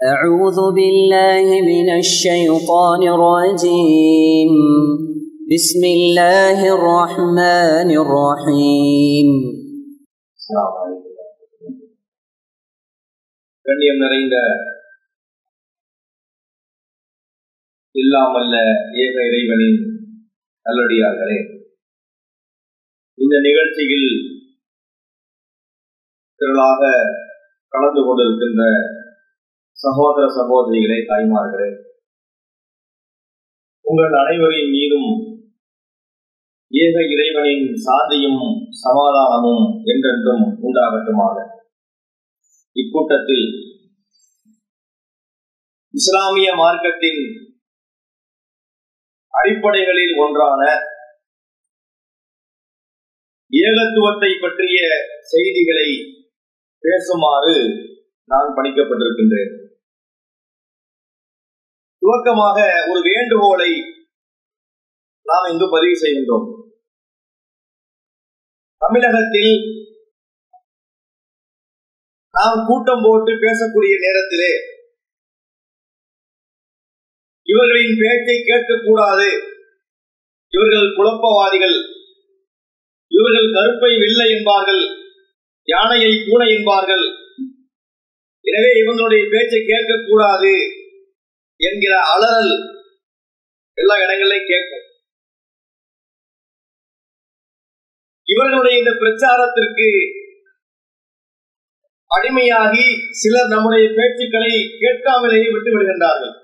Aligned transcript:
أعوذ 0.00 0.58
بالله 0.72 1.46
من 1.64 1.88
الشيطان 1.94 3.02
الرجيم 3.08 4.52
بسم 5.48 5.82
الله 5.90 6.58
الرحمن 6.76 7.88
الرحيم 7.96 9.28
அஸ்ஸலாமு 10.40 10.78
அலைக்கும். 10.80 11.78
கண்ணியம் 13.66 14.02
நிறைந்த 14.02 14.36
இல்லாமல்ல 17.94 18.54
ஏக 19.04 19.14
இறைவனின் 19.28 19.80
நல்லடியார்களே 20.66 21.38
இந்த 23.18 23.34
நிகழ்ச்சியில் 23.46 24.10
திரளாக 26.40 26.82
கலந்து 27.72 28.02
கொண்டிருக்கின்ற 28.02 28.62
சகோதர 29.83 30.25
சகோதரிகளே 30.37 30.97
தாய்மார்களே 31.09 31.69
உங்கள் 33.85 34.15
அனைவரின் 34.21 34.71
மீதும் 34.71 35.09
ஏக 36.71 36.95
இறைவனின் 37.13 37.67
சாந்தியும் 37.85 38.41
சமாதானமும் 38.81 39.63
என்றென்றும் 39.83 40.43
உண்டாகட்டுமாக. 40.61 41.37
இக்கூட்டத்தில் 42.75 43.47
இஸ்லாமிய 45.93 46.49
மார்க்கத்தின் 46.55 47.21
அடிப்படைகளில் 49.33 50.13
ஒன்றான 50.17 50.61
ஏகத்துவத்தை 53.53 54.31
பற்றிய 54.41 54.79
செய்திகளை 55.21 55.89
பேசுமாறு 56.83 57.57
நான் 58.29 58.55
பணிக்கப்பட்டிருக்கின்றேன். 58.55 59.53
துவக்கமாக 62.09 62.59
ஒரு 62.89 62.99
வேண்டுகோளை 63.09 63.71
நாம் 65.25 65.49
இங்கு 65.51 65.67
பதிவு 65.69 65.95
செய்கின்றோம். 65.95 66.47
தமிழகத்தில் 68.77 69.53
நாம் 72.33 72.65
கூட்டம் 72.67 73.03
போட்டு 73.03 73.31
பேசக்கூடிய 73.31 73.93
நேரத்திலே 74.05 74.51
இவர்களின் 77.43 77.99
பேச்சை 78.01 78.37
கேட்கக்கூடாது. 78.49 79.29
இவர்கள் 80.53 80.95
குழப்பவாதிகள். 80.97 81.77
இவர்கள் 83.07 83.53
கருப்பை 83.57 83.91
வில்லை 83.99 84.27
என்பார்கள். 84.37 84.83
யானையை 85.63 86.11
பூனை 86.25 86.49
என்பார்கள். 86.57 87.05
எனவே 88.45 88.71
இவங்களுடைய 88.81 89.23
பேச்சை 89.29 89.61
கேட்கக்கூடாது. 89.61 90.53
என்கிற 91.65 91.93
அலறல் 92.11 92.53
எல்லா 93.73 93.95
இடங்களிலும் 94.03 94.49
கேட்கும். 94.51 94.85
இவர்களுடைய 98.23 98.77
இந்த 98.77 98.91
பிரச்சாரத்திற்கு 98.91 99.87
அடிமையாகி 102.15 102.85
சிலர் 103.11 103.47
நம்முடைய 103.47 103.85
பேச்சுக்களை 103.89 104.53
கேட்காமலேயே 104.83 105.49
விட்டு 105.53 105.71
விடுகின்றார்கள். 105.71 106.35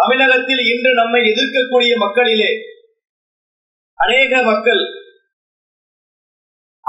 தமிழகத்தில் 0.00 0.62
இன்று 0.72 0.92
நம்மை 0.94 1.20
எதிர்க்கக்கூடிய 1.22 1.92
மக்களிலே 1.96 2.52
அநேக 3.94 4.42
மக்கள் 4.42 4.82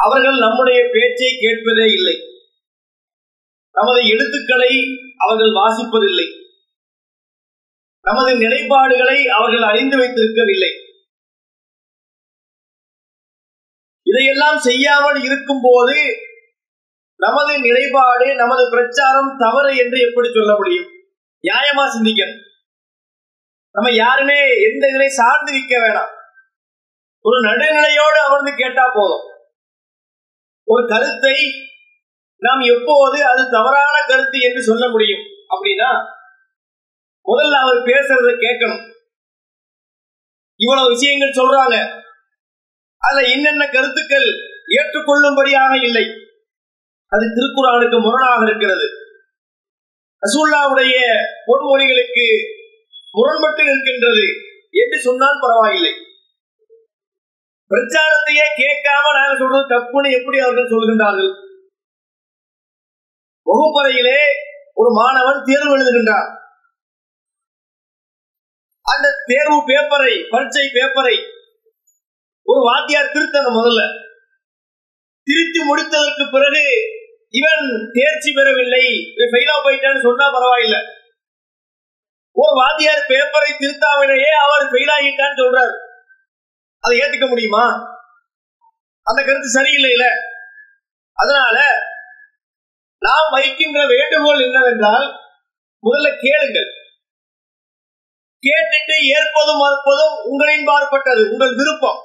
அவர்கள் 0.05 0.37
நம்முடைய 0.37 0.79
பேச்சை 0.93 1.29
கேட்பதே 1.39 1.87
இல்லை. 1.93 2.15
நமது 3.75 4.01
எழுத்துக்களை 4.07 4.71
அவர்கள் 5.23 5.57
வாசிப்பதில்லை. 5.61 6.27
நமது 8.01 8.31
நிலைப்பாடுகளை 8.33 9.17
அவர்கள் 9.27 9.61
அறிந்து 9.61 9.97
வைத்திருக்கவில்லை. 9.97 10.71
இதையெல்லாம் 14.01 14.59
செய்யாமல் 14.59 15.23
இருக்கும் 15.23 15.63
போது 15.63 15.97
நமது 17.15 17.59
நிலைப்பாடு 17.59 18.35
நமது 18.35 18.69
பிரச்சாரம் 18.69 19.35
தவறு 19.37 19.75
என்று 19.77 19.97
எப்படி 19.99 20.29
சொல்ல 20.33 20.55
முடியும்? 20.55 20.89
நியாயமா 21.43 21.83
சிந்திக்கணும். 21.95 22.39
நம்ம 23.71 23.91
யாருமே 23.91 24.39
எந்த 24.71 24.87
இதனை 24.87 25.09
சார்ந்து 25.09 25.51
நிற்க 25.51 25.73
வேணாம். 25.77 26.11
ஒரு 27.21 27.37
நடுநிலையோடு 27.39 28.19
அமர்ந்து 28.27 28.51
கேட்டா 28.55 28.83
போதும். 28.93 29.25
ஒரு 30.63 30.87
கருத்தை 30.87 31.35
நாம் 32.41 32.59
எப்போது 32.59 33.25
அது 33.25 33.51
தவறான 33.51 33.95
கருத்து 34.07 34.39
என்று 34.39 34.61
சொல்ல 34.61 34.89
முடியும்? 34.89 35.23
அப்படின்னா 35.53 35.89
முதல்ல 37.29 37.55
அவர் 37.63 37.87
பேசுறத 37.87 38.29
கேட்கணும். 38.37 38.83
இவ்வளவு 40.55 40.89
விஷயங்கள் 40.89 41.39
சொல்றாங்க. 41.39 41.75
அதுல 42.97 43.27
என்னென்ன 43.27 43.67
கருத்துக்கள் 43.71 44.27
ஏற்றுக்கொள்ளும்படியாக 44.77 45.83
இல்லை. 45.83 46.05
அது 47.07 47.25
திருக்குறானுக்கு 47.35 48.01
முரணாக 48.01 48.45
இருக்கிறது. 48.45 48.87
ரசூல்லாவுடைய 50.23 50.95
பொன்மொழிகளுக்கு 51.47 52.25
முரண்பட்டு 53.11 53.63
நிற்கின்றது 53.63 54.25
என்று 54.71 54.97
சொன்னால் 54.99 55.41
பரவாயில்லை. 55.41 55.93
பிரச்சாரத்தையே 57.71 58.47
கேட்காம 58.61 59.05
நாங்கள் 59.17 59.37
சொல்றது 59.37 59.65
தப்புன்னு 59.67 60.19
எப்படி 60.19 60.39
அவர்கள் 60.39 60.69
சொல்கின்றார்கள்? 60.69 61.49
வகுப்பறையிலே 63.51 64.19
ஒரு 64.73 64.89
மாணவன் 64.91 65.43
தேர்வு 65.45 65.77
எழுதுகின்றான். 65.77 66.29
அந்த 68.81 69.07
தேர்வு 69.25 69.57
பேப்பரை 69.67 70.27
பரீட்சை 70.29 70.63
பேப்பரை 70.67 71.15
ஒரு 72.43 72.61
வாத்தியார் 72.61 73.13
திருத்தணும் 73.13 73.57
முதல்ல. 73.57 73.81
திருத்தி 75.23 75.59
முடித்ததற்கு 75.59 76.31
பிறகு 76.31 76.63
இவன் 77.29 77.91
தேர்ச்சி 77.93 78.31
பெறவில்லை. 78.31 78.85
ஃபெயிலா 79.31 79.55
போயிட்டான்னு 79.63 80.01
சொன்னா 80.01 80.25
பரவாயில்ல. 80.27 80.75
ஒரு 82.31 82.53
வாத்தியார் 82.55 83.09
பேப்பரை 83.09 83.49
திருத்தாமலேயே 83.59 84.31
அவர் 84.45 84.71
ஃபெயில் 84.71 84.93
ஆகிட்டான்னு 84.97 85.41
சொல்றாரு. 85.41 85.75
அதை 86.79 86.99
ஏத்துக்க 86.99 87.27
முடியுமா? 87.27 87.65
அந்த 89.03 89.23
கருத்து 89.23 89.61
சரியில்லையில 89.61 90.03
அதனால 91.13 91.57
நாம் 93.01 93.29
வைக்கின்ற 93.29 93.85
வேண்டுகோள் 93.85 94.43
என்னவென்றால் 94.45 95.07
முதல்ல 95.83 96.09
கேளுங்கள். 96.19 96.69
கேட்டுட்டு 98.43 98.95
ஏற்பதும் 99.17 99.61
மறுப்பதும் 99.63 100.15
உங்களின் 100.23 100.67
பார்ப்பட்டது 100.67 101.31
உங்கள் 101.31 101.55
விருப்பம். 101.55 101.99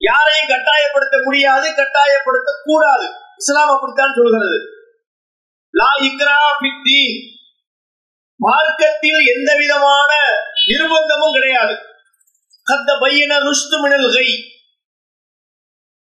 யாரையும் 0.00 0.50
கட்டாயப்படுத்த 0.50 1.16
முடியாது 1.24 1.66
கட்டாயப்படுத்த 1.74 2.50
கூடாது. 2.64 3.06
இஸ்லாம் 3.36 3.72
அப்படித்தான் 3.74 4.16
சொல்கிறது. 4.16 4.58
லா 5.70 5.90
இக்ரா 6.08 6.38
பித்தி 6.62 7.00
மார்க்கத்தில் 8.40 9.20
எந்த 9.34 9.50
விதமான 9.56 10.12
நிர்பந்தமும் 10.66 11.32
கிடையாது. 11.32 11.74
கத்த 12.66 12.90
பையன 13.00 13.38
ருஷ்து 13.38 13.76
மினல்கை 13.84 14.28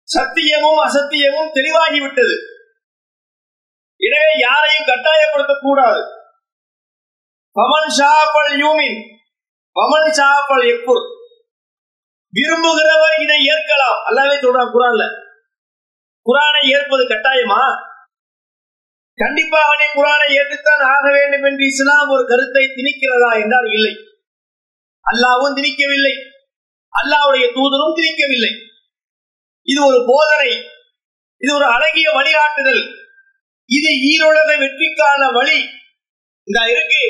சத்தியமும் 0.08 0.80
அசத்தியமும் 0.88 1.54
தெளிவாகிவிட்டது. 1.54 2.36
எனவே 4.00 4.40
யாரையும் 4.40 4.88
கட்டாயப்படுத்த 4.88 5.59
கூடாது. 5.62 6.02
பமன் 7.56 7.91
ஷாப்பல் 8.00 8.56
யூமின் 8.63 9.00
பமன் 9.75 10.09
ஷாப்பல் 10.09 10.66
எப்பூர் 10.74 11.16
விரும்புகிறவர் 12.34 13.22
இதை 13.22 13.40
ஏற்கலாம். 13.47 14.00
அல்லாவே 14.07 14.36
சொல்றான் 14.38 14.74
குரான்ல. 14.74 15.03
குரானை 16.25 16.62
ஏற்பது 16.75 17.03
கட்டாயமா? 17.03 17.62
கண்டிப்பாக 19.13 19.75
நீ 19.80 20.01
குரானை 20.01 20.27
ஏற்றுத்தான் 20.27 20.83
ஆக 20.95 21.12
வேண்டும் 21.12 21.44
என்று 21.44 21.66
இஸ்லாம் 21.66 22.10
ஒரு 22.10 22.27
கருத்தை 22.27 22.63
திணிக்கிறதா 22.66 23.42
என்றால் 23.42 23.69
இல்லை. 23.72 23.94
அல்லாவும் 25.06 25.56
திணிக்கவில்லை. 25.56 26.13
அல்லாவுடைய 26.94 27.45
தூதரும் 27.54 27.95
திணிக்கவில்லை. 27.95 28.51
இது 29.62 29.86
ஒரு 29.86 30.06
போதனை. 30.07 30.51
இது 31.38 31.56
ஒரு 31.56 31.66
அழகிய 31.66 32.12
வழிகாட்டுதல். 32.12 32.97
இது 33.75 33.90
ஈரோட 34.12 34.38
வெற்றிக்கான 34.38 35.34
வழி. 35.34 35.60
இந்த 36.44 36.60
இருக்கு. 36.72 37.04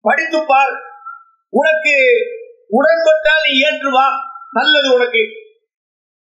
படித்து 0.00 0.46
பார். 0.46 0.72
உனக்கு 1.50 1.94
உடன்பட்டால் 2.68 3.44
நீ 3.46 3.52
ஏற்றுவா 3.62 4.06
நல்லது 4.52 4.94
உனக்கு. 4.94 5.22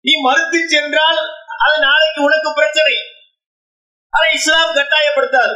நீ 0.00 0.12
மறுத்து 0.22 0.68
சென்றால் 0.68 1.18
அது 1.66 1.80
நாளைக்கு 1.80 2.22
உனக்கு 2.22 2.52
பிரச்சனை. 2.54 2.92
ஆனா 4.10 4.26
இஸ்லாம் 4.32 4.74
கட்டாயப்படுத்தாது. 4.74 5.54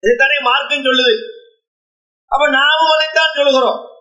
இதுதானே 0.00 0.38
மார்க்கம் 0.40 0.84
சொல்லுது. 0.84 1.14
அப்ப 2.26 2.48
நாமும் 2.50 2.94
அதைத்தான் 2.94 3.34
சொல்கிறோம் 3.34 3.92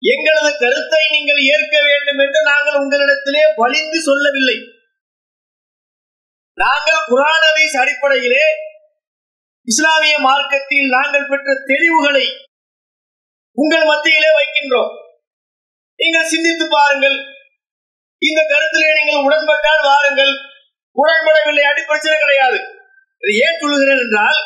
எங்களது 0.00 0.58
கருத்தை 0.58 1.00
நீங்கள் 1.10 1.42
ஏற்க 1.42 1.82
வேண்டும் 1.82 2.18
என்று 2.18 2.42
நாங்கள் 2.42 2.80
உங்களிடத்திலே 2.82 3.52
வலிந்து 3.56 4.00
சொல்லவில்லை. 4.00 4.56
நாங்கள் 6.60 7.06
குரான் 7.10 7.44
ஹதீஸ் 7.46 7.76
அடிப்படையிலே 7.82 8.44
இஸ்லாமிய 9.68 10.18
மார்க்கத்தில் 10.18 10.88
நாங்கள் 10.88 11.28
பெற்ற 11.28 11.50
தெளிவுகளை 11.66 12.24
உங்கள் 13.58 13.84
மத்தியிலே 13.84 14.30
வைக்கின்றோம். 14.38 14.92
நீங்கள் 16.00 16.30
சிந்தித்து 16.32 16.66
பாருங்கள். 16.68 17.18
இந்த 18.18 18.40
கருத்திலே 18.52 18.90
நீங்கள் 18.98 19.24
உடன்பட்டால் 19.26 19.82
வாருங்கள். 19.88 20.32
உடன்படவில்லை 20.96 21.64
அடி 21.70 21.82
பிரச்சனை 21.82 22.16
கிடையாது. 22.18 22.58
ஏன் 23.46 23.60
சொல்லுகிறேன் 23.60 24.02
என்றால் 24.04 24.40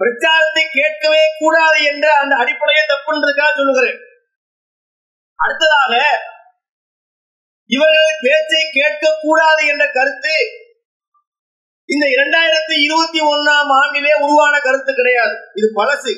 பிரச்சாரத்தை 0.00 0.64
கேட்கவே 0.78 1.22
கூடாது 1.38 1.78
என்ற 1.84 2.06
அந்த 2.22 2.34
அடிப்படையை 2.36 2.82
தப்புன்றதுக்காக 2.86 3.50
சொல்லுகிறேன். 3.54 3.98
அடுத்ததாக 5.38 5.94
இவர்கள் 7.70 8.22
பேச்சை 8.24 8.62
கேட்க 8.72 9.18
கூடாது 9.20 9.62
என்ற 9.66 9.84
கருத்து 9.96 10.36
இந்த 11.94 12.04
இரண்டாயிரத்தி 12.06 12.74
இருபத்தி 12.86 13.20
ஒன்னாம் 13.32 13.70
ஆண்டிலே 13.80 14.12
உருவான 14.24 14.54
கருத்து 14.60 14.94
கிடையாது. 14.94 15.34
இது 15.54 15.68
பழசு. 15.78 16.12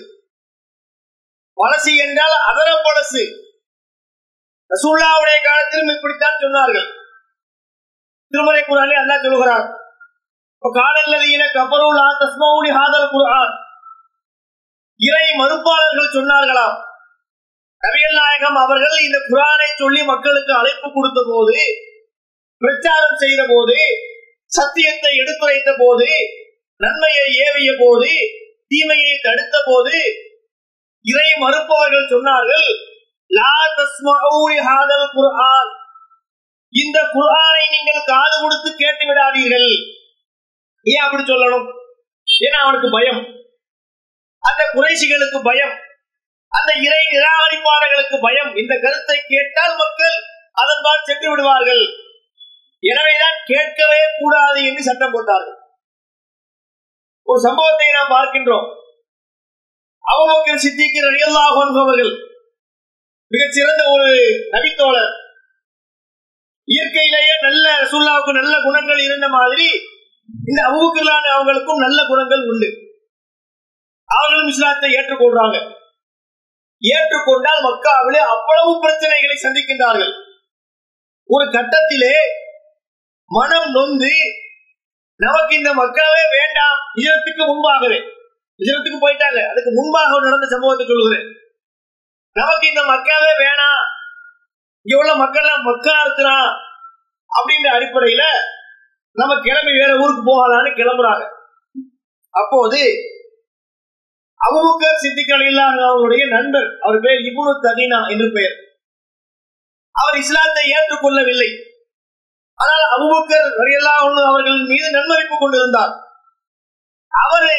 பழசு 1.59 1.93
என்றால் 2.05 2.37
அதர 2.51 2.71
பழசு. 2.87 3.23
ரசூல்லாவுடைய 4.71 5.39
காலத்திலும் 5.47 5.95
இப்படித்தான் 5.97 6.41
சொன்னார்கள். 6.45 6.89
திருமலை 8.33 8.63
குரானே 8.63 8.97
அல்லா 9.03 9.17
சொல்கிறார் 9.23 9.67
காலல்லதீன 10.79 11.43
கபருல் 11.57 12.01
தஸ்மௌனி 12.23 12.71
ஹாதல் 12.79 13.11
குரான் 13.15 13.55
இறை 15.01 15.27
மறுப்பாளர்கள் 15.41 16.15
சொன்னார்களாம். 16.19 16.77
நபிகள் 17.83 18.19
நாயகம் 18.21 18.59
அவர்கள் 18.65 19.05
இந்த 19.07 19.19
குரானை 19.31 19.69
சொல்லி 19.81 20.01
மக்களுக்கு 20.05 20.53
அழைப்பு 20.55 20.89
கொடுத்த 20.95 21.21
போது 21.31 21.61
பிரச்சாரம் 22.63 23.21
செய்த 23.25 23.43
போது 23.49 23.79
சத்தியத்தை 24.57 25.13
எடுத்துரைத்த 25.17 25.71
போது 25.79 26.09
நன்மையை 26.77 27.27
ஏவிய 27.47 27.71
போது 27.79 28.13
தீமையை 28.67 29.13
தடுத்த 29.23 29.57
போது 29.67 29.97
இறை 31.05 31.29
மறுப்பவர்கள் 31.39 32.11
சொன்னார்கள் 32.15 32.67
இந்த 36.73 36.99
குரானை 37.15 37.63
நீங்கள் 37.71 38.05
காது 38.05 38.35
கொடுத்து 38.41 38.71
கேட்டு 38.77 39.05
விடாதீர்கள். 39.07 39.71
ஏன் 40.87 41.05
அப்படி 41.05 41.23
சொல்லணும்? 41.23 41.67
ஏன்னா 42.47 42.59
அவனுக்கு 42.65 42.89
பயம். 42.91 43.23
அந்த 44.43 44.63
குறைசிகளுக்கு 44.75 45.39
பயம். 45.43 45.75
அந்த 46.53 46.71
இறை 46.87 47.03
நிராகரிப்பாளர்களுக்கு 47.15 48.17
பயம். 48.21 48.57
இந்த 48.57 48.75
கருத்தை 48.83 49.17
கேட்டால் 49.27 49.75
மக்கள் 49.77 50.17
அதன்பால் 50.53 51.05
சென்று 51.05 51.29
விடுவார்கள். 51.31 51.85
எனவேதான் 52.81 53.39
கேட்கவே 53.45 54.01
கூடாது 54.19 54.65
என்று 54.65 54.83
சட்டம் 54.83 55.13
போட்டார்கள் 55.13 55.59
ஒரு 57.23 57.41
சம்பவத்தை 57.41 57.87
நாம் 57.91 58.13
பார்க்கின்றோம். 58.17 58.69
அவமக்கள் 60.01 60.63
சித்திக்கிற 60.65 61.07
ரியல்லாகும் 61.11 61.81
அவர்கள் 61.81 62.13
மிகச் 63.29 63.53
சிறந்த 63.53 63.83
ஒரு 63.91 64.09
நபித்தோழர். 64.53 65.13
இயற்கையிலேயே 66.65 67.35
நல்ல 67.41 67.81
ரசூல்லாவுக்கு 67.81 68.33
நல்ல 68.41 68.63
குணங்கள் 68.63 68.99
இருந்த 68.99 69.29
மாதிரி 69.29 69.69
இந்த 70.47 70.61
அபுபக்கலான 70.69 71.25
அவங்களுக்கும் 71.37 71.85
நல்ல 71.87 72.07
குணங்கள் 72.07 72.49
உண்டு. 72.49 72.71
அவர்களும் 74.05 74.47
இஸ்லாத்தை 74.47 74.91
ஏற்றுக்கொள்றாங்க. 74.93 75.57
ஏற்றுக்கொண்டால் 76.81 77.65
மக்காவிலே 77.67 78.21
அவ்வளவு 78.35 78.73
பிரச்சனைகளை 78.83 79.37
சந்திக்கின்றார்கள். 79.43 80.13
ஒரு 81.27 81.45
கட்டத்திலே 81.45 82.15
மனம் 83.35 83.71
நொந்து 83.71 84.13
நமக்கு 85.17 85.57
இந்த 85.57 85.73
மக்களே 85.73 86.23
வேண்டாம் 86.37 86.79
இதற்கு 86.95 87.47
முன்பாகவே. 87.47 87.99
இதற்கு 88.55 89.09
போயிட்டாங்க. 89.09 89.51
அதுக்கு 89.51 89.71
முன்பாக 89.73 90.21
நடந்த 90.21 90.47
சம்பவத்தை 90.47 90.87
சொல்லுகிறேன் 90.87 91.27
நமக்கு 92.33 92.69
இந்த 92.69 92.85
மக்களே 92.85 93.33
வேணாம். 93.45 93.83
இங்க 94.83 94.99
உள்ள 94.99 95.15
மக்கள் 95.15 95.49
மக்கா 95.63 96.01
இருக்கிறான் 96.01 96.51
அப்படின்ற 97.37 97.69
அடிப்படையில 97.77 98.23
நம்ம 99.13 99.41
கிளம்பி 99.41 99.73
வேற 99.73 99.97
ஊருக்கு 99.97 100.23
போகலான்னு 100.31 100.71
கிளம்புறாங்க. 100.71 101.25
அப்போது 102.31 102.83
அபுபக்கர் 104.41 105.03
சித்திகள் 105.03 105.47
இல்லாத 105.47 105.87
அவருடைய 105.87 106.27
நண்பர் 106.27 106.79
அவர் 106.81 107.01
பேர் 107.01 107.27
இபுனு 107.31 107.53
ததீனா 107.63 108.11
என்று 108.11 108.33
பெயர். 108.33 108.57
அவர் 109.91 110.19
இஸ்லாத்தை 110.19 110.73
ஏற்றுக்கொள்ளவில்லை. 110.73 111.70
ஆனால் 112.61 112.85
அபுபக்கர் 112.95 113.51
வரையெல்லாம் 113.59 114.01
அவர்களின் 114.31 114.67
மீது 114.67 114.91
நன்மதிப்பு 114.91 115.37
கொண்டிருந்தார். 115.39 115.93
அவரு 117.11 117.57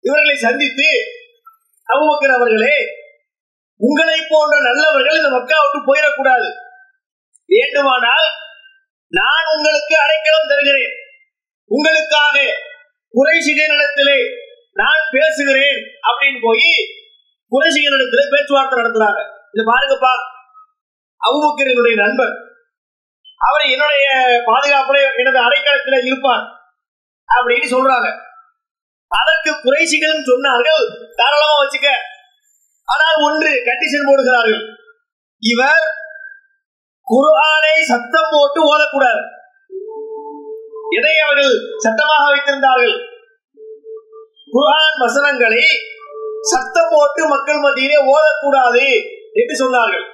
இவர்களை 0.00 0.36
சந்தித்து 0.36 0.88
அபுபக்கர் 1.88 2.36
அவர்களே 2.38 2.76
உங்களை 3.76 4.18
போன்ற 4.28 4.60
நல்லவர்கள் 4.60 5.16
இந்த 5.16 5.28
மக்கா 5.28 5.56
விட்டு 5.62 5.78
போயிடக்கூடாது. 5.88 6.48
வேண்டுமானால் 7.48 8.26
நான் 9.08 9.50
உங்களுக்கு 9.54 9.94
அடைக்கலம் 10.04 10.48
தருகிறேன். 10.48 10.94
உங்களுக்காக 11.70 12.36
குறைசிகளிடத்திலே 13.14 14.18
நான் 14.72 15.02
பேசுகிறேன். 15.10 15.80
அப்படின்னு 16.08 16.40
போய் 16.42 16.70
குறைசிகளிடத்திலே 17.52 18.24
பேச்சுவார்த்தை 18.30 18.76
நடத்துறாங்க 18.78 19.20
இது 19.52 19.62
பாருங்கப்பா 19.72 20.12
அவுபக்கரனுடைய 21.20 21.94
நண்பர். 21.94 22.34
அவர் 23.46 23.64
என்னுடைய 23.74 24.08
பாதுகாப்புல 24.48 24.98
எனது 25.20 25.38
அடைக்கலத்துல 25.46 25.98
இருப்பார் 26.08 26.44
அப்படின்னு 27.28 27.68
சொல்றாங்க. 27.74 28.08
அதற்கு 29.20 29.50
குறைசிகளும் 29.64 30.28
சொன்னார்கள் 30.30 30.84
தாராளமா 31.18 31.56
வச்சுக்க. 31.62 31.88
ஆனால் 32.92 33.18
ஒன்று 33.26 33.50
கண்டிஷன் 33.68 34.08
போடுகிறார்கள். 34.08 34.62
இவர் 35.42 35.86
குர்ஆனை 37.06 37.74
சத்தம் 37.92 38.32
போட்டு 38.34 38.60
ஓதக்கூடாது. 38.72 39.22
எதை 40.98 41.14
அவர்கள் 41.24 41.54
சத்தமாக 41.84 42.24
வைத்திருந்தார்கள்? 42.32 42.96
குர்ஆன் 44.54 44.98
வசனங்களை 45.02 45.64
சத்தம் 46.52 46.92
போட்டு 46.94 47.20
மக்கள் 47.34 47.62
மத்தியிலே 47.64 47.98
ஓதக்கூடாது 48.14 48.84
என்று 49.40 49.54
சொன்னார்கள். 49.62 50.06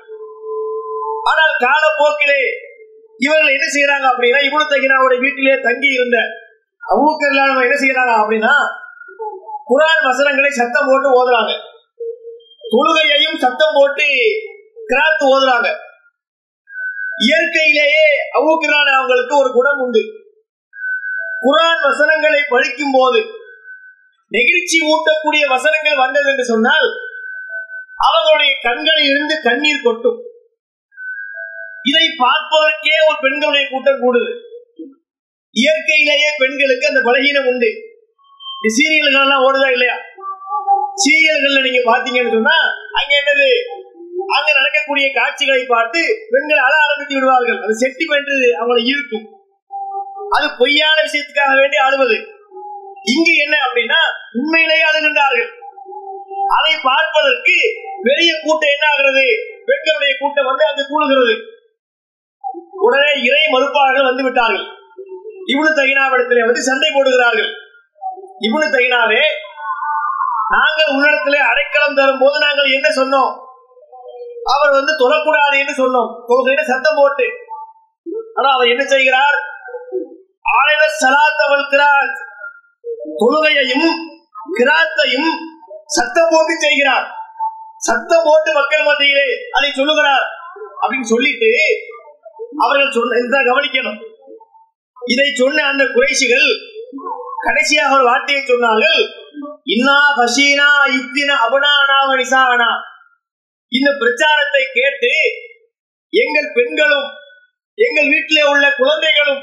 ஆனால் 1.31 1.55
காலப்போக்கிலே 1.67 2.41
இவர்கள் 3.25 3.55
என்ன 3.57 3.67
செய்யறாங்க 3.77 4.07
அப்படின்னா 4.11 4.41
இவ்வளவு 4.49 4.73
தகினாவுடைய 4.75 5.19
வீட்டிலே 5.25 5.55
தங்கி 5.61 5.89
இருந்த 5.89 6.19
அவுக்கர் 6.83 7.39
என்ன 7.67 7.79
செய்யறாங்க 7.85 8.13
அப்படின்னா 8.21 8.53
குரான் 9.71 10.05
வசனங்களை 10.09 10.51
சத்தம் 10.51 10.89
போட்டு 10.91 11.09
ஓதுறாங்க. 11.19 11.53
தொழுகையையும் 12.73 13.41
சத்தம் 13.45 13.75
போட்டு 13.75 14.07
கிராத்து 14.91 15.25
ஓதுறாங்க. 15.35 15.69
இயற்கையிலேயே 17.27 18.07
அவுக்கிறான 18.39 18.89
அவங்களுக்கு 18.99 19.35
ஒரு 19.39 19.51
குணம் 19.53 19.81
உண்டு. 19.85 20.03
குரான் 21.47 21.83
வசனங்களை 21.89 22.41
படிக்கும் 22.49 22.95
போது 22.97 23.21
நெகிழ்ச்சி 24.31 24.79
ஊட்டக்கூடிய 24.93 25.45
வசனங்கள் 25.55 26.03
வந்தது 26.05 26.31
என்று 26.31 26.45
சொன்னால் 26.45 26.89
அவர்களுடைய 28.09 28.53
கண்களில் 28.63 29.11
இருந்து 29.11 29.37
கண்ணீர் 29.43 29.87
கொட்டும். 29.87 30.19
இதை 31.89 32.05
பார்ப்பதற்கே 32.23 32.95
ஒரு 33.09 33.19
பெண்களுடைய 33.25 33.65
கூட்டம் 33.73 34.03
கூடுது. 34.05 34.33
இயற்கையிலேயே 35.55 36.31
பெண்களுக்கு 36.43 36.89
அந்த 36.91 37.01
பலகீனம் 37.09 37.49
உண்டு. 37.53 37.71
சீரியல்கள் 38.77 39.25
எல்லாம் 39.25 39.45
ஓடுதா 39.47 39.69
இல்லையா? 39.75 39.97
சீரியல்கள்ல 41.03 41.61
நீங்க 41.67 41.83
பாத்தீங்கன்னு 41.91 42.35
சொன்னா 42.37 42.57
அங்க 42.99 43.13
என்னது? 43.21 43.51
அங்க 44.37 44.49
நடக்கக்கூடிய 44.59 45.07
காட்சிகளை 45.19 45.63
பார்த்து 45.75 46.01
பெண்கள் 46.33 46.65
அழ 46.67 46.73
ஆரம்பித்து 46.85 47.15
விடுவார்கள். 47.17 47.61
அது 47.65 47.75
செட்டிமெண்ட் 47.83 48.33
அவங்களை 48.61 48.81
ஈர்க்கும். 48.93 49.27
அது 50.37 50.47
பொய்யான 50.59 50.97
விஷயத்துக்காக 51.07 51.53
வேண்டி 51.61 51.79
அழுவது 51.87 52.17
இங்கு 53.13 53.35
என்ன 53.45 53.57
அப்படின்னா 53.67 54.01
உண்மையிலேயே 54.41 54.85
அழுகின்றார்கள். 54.89 55.51
அதை 56.57 56.73
பார்ப்பதற்கு 56.89 57.57
பெரிய 58.09 58.31
கூட்டம் 58.43 58.75
என்ன 58.75 58.85
ஆகிறது? 58.91 59.25
பெண்களுடைய 59.69 60.13
கூட்டம் 60.21 60.49
வந்து 60.51 60.65
அங்கு 60.71 60.85
கூடுகிறது. 60.91 61.37
உடனே 62.73 63.11
இறை 63.23 63.45
மறுப்பாளர்கள் 63.53 64.05
வந்து 64.05 64.23
விட்டார்கள். 64.23 64.67
இவனு 65.47 65.71
தகினாவிடத்திலே 65.77 66.45
வந்து 66.45 66.63
சண்டை 66.63 66.89
போடுகிறார்கள். 66.89 67.51
இவனு 68.41 68.67
தகினாவே 68.75 69.23
நாங்கள் 70.55 70.91
உள்ளிடத்திலே 70.95 71.39
அடைக்கலம் 71.39 71.95
தரும் 71.95 72.19
போது 72.21 72.39
நாங்கள் 72.39 72.73
என்ன 72.73 72.89
சொன்னோம்? 72.89 73.33
அவர் 74.45 74.71
வந்து 74.71 74.93
தொழக்கூடாது 74.93 75.59
என்று 75.59 75.75
சொன்னோம். 75.83 76.11
தொழுகையில 76.29 76.61
சத்தம் 76.61 76.97
போட்டு. 76.97 77.27
ஆனா 78.35 78.55
அவர் 78.55 78.67
என்ன 78.67 78.85
செய்கிறார்? 78.85 79.37
ஆயிர 80.43 80.83
சலாத்தவள் 81.01 81.69
கிராத் 81.73 82.17
தொழுகையையும் 83.21 83.89
கிராத்தையும் 84.59 85.31
சத்தம் 85.87 86.31
போட்டு 86.31 86.55
செய்கிறார். 86.59 87.07
சத்தம் 87.77 88.23
போட்டு 88.25 88.53
மக்கள் 88.53 88.85
மத்தியிலே 88.85 89.27
அதை 89.53 89.71
சொல்லுகிறார். 89.71 90.27
அப்படின்னு 90.83 91.03
சொல்லிட்டு 91.03 91.51
அவர்கள் 92.65 92.97
சொன்ன 92.97 93.43
கவனிக்கணும். 93.51 93.99
இதை 95.13 95.29
சொன்ன 95.41 95.65
அந்த 95.73 95.85
குறைசிகள் 95.97 96.49
கடைசியாக 97.47 97.97
ஒரு 97.97 98.05
வார்த்தையை 98.11 98.41
சொன்னார்கள் 98.45 99.01
இன்னா 99.75 99.97
பசீனா 100.19 100.69
யுக்தின 100.97 101.31
அபனானாவ 101.45 102.09
நிசானா. 102.21 102.71
இந்த 103.73 103.91
பிரச்சாரத்தை 104.01 104.63
கேட்டு 104.77 105.13
எங்கள் 106.13 106.55
பெண்களும் 106.57 107.09
எங்கள் 107.79 108.11
வீட்டிலே 108.13 108.45
உள்ள 108.53 108.65
குழந்தைகளும் 108.81 109.43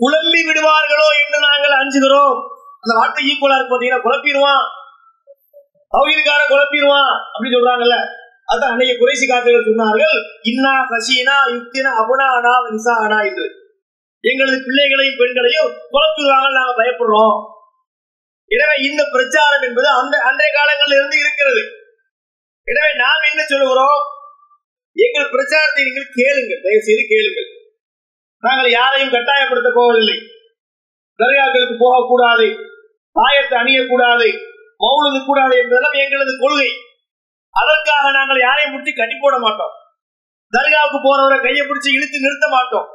குழம்பி 0.00 0.40
விடுவார்களோ 0.48 1.08
என்று 1.20 1.38
நாங்கள் 1.46 1.78
அஞ்சுகிறோம். 1.80 2.36
அந்த 2.82 2.92
வார்த்தை 2.98 3.22
ஈக்குவலா 3.30 3.56
இருக்கு 3.56 3.72
பாத்தீங்கன்னா 3.72 4.04
குழப்பிடுவான். 4.06 4.64
தௌஹீதுக்கார 5.92 6.42
குழப்பிடுவான் 6.52 7.12
அப்படின்னு 7.32 7.56
சொல்றாங்கல்ல. 7.56 7.96
அதான் 8.52 8.72
அன்னைக்கு 8.72 8.94
குறைசி 9.02 9.26
காத்துகள் 9.26 9.68
சொன்னார்கள் 9.68 10.18
இன்னா 10.50 10.72
ஹசீனா 10.90 11.36
யுக்தினா 11.54 11.92
அபுனானா 12.02 12.54
நிசானா 12.66 13.18
என்று. 13.28 13.46
எங்களது 14.24 14.58
பிள்ளைகளையும் 14.66 15.18
பெண்களையும் 15.20 15.72
குழப்பிடுவாங்க 15.92 16.48
நாங்க 16.58 16.72
பயப்படுறோம். 16.82 17.36
எனவே 18.50 18.76
இந்த 18.88 19.02
பிரச்சாரம் 19.14 19.64
என்பது 19.68 19.88
அந்த 20.00 20.16
அன்றைய 20.28 20.50
காலங்களில் 20.56 20.98
இருந்து 20.98 21.16
இருக்கிறது. 21.18 21.62
எனவே 22.66 22.90
நாம் 23.02 23.28
என்ன 23.30 23.42
சொல்லுகிறோம்? 23.44 24.00
எங்கள் 24.96 25.32
பிரச்சாரத்தை 25.34 25.82
நீங்கள் 25.84 26.14
கேளுங்கள் 26.18 26.64
தயவு 26.64 26.82
செய்து 26.82 27.04
கேளுங்கள். 27.12 27.48
நாங்கள் 28.42 28.70
யாரையும் 28.70 29.14
கட்டாயப்படுத்த 29.14 29.70
போவதில்லை. 29.74 30.16
தர்காக்களுக்கு 31.20 31.76
போகக்கூடாது. 31.78 32.46
தாயத்தை 33.16 33.54
அணியக்கூடாது. 33.62 34.28
மௌனது 34.84 35.18
கூடாது 35.26 35.54
என்பதெல்லாம் 35.56 35.98
எங்களது 36.04 36.32
கொள்கை. 36.40 36.70
அதற்காக 37.60 38.04
நாங்கள் 38.18 38.44
யாரையும் 38.46 38.74
முட்டி 38.74 38.92
கட்டி 38.92 39.16
போட 39.16 39.36
மாட்டோம். 39.44 39.74
தர்காவுக்கு 40.52 40.98
போறவரை 41.06 41.38
கையை 41.44 41.62
பிடிச்சு 41.66 41.90
இழுத்து 41.96 42.24
நிறுத்த 42.24 42.46
மாட்டோம். 42.56 42.86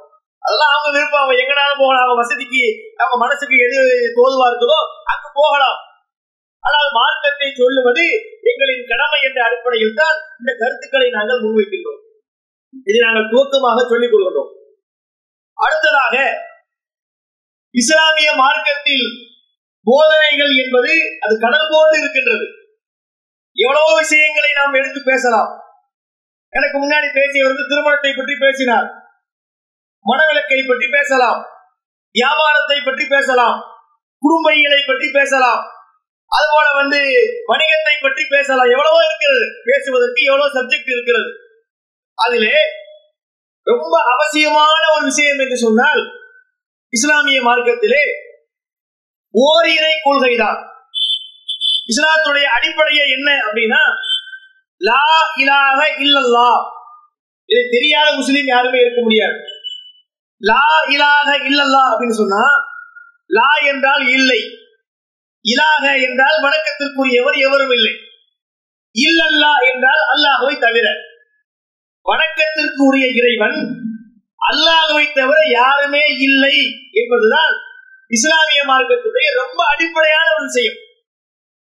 அதெல்லாம் 0.44 0.74
அவங்க 0.74 0.89
விருப்பம். 0.96 1.22
அவங்க 1.22 1.41
எங்கனாலும் 1.41 1.82
போகலாம். 1.84 2.03
அவங்க 2.06 2.22
வசதிக்கு 2.22 2.62
அவங்க 3.01 3.18
மனசுக்கு 3.24 3.56
எது 3.65 3.80
போதுவா 4.20 4.46
இருக்குதோ 4.51 4.77
அங்கு 5.12 5.30
போகலாம். 5.41 5.80
ஆனால் 6.63 6.89
மார்க்கத்தை 7.00 7.48
சொல்லுவது 7.60 8.06
எங்களின் 8.51 8.88
கடமை 8.91 9.20
என்ற 9.27 9.39
அடிப்படையில் 9.48 10.00
தான் 10.01 10.18
இந்த 10.39 10.51
கருத்துக்களை 10.62 11.08
நாங்கள் 11.18 11.44
முன்வைக்கின்றோம். 11.44 12.01
இதை 12.89 13.00
நாங்கள் 13.06 13.30
துவக்கமாக 13.32 13.80
சொல்லிக் 13.91 14.13
கொள்கிறோம் 14.13 14.51
அடுத்ததாக 15.58 16.15
இஸ்லாமிய 17.75 18.30
மார்க்கத்தில் 18.44 19.08
போதனைகள் 19.88 20.53
என்பது 20.63 20.94
அது 21.25 21.34
கடல் 21.46 21.70
போன்று 21.72 21.96
இருக்கின்றது. 22.01 22.46
எவ்வளவோ 23.55 24.00
விஷயங்களை 24.00 24.51
நாம் 24.55 24.74
எடுத்து 24.74 25.01
பேசலாம். 25.03 25.60
எனக்கு 26.50 26.77
முன்னாடி 26.79 27.08
பேசியவர் 27.13 27.51
வந்து 27.51 27.67
திருமணத்தை 27.67 28.13
பற்றி 28.13 28.36
பேசினார். 28.39 28.88
மனவிலக்கை 30.05 30.67
பற்றி 30.67 30.88
பேசலாம். 30.91 31.46
வியாபாரத்தை 32.12 32.81
பற்றி 32.81 33.05
பேசலாம். 33.08 33.86
குடும்பங்களை 34.24 34.88
பற்றி 34.88 35.12
பேசலாம். 35.12 35.62
அதுபோல 36.25 36.84
வந்து 36.84 37.00
வணிகத்தை 37.48 37.96
பற்றி 38.01 38.25
பேசலாம். 38.29 38.70
எவ்வளவோ 38.70 39.03
இருக்கிறது. 39.03 39.46
பேசுவதற்கு 39.65 40.24
எவ்வளவு 40.24 40.55
சப்ஜெக்ட் 40.60 40.91
இருக்கிறது. 40.91 41.31
அதிலே 42.15 42.58
ரொம்ப 43.63 44.03
அவசியமான 44.13 44.96
ஒரு 44.96 45.03
விஷயம் 45.03 45.39
என்று 45.39 45.58
சொன்னால் 45.58 46.12
இஸ்லாமிய 46.89 47.41
மார்க்கத்திலே 47.41 48.03
ஓரிரை 49.34 49.93
கொள்கைதான். 50.03 50.71
இஸ்லாத்துடைய 51.90 52.46
அடிப்படையே 52.58 53.06
என்ன 53.16 53.30
அப்படின்னா 53.48 53.82
லா 54.82 55.02
இலாக 55.38 55.80
இல்லல்லா 56.00 56.50
இதை 57.50 57.64
தெரியாத 57.70 58.10
முஸ்லீம் 58.16 58.46
யாருமே 58.46 58.80
இருக்க 58.82 59.02
முடியாது. 59.02 59.38
லா 60.42 60.64
இலாக 60.88 61.30
இல்லல்லா 61.50 61.82
அப்படின்னு 61.92 62.18
சொன்னா 62.20 62.44
லா 63.30 63.50
என்றால் 63.62 64.08
இல்லை. 64.08 64.42
இலாக 65.46 65.84
என்றால் 66.08 66.38
வணக்கத்திற்குரியவர் 66.46 67.38
எவரும் 67.48 67.72
இல்லை. 67.72 67.94
இல்லல்லா 68.96 69.52
என்றால் 69.72 70.02
அல்லாஹுவை 70.14 70.56
தவிர 70.60 70.88
வணக்கத்திற்கு 72.06 72.82
உரிய 72.88 73.08
இறைவன் 73.20 73.58
அல்லாஹுவை 74.42 75.06
தவிர 75.14 75.40
யாருமே 75.50 76.04
இல்லை 76.28 76.56
என்பதுதான் 76.94 77.54
இஸ்லாமிய 78.12 78.62
மார்க்கத்துடைய 78.72 79.28
ரொம்ப 79.42 79.60
அடிப்படையான 79.74 80.28
ஒரு 80.36 80.46
விஷயம். 80.46 80.80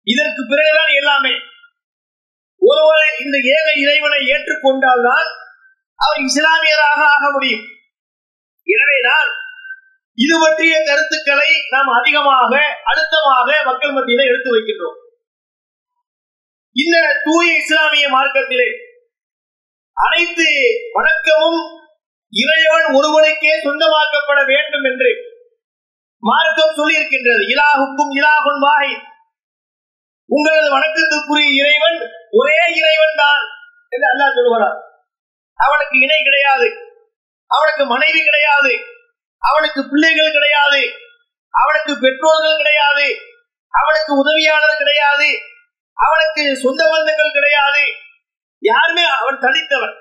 இதற்கு 0.08 0.42
பிறகுதான் 0.48 0.92
எல்லாமே 1.00 1.34
ஒருவரை 2.62 3.10
இந்த 3.24 3.38
ஏக 3.58 3.68
இறைவனை 3.84 4.20
ஏற்றுக்கொண்டால்தான் 4.34 5.28
அவர் 6.00 6.24
இஸ்லாமியராக 6.28 7.00
ஆக 7.16 7.32
முடியும். 7.32 7.66
எனவேதான் 8.68 9.28
இது 10.18 10.36
பற்றிய 10.40 10.76
கருத்துக்களை 10.84 11.50
நாம் 11.70 11.92
அதிகமாக 12.00 12.54
அழுத்தமாக 12.84 13.50
மக்கள் 13.66 13.96
மத்தியில 13.98 14.26
எடுத்து 14.30 14.50
வைக்கின்றோம். 14.56 14.98
இந்த 16.76 16.98
தூய 17.24 17.58
இஸ்லாமிய 17.58 18.06
மார்க்கத்திலே 18.16 18.70
அனைத்து 19.98 20.48
வணக்கமும் 20.98 21.62
இறைவன் 22.34 22.88
ஒருவனுக்கே 22.98 23.54
சொந்தமாக்கப்பட 23.68 24.40
வேண்டும் 24.46 24.84
என்று 24.84 25.12
மார்க்கம் 26.24 26.76
சொல்லி 26.76 26.96
இருக்கின்றது 26.96 27.44
இலாகுக்கும் 27.54 28.12
இலாகுன் 28.20 28.62
வாய். 28.68 28.94
உங்களது 30.32 30.70
வணக்கத்துக்குரிய 30.78 31.50
இறைவன் 31.56 32.12
ஒரே 32.32 32.60
இறைவன் 32.76 33.16
தான் 33.16 33.44
என்று 33.90 34.08
அல்லாஹ் 34.14 34.34
சொல்லுகிறான். 34.34 34.78
அவனுக்கு 35.56 36.00
இணை 36.00 36.20
கிடையாது. 36.24 36.68
அவனுக்கு 37.48 37.86
மனைவி 37.86 38.24
கிடையாது. 38.24 38.74
அவனுக்கு 39.38 39.90
பிள்ளைகள் 39.90 40.32
கிடையாது. 40.32 40.82
அவனுக்கு 41.50 41.98
பெற்றோர்கள் 42.00 42.56
கிடையாது. 42.56 43.08
அவனுக்கு 43.70 44.12
உதவியாளர் 44.18 44.78
கிடையாது. 44.78 45.30
அவனுக்கு 45.94 46.58
சொந்த 46.58 46.84
பந்தங்கள் 46.84 47.32
கிடையாது. 47.32 47.84
யாருமே 48.60 49.04
அவன் 49.04 49.40
தனித்தவன். 49.40 49.96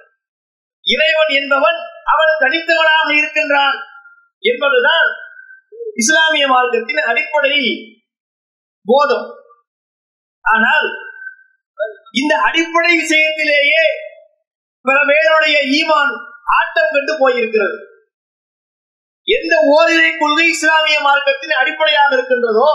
இறைவன் 0.85 1.29
என்பவன் 1.29 1.79
அவன் 2.05 2.33
தனித்தவனாக 2.39 3.09
இருக்கின்றான் 3.17 3.79
என்பதுதான் 4.39 5.09
இஸ்லாமிய 5.97 6.47
மார்க்கத்தின் 6.47 7.03
அடிப்படை 7.03 7.57
போதம். 8.85 9.47
ஆனால் 10.49 10.89
இந்த 12.15 12.35
அடிப்படை 12.47 12.93
விஷயத்திலேயே 12.97 13.83
பல 14.85 14.99
பேருடைய 15.05 15.57
ஈமான் 15.77 16.13
ஆட்டம் 16.55 16.93
கண்டு 16.93 17.15
போயிருக்கிறது. 17.15 17.77
எந்த 19.29 19.55
ஓரிரை 19.73 20.11
கொள்கை 20.13 20.47
இஸ்லாமிய 20.49 20.99
மார்க்கத்தின் 21.01 21.59
அடிப்படையாக 21.59 22.11
இருக்கின்றதோ 22.15 22.69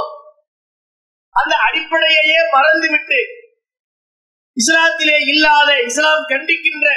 அந்த 1.35 1.53
அடிப்படையையே 1.67 2.41
மறந்துவிட்டு 2.53 3.19
இஸ்லாத்திலே 4.57 5.17
இல்லாத 5.25 5.69
இஸ்லாம் 5.81 6.23
கண்டிக்கின்ற 6.23 6.87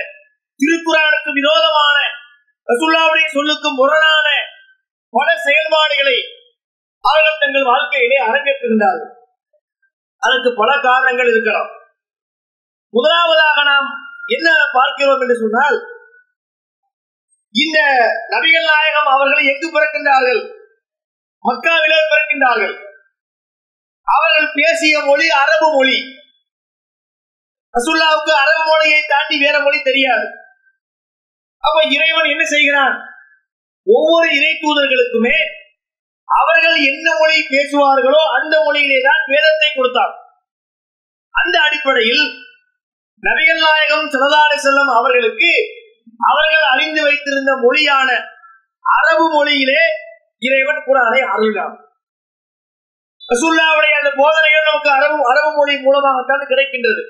திருக்குறானுக்கு 0.60 1.30
விரோதமான 1.32 1.96
ரசுல்லாவுடைய 2.68 3.26
சொல்லுக்கு 3.28 3.68
முரணான 3.72 4.26
பல 5.14 5.28
செயல்பாடுகளை 5.46 6.18
அவர்கள் 7.04 7.40
தங்கள் 7.40 7.68
வாழ்க்கையிலே 7.72 8.18
அரங்கேற்றிருந்தார்கள் 8.26 9.12
அதற்கு 10.26 10.50
பல 10.56 10.70
காரணங்கள் 10.82 11.30
இருக்கலாம். 11.30 11.70
முதலாவதாக 12.96 13.62
நாம் 13.62 13.88
என்ன 14.36 14.48
பார்க்கிறோம் 14.72 15.20
என்று 15.20 15.36
சொன்னால் 15.36 15.78
இந்த 17.64 17.78
நபிகள் 18.30 18.68
நாயகம் 18.72 19.12
அவர்கள் 19.14 19.50
எங்கு 19.52 19.68
பிறக்கின்றார்கள்? 19.70 20.40
மக்காவிலே 21.48 21.98
பிறக்கின்றார்கள். 22.12 22.76
அவர்கள் 24.06 24.54
பேசிய 24.54 25.04
மொழி 25.04 25.26
அரபு 25.42 25.68
மொழி. 25.74 25.98
ரசுல்லாவுக்கு 27.74 28.32
அரபு 28.42 28.62
மொழியை 28.66 29.00
தாண்டி 29.08 29.36
வேற 29.38 29.56
மொழி 29.58 29.78
தெரியாது. 29.82 30.26
அப்ப 31.66 31.78
இறைவன் 31.90 32.30
என்ன 32.32 32.44
செய்கிறான்? 32.44 32.96
ஒவ்வொரு 33.84 34.28
இறை 34.36 34.52
தூதர்களுக்குமே 34.62 35.38
அவர்கள் 36.28 36.76
என்ன 36.90 37.14
மொழி 37.18 37.38
பேசுவார்களோ 37.50 38.22
அந்த 38.36 38.54
மொழியிலே 38.64 38.98
தான் 39.02 39.22
வேதத்தை 39.26 39.68
கொடுத்தார். 39.74 40.14
அந்த 41.34 41.60
அடிப்படையில் 41.60 42.24
நபிகள் 43.22 43.62
நாயகம் 43.64 44.10
சரதாரி 44.10 44.56
செல்லம் 44.64 44.92
அவர்களுக்கு 44.98 45.50
அவர்கள் 46.20 46.66
அறிந்து 46.72 47.02
வைத்திருந்த 47.02 47.56
மொழியான 47.56 48.08
அரபு 48.84 49.26
மொழியிலே 49.36 49.82
இறைவன் 50.38 50.84
குரானை 50.86 51.20
அருள்கிறார் 51.32 51.76
ரசூல்லாவுடைய 53.30 53.92
அந்த 54.00 54.10
போதனைகள் 54.16 54.68
நமக்கு 54.68 54.90
அரபு 54.90 55.16
அரபு 55.30 55.50
மொழி 55.56 55.76
மூலமாகத்தான் 55.76 56.50
கிடைக்கின்றது. 56.50 57.02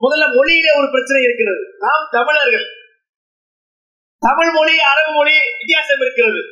முதல்ல 0.00 0.26
மொழியிலே 0.36 0.70
ஒரு 0.78 0.88
பிரச்சனை 0.90 1.22
இருக்கிறது. 1.22 1.62
நாம் 1.78 2.08
தமிழர்கள். 2.10 2.66
தமிழ் 4.22 4.52
மொழி 4.52 4.78
அரபு 4.80 5.12
மொழி 5.12 5.34
வித்தியாசம் 5.58 6.00
இருக்கிறது. 6.00 6.42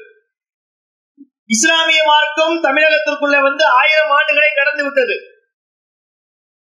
இஸ்லாமிய 1.55 2.03
மார்க்கம் 2.05 2.63
தமிழகத்திற்குள்ள 2.63 3.43
வந்து 3.43 3.65
ஆயிரம் 3.65 4.13
ஆண்டுகளை 4.19 4.49
கடந்து 4.55 4.85
விட்டது. 4.85 5.17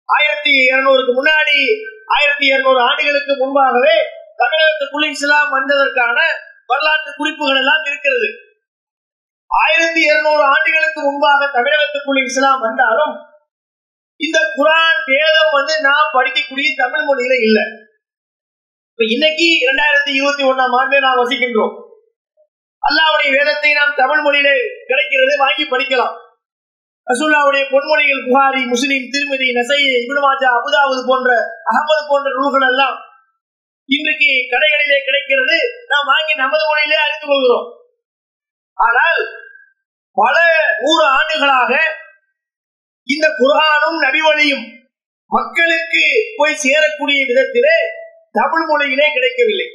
ஆயிரத்தி 0.06 0.52
இருநூறுக்கு 0.70 1.12
முன்னாடி 1.20 1.58
ஆயிரத்தி 2.08 2.46
இருநூறு 2.46 2.80
ஆண்டுகளுக்கு 2.80 3.36
முன்பாகவே 3.38 3.96
தமிழகத்துக்குள்ள 4.42 5.10
இஸ்லாம் 5.10 5.50
வந்ததற்கான 5.52 6.18
வரலாற்று 6.66 7.14
குறிப்புகள் 7.16 7.58
எல்லாம் 7.58 7.84
இருக்கிறது. 7.86 8.30
ஆயிரத்தி 9.48 10.02
இருநூறு 10.02 10.44
ஆண்டுகளுக்கு 10.44 11.02
முன்பாக 11.02 11.46
தமிழகத்துக்குள்ள 11.46 12.24
இஸ்லாம் 12.24 12.60
வந்தாலும் 12.60 13.16
இந்த 14.16 14.40
குரான் 14.58 15.00
வேதம் 15.06 15.52
வந்து 15.52 15.82
நாம் 15.82 16.14
படிக்கக்கூடிய 16.14 16.70
தமிழ் 16.76 17.06
மொழியில 17.10 17.34
இல்ல. 17.42 17.60
இப்ப 18.92 19.04
இன்னைக்கு 19.08 19.48
இரண்டாயிரத்தி 19.66 20.14
இருபத்தி 20.14 20.44
ஒண்ணாம் 20.44 20.76
ஆண்டு 20.80 21.00
நாம் 21.00 21.22
வசிக்கின்றோம். 21.26 21.85
அல்லாவுடைய 22.88 23.30
வேதத்தை 23.38 23.72
நாம் 23.74 23.98
தமிழ் 24.02 24.24
மொழியிலே 24.26 24.56
கிடைக்கிறது 24.90 25.34
வாங்கி 25.44 25.66
படிக்கலாம். 25.74 26.16
ரசூல்லாவுடைய 27.12 27.64
பொன்மொழிகள் 27.72 28.26
புகாரி 28.28 28.62
முஸ்லீம் 28.74 29.10
திருமதி 29.14 29.48
நசை 29.58 29.80
இபுனமாஜா 30.04 30.50
அபுதாவது 30.58 31.02
போன்ற 31.10 31.30
அகமது 31.72 32.04
போன்ற 32.12 32.30
நூல்கள் 32.38 32.68
எல்லாம் 32.70 32.96
இன்றைக்கு 33.90 34.30
கடைகளிலே 34.52 34.98
கிடைக்கிறது. 35.08 35.58
நாம் 35.88 36.10
வாங்கி 36.12 36.34
நமது 36.44 36.64
மொழியிலே 36.70 36.98
அறிந்து 37.06 37.28
கொள்கிறோம். 37.32 37.68
ஆனால் 38.78 39.20
பல 40.18 40.36
நூறு 40.84 41.06
ஆண்டுகளாக 41.18 41.72
இந்த 43.08 43.26
குரானும் 43.42 44.00
நபிவழியும் 44.06 44.66
மக்களுக்கு 45.32 46.04
போய் 46.38 46.62
சேரக்கூடிய 46.64 47.20
விதத்திலே 47.30 47.78
தமிழ் 48.32 48.68
மொழியிலே 48.70 49.08
கிடைக்கவில்லை. 49.14 49.68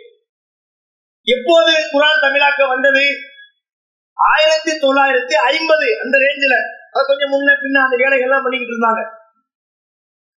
எப்போது 1.27 1.73
குரான் 1.93 2.23
தமிழாக்க 2.25 2.61
வந்தது? 2.69 3.05
ஆயிரத்தி 4.17 4.73
தொள்ளாயிரத்தி 4.79 5.35
ஐம்பது 5.51 5.87
அந்த 6.03 6.17
ரேஞ்சில 6.25 6.55
கொஞ்சம் 7.09 7.33
முன்ன 7.35 7.51
பின்ன 7.63 7.77
அந்த 7.87 7.97
வேலைகள்லாம் 8.03 8.45
பண்ணிக்கிட்டு 8.45 8.75
இருந்தாங்க. 8.75 9.03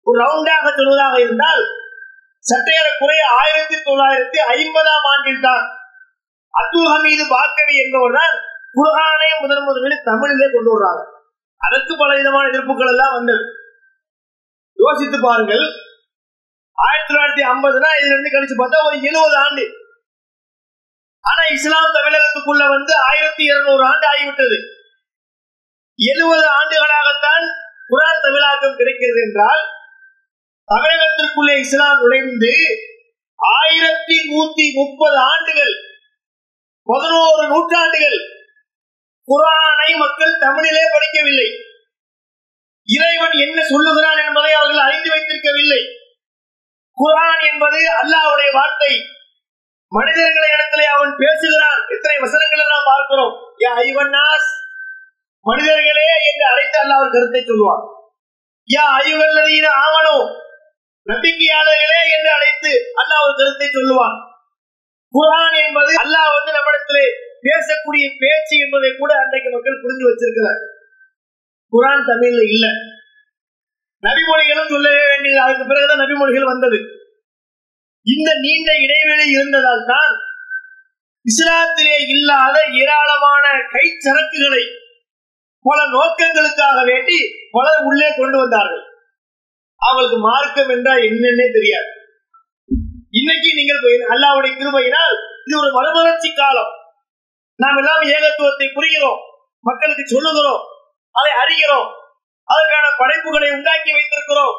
ஒரு 0.07 0.17
ரவுண்டாக 0.23 0.67
சொல்வதாக 0.77 1.15
இருந்தால் 1.25 1.61
சற்றேறக்குறைய 2.45 3.23
ஆயிரத்தி 3.41 3.77
தொள்ளாயிரத்தி 3.87 4.39
ஐம்பதாம் 4.55 5.07
ஆண்டில் 5.11 5.45
தான் 5.47 5.63
அப்துல் 6.53 6.91
ஹமீது 6.93 7.23
பாக்கவி 7.35 7.75
என்பவர் 7.83 8.17
தான் 8.19 8.33
குர்ஆனை 8.77 9.29
முதன் 9.41 9.65
முதலில் 9.67 10.05
தமிழிலே 10.09 10.47
கொண்டு 10.55 10.71
வர்றாங்க 10.73 11.01
அதற்கு 11.61 11.93
பல 11.97 12.11
விதமான 12.19 12.49
எதிர்ப்புகள் 12.51 12.91
எல்லாம் 12.93 13.15
வந்தது. 13.17 13.43
யோசித்து 14.79 15.17
பாருங்கள். 15.27 15.65
ஆயிரத்தி 16.77 17.09
தொள்ளாயிரத்தி 17.09 17.43
ஐம்பதுனா 17.53 17.89
இதுல 17.97 18.13
இருந்து 18.13 18.33
கழிச்சு 18.35 18.55
பார்த்தா 18.61 18.85
ஒரு 18.87 18.97
எழுபது 19.09 19.37
ஆண்டு. 19.45 19.65
ஆனா 21.21 21.43
இஸ்லாம் 21.51 21.93
தமிழகத்துக்குள்ள 21.95 22.63
வந்து 22.69 22.93
ஆயிரத்தி 23.09 23.43
இருநூறு 23.43 23.83
ஆண்டு 23.85 24.05
ஆகிவிட்டது. 24.07 24.57
எழுபது 25.97 26.45
ஆண்டுகளாகத்தான் 26.47 27.45
குரான் 27.89 28.21
தமிழாக்கம் 28.21 28.77
கிடைக்கிறது 28.77 29.21
என்றால் 29.21 29.61
தமிழகத்திற்குள்ளே 30.67 31.59
இஸ்லாம் 31.59 31.99
நுழைந்து 31.99 32.53
ஆயிரத்தி 33.35 34.17
நூத்தி 34.31 34.65
முப்பது 34.73 35.17
ஆண்டுகள் 35.17 35.73
பதினோரு 36.83 37.47
நூற்றாண்டுகள் 37.47 38.19
குரானை 39.31 39.97
மக்கள் 39.97 40.39
தமிழிலே 40.39 40.83
படிக்கவில்லை. 40.93 41.49
இறைவன் 42.85 43.31
என்ன 43.31 43.65
சொல்லுகிறான் 43.65 44.25
என்பதை 44.27 44.53
அவர்கள் 44.53 44.85
அறிந்து 44.85 45.09
வைத்திருக்கவில்லை. 45.09 45.81
குரான் 47.01 47.41
என்பது 47.51 47.79
அல்லாஹ்வுடைய 48.01 48.51
வார்த்தை. 48.51 48.93
மனிதர்களை 49.95 50.47
இடத்திலே 50.55 50.85
அவன் 50.85 51.13
பேசுகிறான். 51.17 51.79
எத்தனை 51.87 52.15
வசனங்களை 52.17 52.63
நாம் 52.65 52.89
பார்க்கிறோம். 52.91 53.33
மனிதர்களே 55.45 56.07
என்று 56.29 56.45
அழைத்து 56.51 56.77
அல்லாஹ் 56.83 57.01
அவர் 57.01 57.09
கருத்தை 57.09 57.41
சொல்லுவான் 57.41 57.83
யா 58.67 58.85
ஐவல்லதீன 59.05 59.67
ஆவனோ 59.85 60.17
நம்பிக்கையாளர்களே 61.07 62.01
என்று 62.15 62.31
அழைத்து 62.31 62.71
அல்ல 62.93 63.11
ஒரு 63.23 63.33
கருத்தை 63.37 63.67
சொல்லுவான் 63.67 64.17
குரான் 65.13 65.55
என்பது 65.65 65.91
அல்லாஹ் 66.03 66.35
வந்து 66.35 66.51
நம்மிடத்திலே 66.51 67.05
பேசக்கூடிய 67.47 68.05
பேச்சு 68.19 68.55
என்பதை 68.57 68.89
கூட 68.97 69.11
அன்றைக்கு 69.17 69.49
மக்கள் 69.49 69.81
புரிஞ்சு 69.81 70.05
வச்சிருக்கிறார். 70.09 70.61
குரான் 71.73 72.07
தமிழ்ல 72.09 72.41
இல்ல. 72.53 72.65
நபிமொழிகளும் 74.03 74.71
சொல்ல 74.73 74.89
வேண்டியது. 75.07 75.39
அதுக்கு 75.41 75.65
பிறகுதான் 75.67 75.99
நபிமொழிகள் 75.99 76.51
வந்தது. 76.53 76.79
இந்த 78.07 78.29
நீண்ட 78.43 78.69
இடைவெளி 78.83 79.25
இருந்ததால் 79.35 79.87
தான் 79.93 80.13
இஸ்லாத்திலே 81.25 81.97
இல்லாத 82.13 82.55
ஏராளமான 82.81 83.45
கைச்சரக்குகளை 83.73 84.63
பல 85.65 85.79
நோக்கங்களுக்காக 85.95 86.77
வேண்டி 86.91 87.17
பலர் 87.55 87.81
உள்ளே 87.89 88.07
கொண்டு 88.19 88.37
வந்தார்கள். 88.41 88.83
அவங்களுக்கு 89.81 90.17
மார்க்கம் 90.29 90.71
என்றால் 90.75 91.03
என்னன்னே 91.07 91.47
தெரியாது. 91.57 91.89
இன்னைக்கு 93.19 93.49
நீங்கள் 93.59 93.81
அல்லாவுடைய 94.13 94.51
கிருபையினால் 94.59 95.15
இது 95.45 95.55
ஒரு 95.61 95.69
மறுமலர்ச்சி 95.77 96.29
காலம். 96.41 96.71
நாம் 97.59 97.79
எல்லாம் 97.81 98.03
ஏகத்துவத்தை 98.15 98.67
புரிகிறோம் 98.77 99.21
மக்களுக்கு 99.69 100.03
சொல்லுகிறோம் 100.13 100.61
அதை 101.15 101.31
அறிகிறோம். 101.43 101.89
அதற்கான 102.47 102.85
படைப்புகளை 103.01 103.49
உண்டாக்கி 103.57 103.91
வைத்திருக்கிறோம். 103.95 104.55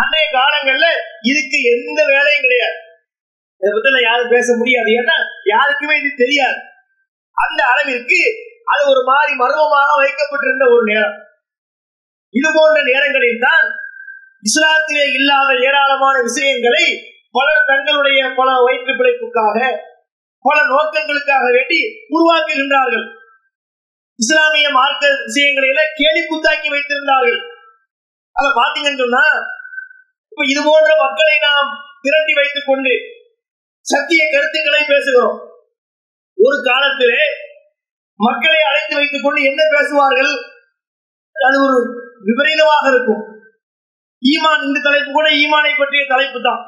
அன்றைய 0.00 0.26
காலங்கள்ல 0.38 0.86
இதுக்கு 1.30 1.58
எந்த 1.74 2.00
வேலையும் 2.12 2.44
கிடையாது. 2.46 2.76
இதை 3.60 3.70
பத்தி 3.74 4.00
யாரும் 4.08 4.32
பேச 4.34 4.48
முடியாது. 4.60 4.90
ஏன்னா 5.00 5.16
யாருக்குமே 5.54 5.94
இது 6.00 6.10
தெரியாது. 6.24 6.58
அந்த 7.36 7.60
அளவிற்கு 7.72 8.20
அது 8.72 8.82
ஒரு 8.92 9.02
மாதிரி 9.10 9.32
மர்மமாக 9.42 9.90
வைக்கப்பட்டிருந்த 10.02 10.64
ஒரு 10.74 10.84
நேரம். 10.92 11.16
இது 12.34 12.48
போன்ற 12.56 12.78
நேரங்களில் 12.90 13.44
தான் 13.46 13.66
இஸ்லாத்திலே 14.48 15.04
இல்லாத 15.18 15.50
ஏராளமான 15.68 16.16
விஷயங்களை 16.28 16.84
பலர் 17.36 17.68
தங்களுடைய 17.70 18.20
பல 18.38 18.48
வயிற்று 18.64 18.92
பிழைப்புக்காக 18.98 19.58
பல 20.44 20.56
நோக்கங்களுக்காக 20.72 21.46
வேண்டி 21.56 21.80
உருவாக்குகின்றார்கள். 22.16 23.06
இஸ்லாமிய 24.18 24.68
மார்க்க 24.78 25.04
விஷயங்களை 25.26 25.68
எல்லாம் 25.72 25.94
கேலி 26.00 26.20
குத்தாக்கி 26.30 26.68
வைத்திருந்தார்கள். 26.74 27.40
அதை 28.36 28.48
பாத்தீங்கன்னு 28.60 29.02
சொன்னா 29.04 29.24
இது 30.44 30.60
போன்ற 30.68 30.90
மக்களை 31.04 31.34
நாம் 31.46 31.68
திரட்டி 32.04 32.32
வைத்துக் 32.38 32.68
கொண்டு 32.68 32.94
சத்திய 33.80 34.22
கருத்துக்களை 34.32 34.82
பேசுகிறோம். 34.92 35.36
ஒரு 36.38 36.56
காலத்திலே 36.68 37.24
மக்களை 38.20 38.60
அழைத்து 38.68 38.94
வைத்துக் 38.98 39.24
கொண்டு 39.24 39.40
என்ன 39.42 39.62
பேசுவார்கள்? 39.74 40.32
அது 41.46 41.56
ஒரு 41.66 41.78
விபரீதமாக 42.28 42.84
இருக்கும். 42.92 43.22
ஈமான் 44.22 44.64
இந்த 44.66 44.78
தலைப்பு 44.84 45.10
கூட 45.12 45.28
ஈமானை 45.42 45.72
பற்றிய 45.76 46.04
தலைப்பு 46.12 46.38
தான். 46.48 46.62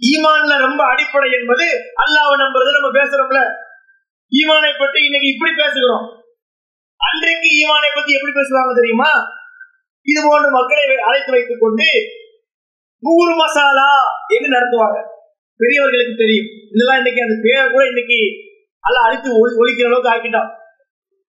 ஈமான்ல 0.00 0.54
ரொம்ப 0.66 0.82
அடிப்படை 0.92 1.30
என்பது 1.38 1.66
அல்லாஹ் 2.04 2.42
நம்புறது 2.42 2.70
நம்ம 2.76 2.90
பேசுறோம்ல. 3.00 3.40
ஈமானை 4.32 4.72
பற்றி 4.78 4.98
இன்னைக்கு 5.06 5.32
இப்படி 5.34 5.52
பேசுகிறோம். 5.62 6.06
அன்றைக்கு 7.00 7.48
ஈமானை 7.60 7.90
பத்தி 7.94 8.12
எப்படி 8.12 8.32
பேசுவாங்க 8.38 8.72
தெரியுமா? 8.80 9.10
இது 10.06 10.20
போன்ற 10.28 10.48
மக்களை 10.58 10.84
அழைத்து 11.08 11.30
வைத்துக் 11.36 11.62
கொண்டு 11.64 11.90
நூறு 13.00 13.36
மசாலா 13.36 13.90
என்று 14.26 14.48
நடத்துவாங்க. 14.48 14.98
பெரியவர்களுக்கு 15.56 16.14
தெரியும். 16.16 16.50
இதெல்லாம் 16.72 16.96
இன்னைக்கு 16.96 17.22
அந்த 17.22 17.34
பேரை 17.42 17.70
கூட 17.70 17.86
இன்னைக்கு 17.86 18.18
அல்ல 18.80 19.00
அழித்து 19.00 19.38
ஒளி 19.38 19.52
ஒழிக்கிற 19.56 19.86
அளவுக்கு 19.86 20.10
ஆக்கிட்டான் 20.10 20.50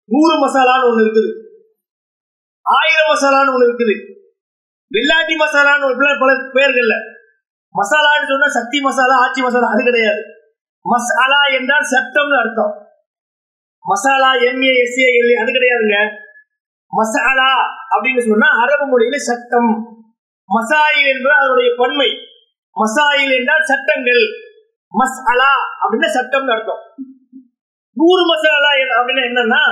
நூறு 0.04 0.34
மசாலான்னு 0.46 0.88
ஒண்ணு 0.90 1.02
இருக்குது. 1.06 1.32
ஆயிரம் 2.62 3.10
மசாலான்னு 3.12 3.52
ஒண்ணு 3.54 3.68
இருக்குது. 3.68 3.96
வெள்ளாட்டி 4.94 5.34
மசாலான்னு 5.44 5.84
ஒரு 5.84 5.96
பல- 5.98 6.18
பல 6.18 6.32
பேர்கள்ல. 6.32 6.94
மசாலான்னு 7.70 8.28
சொன்னா 8.28 8.48
சக்தி 8.48 8.80
மசாலா 8.80 9.16
ஆச்சி 9.26 9.38
மசாலா 9.38 9.68
அது 9.68 9.82
கிடையாது. 9.84 10.22
மசாலா 10.80 11.40
என்றால் 11.58 11.90
சத்தம்னு 11.90 12.38
அர்த்தம். 12.38 12.88
மசாலா 13.88 14.32
எம்ஏ 14.32 14.72
எஸ்ஏ 14.82 15.40
அது 15.40 15.52
கிடையாதுங்க. 15.52 16.08
மசாலா 16.86 17.54
அப்படின்னு 17.94 18.28
சொன்னா 18.28 18.48
அரபு 18.62 18.98
மொழியில 18.98 19.16
சத்தம். 19.16 19.94
மசாயில் 20.54 21.06
என்றால் 21.06 21.38
அதனுடைய 21.38 21.74
பன்மை. 21.76 22.10
மசாயில் 22.74 23.38
என்றால் 23.38 23.64
சட்டங்கள். 23.64 24.22
மஸ் 24.98 25.18
அலா 25.24 25.52
அப்படின்னா 25.82 26.06
சட்டம் 26.06 26.48
அர்த்தம். 26.48 26.82
நூறு 27.94 28.26
மசாலா 28.26 28.70
அப்படின்னா 29.00 29.22
என்னன்னா 29.30 29.62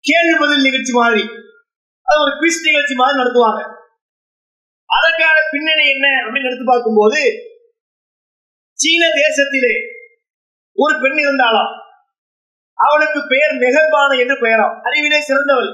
கேள்வி 0.00 0.38
பதில் 0.38 0.62
நிகழ்ச்சி 0.62 0.92
மாதிரி. 0.92 1.22
அது 2.02 2.20
ஒரு 2.20 2.30
குவிஸ் 2.30 2.64
நிகழ்ச்சி 2.64 2.94
மாதிரி 2.94 3.22
நடத்துவாங்க. 3.22 3.74
அதற்கான 4.84 5.38
பின்னணி 5.50 5.90
என்ன 5.90 6.08
அப்படின்னு 6.08 6.44
எடுத்து 6.44 6.64
பார்க்கும்போது 6.64 7.20
சீன 8.72 9.06
தேசத்திலே 9.06 9.74
ஒரு 10.72 11.00
பெண் 11.00 11.18
இருந்தாளாம் 11.24 11.84
அவளுக்கு 12.74 13.26
பெயர் 13.28 13.52
மெகர்பான 13.52 14.18
என்று 14.18 14.34
பெயராம். 14.34 14.80
அறிவிலே 14.82 15.20
சிறந்தவள். 15.20 15.70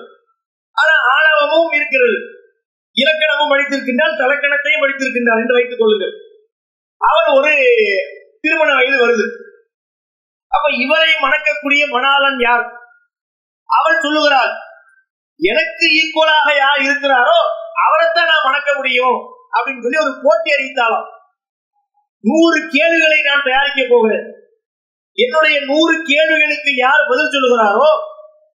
ஆனா 0.72 0.94
ஆணவமும் 1.16 1.72
இருக்கிறது. 1.72 2.31
இலக்கணமும் 2.96 3.52
படித்திருக்கின்றால் 3.52 4.18
தலக்கணத்தையும் 4.20 4.82
படித்திருக்கின்றார் 4.82 5.40
என்று 5.42 5.56
வைத்துக் 5.58 5.82
கொள்ளுங்கள். 5.82 6.14
அவர் 7.00 7.28
ஒரு 7.36 7.52
திருமண 8.40 8.70
வயது 8.74 8.98
வருது. 9.04 9.26
அப்ப 10.52 10.66
இவரை 10.84 11.10
மணக்கக்கூடிய 11.24 11.82
மணாளன் 11.94 12.40
யார்? 12.40 12.64
அவள் 13.68 14.02
சொல்லுகிறாள் 14.02 14.52
எனக்கு 15.40 15.84
ஈக்குவலாக 16.00 16.48
யார் 16.56 16.80
இருக்கிறாரோ 16.80 17.38
அவரைத்தான் 17.84 18.30
நான் 18.32 18.46
மணக்க 18.48 18.70
முடியும் 18.74 19.16
அப்படின்னு 19.54 19.84
சொல்லி 19.84 20.02
ஒரு 20.04 20.12
போட்டி 20.22 20.50
அறிவித்தாலும் 20.52 21.06
நூறு 22.24 22.58
கேள்விகளை 22.74 23.18
நான் 23.22 23.46
தயாரிக்க 23.46 23.82
போகிறேன். 23.90 24.26
என்னுடைய 25.18 25.56
நூறு 25.60 25.94
கேள்விகளுக்கு 26.02 26.70
யார் 26.76 27.08
பதில் 27.08 27.32
சொல்லுகிறாரோ 27.34 27.88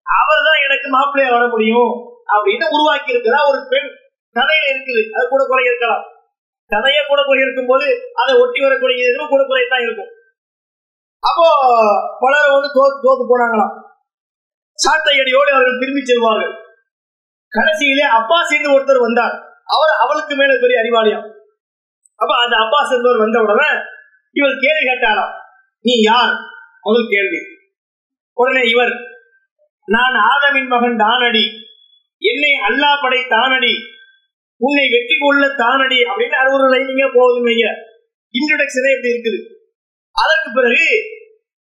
அவர் 0.06 0.46
தான் 0.48 0.64
எனக்கு 0.66 0.88
மாப்பிள்ளையா 0.98 1.32
வர 1.32 1.46
முடியும் 1.48 1.92
அப்படின்னு 2.36 2.66
உருவாக்கி 2.76 3.14
இருக்கிறார் 3.14 3.50
ஒரு 3.52 3.60
பெண் 3.72 3.90
தலையில 4.38 4.72
இருக்குது. 4.74 5.02
அது 5.16 5.26
கூட 5.28 5.44
குறை 5.48 5.66
இருக்கலாம். 5.66 6.04
கதையே 6.72 7.02
கூட 7.08 7.20
குறை 7.26 7.42
இருக்கும் 7.42 7.72
போது 7.72 7.88
அதை 8.22 8.34
ஒட்டி 8.42 8.60
வரக்கூடிய 8.66 9.10
இதுவும் 9.10 9.32
கூட 9.34 9.42
குறையத்தான் 9.44 9.86
இருக்கும். 9.86 10.12
அப்போ 11.24 11.48
பலர் 12.20 12.54
வந்து 12.56 12.70
தோத்து 12.78 12.98
தோத்து 13.06 13.24
போனாங்களாம். 13.32 13.74
சாட்டை 14.74 15.20
அடியோடு 15.20 15.52
அவர்கள் 15.54 15.80
திரும்பி 15.80 16.02
செல்வார்கள். 16.02 16.54
கடைசியிலே 17.54 18.06
அப்பாஸ் 18.20 18.54
என்று 18.56 18.70
ஒருத்தர் 18.76 19.06
வந்தார். 19.06 19.36
அவர் 19.76 19.94
அவளுக்கு 20.04 20.36
மேல 20.36 20.54
பெரிய 20.62 20.80
அறிவாளியாம். 20.82 21.28
அப்ப 22.16 22.32
அந்த 22.44 22.56
அப்பாஸ் 22.56 22.94
என்பவர் 22.96 23.24
வந்த 23.24 23.40
உடனே 23.40 23.70
இவர் 24.32 24.62
கேள்வி 24.64 24.84
கேட்டாராம். 24.90 25.34
நீ 25.86 25.94
யார்? 26.02 26.34
முதல் 26.82 27.10
கேள்வி. 27.10 27.40
உடனே 28.34 28.62
இவர் 28.70 28.94
நான் 29.88 30.16
ஆதமின் 30.32 30.68
மகன் 30.68 30.98
தானடி. 30.98 31.46
என்னை 32.22 32.52
அல்லாஹ் 32.70 33.02
படை 33.02 33.20
தானடி. 33.26 33.74
உன்னை 34.58 34.90
வெற்றி 34.90 35.16
கொள்ள 35.20 35.48
தானடி 35.48 36.00
அப்படின்னு 36.02 36.38
அது 36.42 36.50
ஒரு 36.54 36.66
லைனிங்க 36.74 37.06
போகுதுன்னு 37.18 37.50
வைங்க 37.50 37.68
இன்ட்ரடக்ஷனே 38.34 38.92
இப்படி 38.96 39.14
இருக்குது. 39.14 39.40
அதற்கு 40.16 40.50
பிறகு 40.54 40.86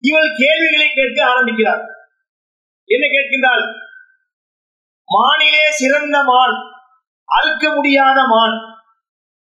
இவள் 0.04 0.30
கேள்விகளை 0.38 0.88
கேட்க 0.94 1.26
ஆரம்பிக்கிறார் 1.26 1.82
என்ன 2.90 3.06
கேட்கின்றாள்? 3.08 3.66
மானிலே 5.08 5.66
சிறந்த 5.70 6.24
மான் 6.24 6.56
அழுக்க 7.30 7.74
முடியாத 7.76 8.20
மான். 8.28 8.56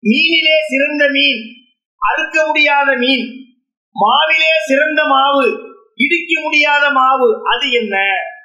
மீனிலே 0.02 0.56
சிறந்த 0.68 1.08
மீன் 1.08 1.42
அறுக்க 2.02 2.46
முடியாத 2.46 2.96
மீன். 2.96 3.26
மாவிலே 3.96 4.52
சிறந்த 4.66 5.04
மாவு 5.04 5.44
இடிக்க 5.94 6.40
முடியாத 6.40 6.90
மாவு. 6.90 7.40
அது 7.44 7.70
என்ன? 7.70 7.96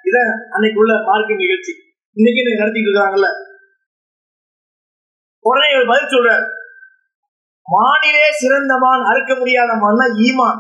இத 0.04 0.18
அன்னைக்குள்ள 0.52 1.04
மார்க்க 1.04 1.36
நிகழ்ச்சி. 1.36 1.74
இன்னைக்கு 2.14 2.58
நடத்திட்டு 2.58 2.90
இருக்காங்கல்ல. 2.92 3.30
உடனே 5.48 5.68
இவர் 5.74 5.92
பதில் 5.92 6.14
சொல்ற 6.14 6.32
மானிலே 7.68 8.26
சிறந்த 8.32 8.78
மான் 8.78 9.04
அறுக்க 9.04 9.36
முடியாத 9.36 9.72
மான்னா 9.74 10.06
ஈமான். 10.28 10.60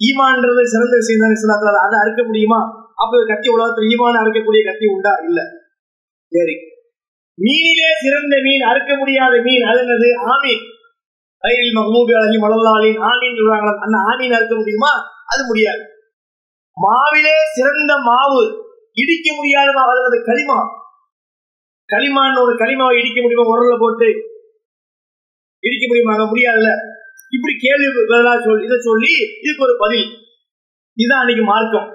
ஈமான்றது 0.00 0.62
சிறந்த 0.64 0.96
விஷயம் 0.96 1.20
தானே 1.20 1.32
இஸ்லாத்துல 1.32 1.86
அதை 1.86 1.96
அறுக்க 1.98 2.24
முடியுமா? 2.24 2.60
அப்ப 2.94 3.24
கத்தி 3.26 3.48
உலகத்தில் 3.48 3.88
ஈமான் 3.88 4.20
அறுக்கக்கூடிய 4.22 4.62
கத்தி 4.64 4.86
உண்டா? 4.86 5.12
இல்ல. 5.24 5.40
சரி. 6.32 6.54
மீனிலே 7.38 7.90
சிறந்த 8.02 8.34
மீன் 8.42 8.60
அறுக்க 8.60 8.96
முடியாத 8.96 9.40
மீன் 9.40 9.62
அது 9.62 9.80
என்னது? 9.80 10.08
ஆமீன். 10.34 10.62
ரயில் 11.38 11.76
மஹமூபி 11.76 12.12
அழகி 12.18 12.38
மலல்லாலின் 12.38 13.00
ஆமீன் 13.10 13.38
சொல்றாங்களா 13.38 13.72
அந்த 13.78 13.96
ஆமீன் 14.10 14.36
அறுக்க 14.36 14.54
முடியுமா? 14.56 14.92
அது 15.26 15.46
முடியாது. 15.46 15.82
மாவிலே 16.76 17.36
சிறந்த 17.54 17.96
மாவு 17.96 18.42
இடிக்க 18.92 19.34
முடியாத 19.34 19.72
மாவு 19.72 20.04
அது 20.04 20.18
களிமா. 20.18 20.58
களிமான்னு 21.90 22.42
ஒரு 22.42 22.54
களிமாவை 22.56 22.98
இடிக்க 22.98 23.20
முடியுமா? 23.20 23.44
உரல்ல 23.52 23.78
போட்டு 23.78 24.08
இடிக்க 25.60 25.84
முடியுமா? 25.86 26.14
முடியாதுல்ல. 26.32 26.70
இப்படி 27.36 27.54
கேள்வி 27.58 27.86
பதிலா 27.86 28.44
சொல்லி 28.44 28.64
இதை 28.64 28.78
சொல்லி 28.80 29.12
இதுக்கு 29.42 29.62
ஒரு 29.62 29.74
பதில். 29.78 30.08
இதுதான் 30.94 31.20
அன்னைக்கு 31.20 31.44
மார்க்கம். 31.44 31.88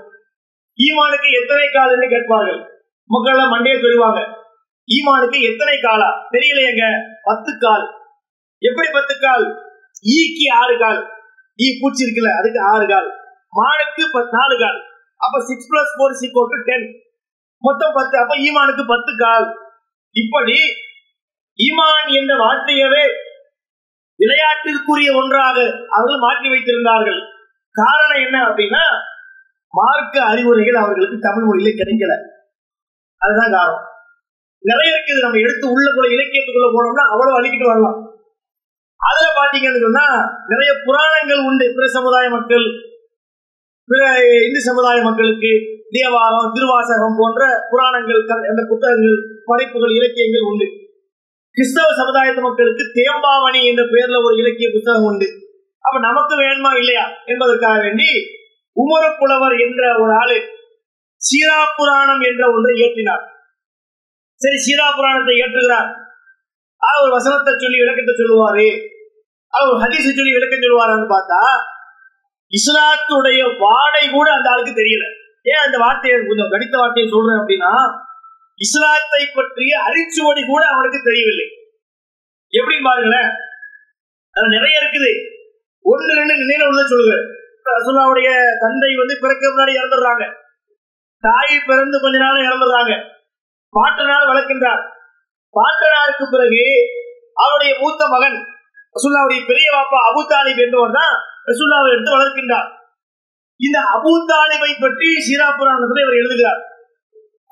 ஈமானுக்கு 0.86 1.28
எத்தனை 1.42 1.66
கால்னு 1.68 2.10
கேட்பார்கள். 2.10 2.60
மக்கள் 3.06 3.34
எல்லாம் 3.34 3.54
மண்டையை 3.54 3.82
சொல்லுவாங்க. 3.82 4.20
ஈமானுக்கு 4.96 5.38
எத்தனை 5.52 5.80
காலா? 5.82 6.10
தெரியலையேங்க 6.32 7.02
பத்து 7.24 7.52
கால். 7.60 7.86
எப்படி 8.60 8.88
பத்து 8.92 9.14
கால்? 9.20 9.46
ஈக்கு 10.16 10.54
ஆறு 10.54 10.80
கால். 10.80 11.02
ஈ 11.64 11.66
பூச்சி 11.82 12.06
இருக்குல்ல 12.06 12.40
அதுக்கு 12.40 12.60
ஆறு 12.60 12.88
கால். 12.88 13.10
மானுக்கு 13.58 14.04
நாலு 14.32 14.56
கால். 14.60 14.80
அப்ப 15.16 15.36
six 15.40 15.70
plus 15.72 15.96
four 15.98 16.20
equal 16.22 16.52
to 16.52 16.64
ten 16.64 16.88
மொத்தம் 17.60 17.94
பத்து. 17.94 18.16
அப்ப 18.18 18.36
ஈமானுக்கு 18.36 18.84
பத்து 18.88 19.12
கால். 19.18 19.65
இப்படி 20.22 20.58
ஈமான் 21.66 22.08
என்ற 22.14 22.32
வார்த்தையவே 22.36 23.04
விளையாட்டிற்குரிய 24.22 25.10
ஒன்றாக 25.16 25.58
அவர்கள் 25.90 26.24
மாற்றி 26.26 26.48
வைத்திருந்தார்கள். 26.50 27.20
காரணம் 27.72 28.24
என்ன 28.26 28.38
அப்படின்னா 28.48 28.84
மார்க்க 29.70 30.24
அறிவுரைகள் 30.24 30.82
அவர்களுக்கு 30.84 31.18
தமிழ் 31.20 31.48
மொழியில 31.48 31.70
கிடைக்கல. 31.70 32.14
அதுதான் 33.18 33.52
காரணம். 33.52 33.86
நிறைய 34.60 34.96
இருக்குது. 34.96 35.22
நம்ம 35.22 35.40
எடுத்து 35.40 35.72
உள்ள 35.72 35.92
உள்ளக்குள்ள 35.92 36.08
இலக்கியத்துக்குள்ள 36.12 36.70
போனோம்னா 36.76 37.06
அவ்வளவு 37.12 37.38
அழிக்கிட்டு 37.42 37.68
வரலாம். 37.68 38.00
அதுல 38.98 39.28
பாத்தீங்கன்னு 39.40 39.82
சொன்னா 39.82 40.06
நிறைய 40.48 40.72
புராணங்கள் 40.86 41.46
உண்டு. 41.46 41.66
பிற 41.76 41.88
சமுதாய 41.88 42.30
மக்கள் 42.30 42.66
பிற 43.90 44.04
இந்து 44.46 44.62
சமுதாய 44.68 44.98
மக்களுக்கு 45.08 45.52
தேவாரம் 45.96 46.54
திருவாசகம் 46.54 47.18
போன்ற 47.20 47.42
புராணங்கள் 47.70 48.22
அந்த 48.52 48.62
புத்தகங்கள் 48.72 49.18
படைப்புகள் 49.50 49.94
இலக்கியங்கள் 49.98 50.48
உண்டு. 50.52 50.68
கிறிஸ்தவ 51.58 51.90
சமுதாயத்து 52.00 52.42
மக்களுக்கு 52.48 52.84
தேம்பாவணி 53.00 53.60
என்ற 53.72 53.84
பெயர்ல 53.84 54.24
ஒரு 54.24 54.36
இலக்கிய 54.42 54.70
புத்தகம் 54.74 55.08
உண்டு. 55.10 55.28
அப்ப 55.84 55.98
நமக்கு 56.08 56.34
வேணுமா 56.44 56.72
இல்லையா 56.82 57.06
என்பதற்காக 57.26 57.78
வேண்டி 57.82 58.10
உமரு 58.78 59.10
புலவர் 59.20 59.56
என்ற 59.66 59.82
ஒரு 60.04 60.14
ஆளு 60.22 60.38
சீரா 61.22 61.60
புராணம் 61.78 62.24
என்ற 62.30 62.44
ஒன்றை 62.56 62.74
இயற்றினார். 62.80 63.24
சரி 64.42 64.58
சீரா 64.66 64.88
புராணத்தை 64.96 65.36
இயற்றுகிறார். 65.40 65.90
அவர் 66.82 67.16
வசனத்தை 67.18 67.54
சொல்லி 67.54 67.78
விளக்கத்தை 67.84 68.14
சொல்லுவாரு. 68.16 68.68
அவர் 69.54 69.80
ஹதீசை 69.84 70.12
சொல்லி 70.18 70.34
விளக்கம் 70.38 70.64
சொல்லுவாரான்னு 70.66 71.08
பார்த்தா 71.16 71.40
இஸ்லாத்துடைய 72.54 73.58
வாடை 73.58 74.10
கூட 74.10 74.32
அந்த 74.32 74.50
ஆளுக்கு 74.50 74.72
தெரியல. 74.72 75.06
ஏன் 75.44 75.64
அந்த 75.66 75.78
வார்த்தையை 75.78 76.20
கொஞ்சம் 76.28 76.50
கடித்த 76.50 76.78
வார்த்தையை 76.78 77.12
சொல்றேன் 77.12 77.42
அப்படின்னா 77.42 77.72
இஸ்லாத்தை 78.56 79.22
பற்றிய 79.34 79.78
அரிச்சுவடி 79.80 80.46
கூட 80.46 80.66
அவனுக்கு 80.68 81.00
தெரியவில்லை. 81.04 81.48
எப்படின்னு 82.52 82.84
பாருங்களேன். 82.84 83.30
அது 84.32 84.48
நிறைய 84.48 84.80
இருக்குது. 84.80 85.12
ஒன்று 85.82 86.16
ரெண்டு 86.16 86.36
நினைவு 86.36 86.68
உள்ள 86.68 86.82
சொல்லுவேன். 86.82 87.26
ரசுல்லாவுடைய 87.66 88.30
தந்தை 88.60 88.96
வந்து 88.96 89.18
பிறக்க 89.22 89.48
முன்னாடி 89.48 89.74
இறந்துடுறாங்க. 89.74 90.34
தாய் 91.20 91.64
பிறந்து 91.66 92.02
கொஞ்ச 92.02 92.18
நாள் 92.18 92.46
இறந்துடுறாங்க. 92.46 92.94
பாட்டனார் 93.70 94.28
வளர்க்கின்றார். 94.28 94.84
பாட்டனாருக்கு 95.54 96.26
பிறகு 96.32 96.64
அவருடைய 97.34 97.80
மூத்த 97.80 98.08
மகன் 98.08 98.38
ரசுல்லாவுடைய 98.96 99.48
பெரிய 99.48 99.72
பாப்பா 99.72 99.98
அபு 100.10 100.22
தாலிப் 100.32 100.64
என்பவர் 100.66 100.92
தான் 100.92 101.16
ரசூல்லாவை 101.46 101.92
எடுத்து 101.92 102.20
வளர்க்கின்றார். 102.20 102.70
இந்த 103.58 103.80
அபு 103.80 104.10
தாலிபை 104.26 104.76
பற்றி 104.80 105.06
சீரா 105.06 105.58
புராணத்தில் 105.58 106.04
இவர் 106.04 106.14
எழுதுகிறார். 106.14 106.62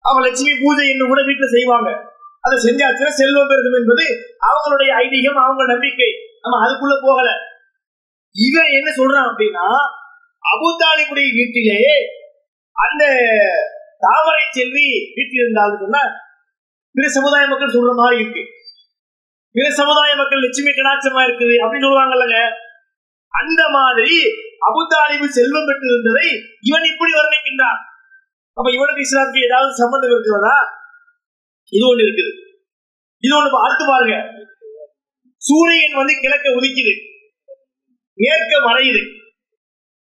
அவங்க 0.00 0.26
லட்சுமி 0.26 0.52
பூஜை 0.62 0.88
என்று 0.88 1.06
கூட 1.06 1.20
வீட்டுல 1.20 1.46
செய்வாங்க. 1.46 1.90
அதை 2.40 2.56
செஞ்சாச்சுன்னா 2.58 3.08
செல்வம் 3.08 3.48
பெருகும் 3.48 3.78
என்பது 3.80 4.06
அவங்களுடைய 4.48 4.90
ஐதீகம் 5.04 5.42
அவங்க 5.44 5.72
நம்பிக்கை. 5.72 6.10
நம்ம 6.40 6.56
அதுக்குள்ள 6.66 6.94
போகல. 7.02 7.28
இவன் 8.32 8.70
என்ன 8.70 8.88
சொல்றான் 8.96 9.28
அப்படின்னா 9.30 9.66
அபுதாலிபுடைய 10.52 11.28
வீட்டிலே 11.38 11.82
அந்த 12.72 13.04
தாமரை 13.98 14.44
செல்வி 14.50 14.86
வீட்டில் 15.14 15.42
இருந்தாலும் 15.42 15.78
சொன்னா 15.78 16.02
பிற 16.92 17.08
சமுதாய 17.08 17.46
மக்கள் 17.46 17.72
சொல்ற 17.72 17.92
மாதிரி 17.94 18.22
இருக்கு. 18.22 18.44
பிற 19.50 19.70
சமுதாய 19.70 20.16
மக்கள் 20.16 20.40
லட்சுமி 20.40 20.70
கடாட்சமா 20.70 21.22
இருக்குது 21.28 21.56
அப்படின்னு 21.62 21.86
சொல்லுவாங்கல்லங்க. 21.86 22.50
அந்த 23.28 23.68
மாதிரி 23.68 24.24
அபுதாலிபு 24.68 25.26
செல்வம் 25.38 25.68
பெற்றிருந்ததை 25.68 26.26
இவன் 26.60 26.82
இப்படி 26.82 27.12
வர்ணிக்கின்றான். 27.12 27.80
அப்ப 28.56 28.70
இவனுக்கு 28.72 29.04
இஸ்லாமுக்கு 29.06 29.44
ஏதாவது 29.44 29.74
சம்பந்தம் 29.74 30.10
இருக்கிறதா? 30.10 30.56
இது 31.72 31.84
ஒண்ணு 31.90 32.04
இருக்குது. 32.06 32.32
இது 33.18 33.32
ஒண்ணு 33.38 33.50
பார்த்து 33.50 33.86
பாருங்க. 33.86 34.16
சூரியன் 35.36 35.92
வந்து 35.92 36.14
கிழக்க 36.20 36.48
உதிக்குது. 36.50 36.92
மேற்க 38.18 38.52
மறையுது. 38.68 39.02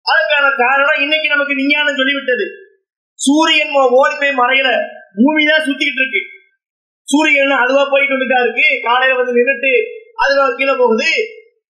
அதுக்கான 0.05 0.45
காரணம் 0.57 1.01
இன்னைக்கு 1.01 1.27
நமக்கு 1.27 1.55
விஞ்ஞானம் 1.55 1.99
சொல்லிவிட்டது. 1.99 2.45
சூரியன் 3.13 3.73
ஓடி 3.99 4.15
போய் 4.19 4.39
மறையல. 4.41 4.69
பூமி 5.15 5.43
தான் 5.45 5.65
சுத்திட்டு 5.65 6.01
இருக்கு. 6.01 6.21
சூரியன் 7.07 7.62
அதுவா 7.63 7.83
போயிட்டு 7.89 8.15
வந்துட்டா 8.15 8.39
இருக்கு. 8.43 8.67
காலையில 8.83 9.17
வந்து 9.17 9.35
நின்றுட்டு 9.38 9.71
அதுவா 10.15 10.45
கீழே 10.55 10.75
போகுது. 10.77 11.12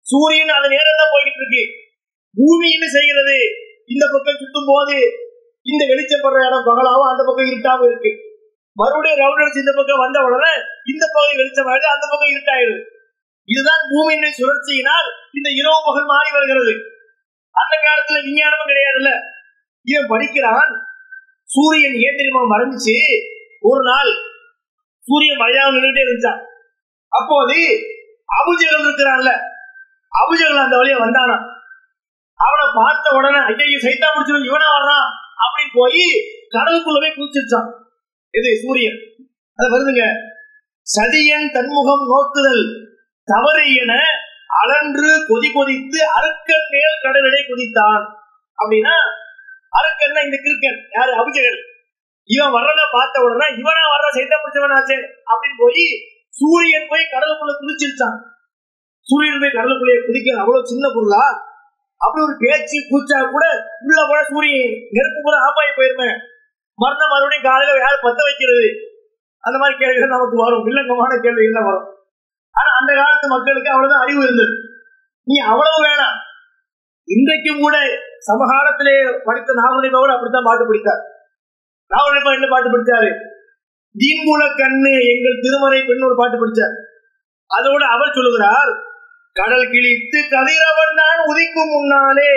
சூரியன் 0.06 0.56
அது 0.58 0.68
நேரம் 0.68 1.00
தான் 1.02 1.14
போய்கிட்டு 1.14 1.42
இருக்கு. 1.44 1.64
பூமி 2.38 2.68
என்ன 2.72 2.88
செய்கிறது. 2.88 3.38
இந்த 3.94 4.06
பக்கம் 4.14 4.40
சுத்தும் 4.42 4.70
போது 4.74 4.96
இந்த 5.62 5.86
வெளிச்சம் 5.90 6.24
படுற 6.24 6.40
இடம் 6.48 6.70
பகலாவும் 6.72 7.10
அந்த 7.12 7.24
பக்கம் 7.28 7.52
இருட்டாவும் 7.54 7.88
இருக்கு. 7.90 8.12
மறுபடியும் 8.74 9.20
ரவுண்ட் 9.20 9.44
அடிச்சு 9.44 9.64
இந்த 9.64 9.74
பக்கம் 9.76 9.98
வந்த 9.98 10.20
உடனே 10.20 10.54
இந்த 10.94 11.04
பகுதி 11.14 11.34
வெளிச்சமாயிடுது 11.42 11.94
அந்த 11.96 12.06
பக்கம் 12.10 12.34
இருட்டாயிடுது. 12.34 12.82
இதுதான் 13.44 13.82
பூமியின் 13.90 14.38
சுழற்சியினால் 14.40 15.08
இந்த 15.34 15.50
இரவு 15.50 15.80
பகல் 15.86 16.06
மாறி 16.06 16.30
வருகிறது. 16.32 16.74
அந்த 17.52 17.74
காலத்துல 17.86 18.24
விஞ்ஞானமும் 18.24 18.70
கிடையாதுல்ல. 18.70 19.12
இவன் 19.82 20.08
படிக்கிறான் 20.08 20.72
சூரியன் 21.44 21.94
ஏன் 21.94 22.16
தெரியுமா 22.16 22.42
மறைஞ்சிச்சு? 22.42 22.98
ஒரு 23.62 23.82
நாள் 23.84 24.12
சூரியன் 25.00 25.38
மழையாக 25.38 25.72
நின்றுட்டே 25.72 26.02
இருந்தான். 26.02 26.42
அப்போது 27.08 27.58
அபுஜகல் 28.38 28.86
இருக்கிறான்ல. 28.86 29.32
அபுஜகல் 30.22 30.64
அந்த 30.64 30.76
வழியா 30.78 30.98
வந்தானா? 31.06 31.56
பார்த்த 32.78 33.16
உடனே 33.18 33.40
ஐயோ 33.50 33.78
சைத்தா 33.86 34.08
முடிச்சவன் 34.14 34.48
இவனா 34.50 34.68
வர்றான் 34.78 35.08
அப்படின்னு 35.44 35.74
போய் 35.80 36.04
கடலுக்குள்ள 36.56 36.98
போய் 37.04 37.18
குதிச்சிருச்சான். 37.18 37.70
இது 38.34 38.50
சூரியன். 38.64 39.00
அது 39.60 39.68
வருதுங்க. 39.74 40.04
சதியன் 40.88 41.48
தன்முகம் 41.56 42.06
நோக்குதல் 42.12 42.66
தவறு 43.28 43.64
என 43.84 43.94
அலன்று 44.60 45.10
கொதி 45.30 45.50
கொதித்து 45.56 46.00
அருக்கன் 46.18 46.68
மேல் 46.74 47.02
கடலிடை 47.06 47.42
குதித்தான். 47.48 48.04
அப்படின்னா 48.58 48.96
அருக்கன் 49.74 50.26
இந்த 50.28 50.38
கிருக்கன் 50.46 50.80
யாரு? 50.98 51.12
அபிஜகன் 51.22 51.60
இவன் 52.30 52.56
வர்றத 52.56 52.82
பார்த்த 52.96 53.26
உடனே 53.26 53.48
இவனா 53.62 53.84
வர்ற 53.94 54.08
சைத்தா 54.18 54.38
பிடிச்சவனாச்சே 54.44 54.98
அப்படின்னு 55.32 55.60
போய் 55.64 55.86
சூரியன் 56.40 56.90
போய் 56.92 57.12
கடலுக்குள்ள 57.14 57.54
குதிச்சிருச்சான். 57.60 58.18
சூரியன் 59.08 59.42
போய் 59.44 59.58
கடலுக்குள்ளே 59.58 59.98
குதிக்க 60.08 60.30
அவ்வளவு 60.44 60.72
சின்ன 60.72 60.86
பொருளா 60.96 61.24
அப்படி 62.04 62.26
ஒரு 62.26 62.36
பேச்சு 62.40 62.78
கூச்சா 62.90 63.18
கூட 63.32 63.46
உள்ள 63.88 64.00
கூட 64.06 64.24
சூரியன் 64.24 64.76
நெருப்பு 64.96 65.20
கூட 65.22 65.36
ஆப்பாயி 65.48 65.72
போயிருந்தேன். 65.78 66.18
மறுநாள் 66.82 67.12
மறுபடியும் 67.14 67.48
காலையில 67.48 67.80
யார் 67.80 68.06
பத்த 68.06 68.20
வைக்கிறது. 68.28 68.68
அந்த 69.40 69.58
மாதிரி 69.58 69.78
கேள்விகள் 69.78 70.16
நமக்கு 70.16 70.38
வரும். 70.44 70.66
வில்லங்கமான 70.68 71.22
கேள்விகள் 71.22 71.58
தான் 71.60 71.70
வரும். 71.70 71.88
ஆனா 72.56 72.70
அந்த 72.80 72.92
காலத்து 72.94 73.28
மக்களுக்கு 73.28 73.70
அவ்வளவுதான் 73.70 74.04
அறிவு 74.04 74.24
இருந்தது. 74.24 74.56
நீ 75.24 75.38
அவ்வளவு 75.38 75.78
வேணாம் 75.86 76.18
இன்றைக்கும் 77.04 77.60
கூட 77.60 77.78
சமகாலத்திலே 78.28 78.96
படித்த 79.24 79.54
நாகரிகோடு 79.54 80.14
அப்படித்தான் 80.14 80.44
பாட்டு 80.44 80.66
பிடித்தார். 80.66 81.04
நாகரிகம் 81.88 82.34
என்ன 82.34 82.48
பாட்டு 82.50 82.70
பிடிச்சாரு? 82.70 83.10
தீம்புல 83.96 84.44
கண்ணு 84.62 84.92
எங்கள் 85.14 85.42
திருமறை 85.42 85.86
பெண் 85.86 86.06
ஒரு 86.08 86.16
பாட்டு 86.16 86.38
பிடிச்சார். 86.38 86.76
அதோட 87.58 87.84
அவர் 87.96 88.14
சொல்லுகிறார் 88.14 88.87
கடல் 89.38 89.70
கிழித்து 89.74 90.20
கதிரவன் 90.34 90.94
நான் 91.02 91.22
உதிக்கும் 91.30 91.74
முன்னாலே. 91.76 92.32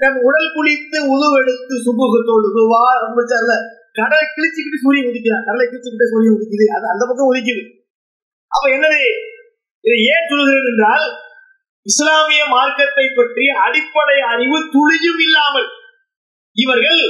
தன் 0.00 0.18
உடல் 0.26 0.52
குளித்து 0.54 0.98
உதுவெடுத்து 1.14 1.74
சுபுகு 1.86 2.20
தொழுகுவார் 2.28 3.02
படிச்சார்ல 3.16 3.54
கடலை 3.92 4.24
கிழிச்சுக்கிட்டு 4.26 4.78
சூரியன் 4.84 5.08
உதிக்கிறான் 5.10 5.46
கடலை 5.48 5.64
கிழிச்சுக்கிட்டு 5.66 6.12
சூரியன் 6.12 6.36
உதிக்குது. 6.36 6.66
அது 6.76 6.86
அந்த 6.88 7.02
பக்கம் 7.08 7.30
உதிக்குது. 7.32 7.62
அப்ப 8.52 8.64
என்னது? 8.76 9.02
இதை 9.84 9.98
ஏன் 10.14 10.28
சொல்கிறேன் 10.30 10.68
என்றால் 10.72 11.04
இஸ்லாமிய 11.86 12.42
மார்க்கத்தை 12.46 13.06
பற்றி 13.14 13.44
அடிப்படை 13.66 14.18
அறிவு 14.32 14.58
துளியும் 14.74 15.20
இல்லாமல் 15.26 15.68
இவர்கள் 16.56 17.02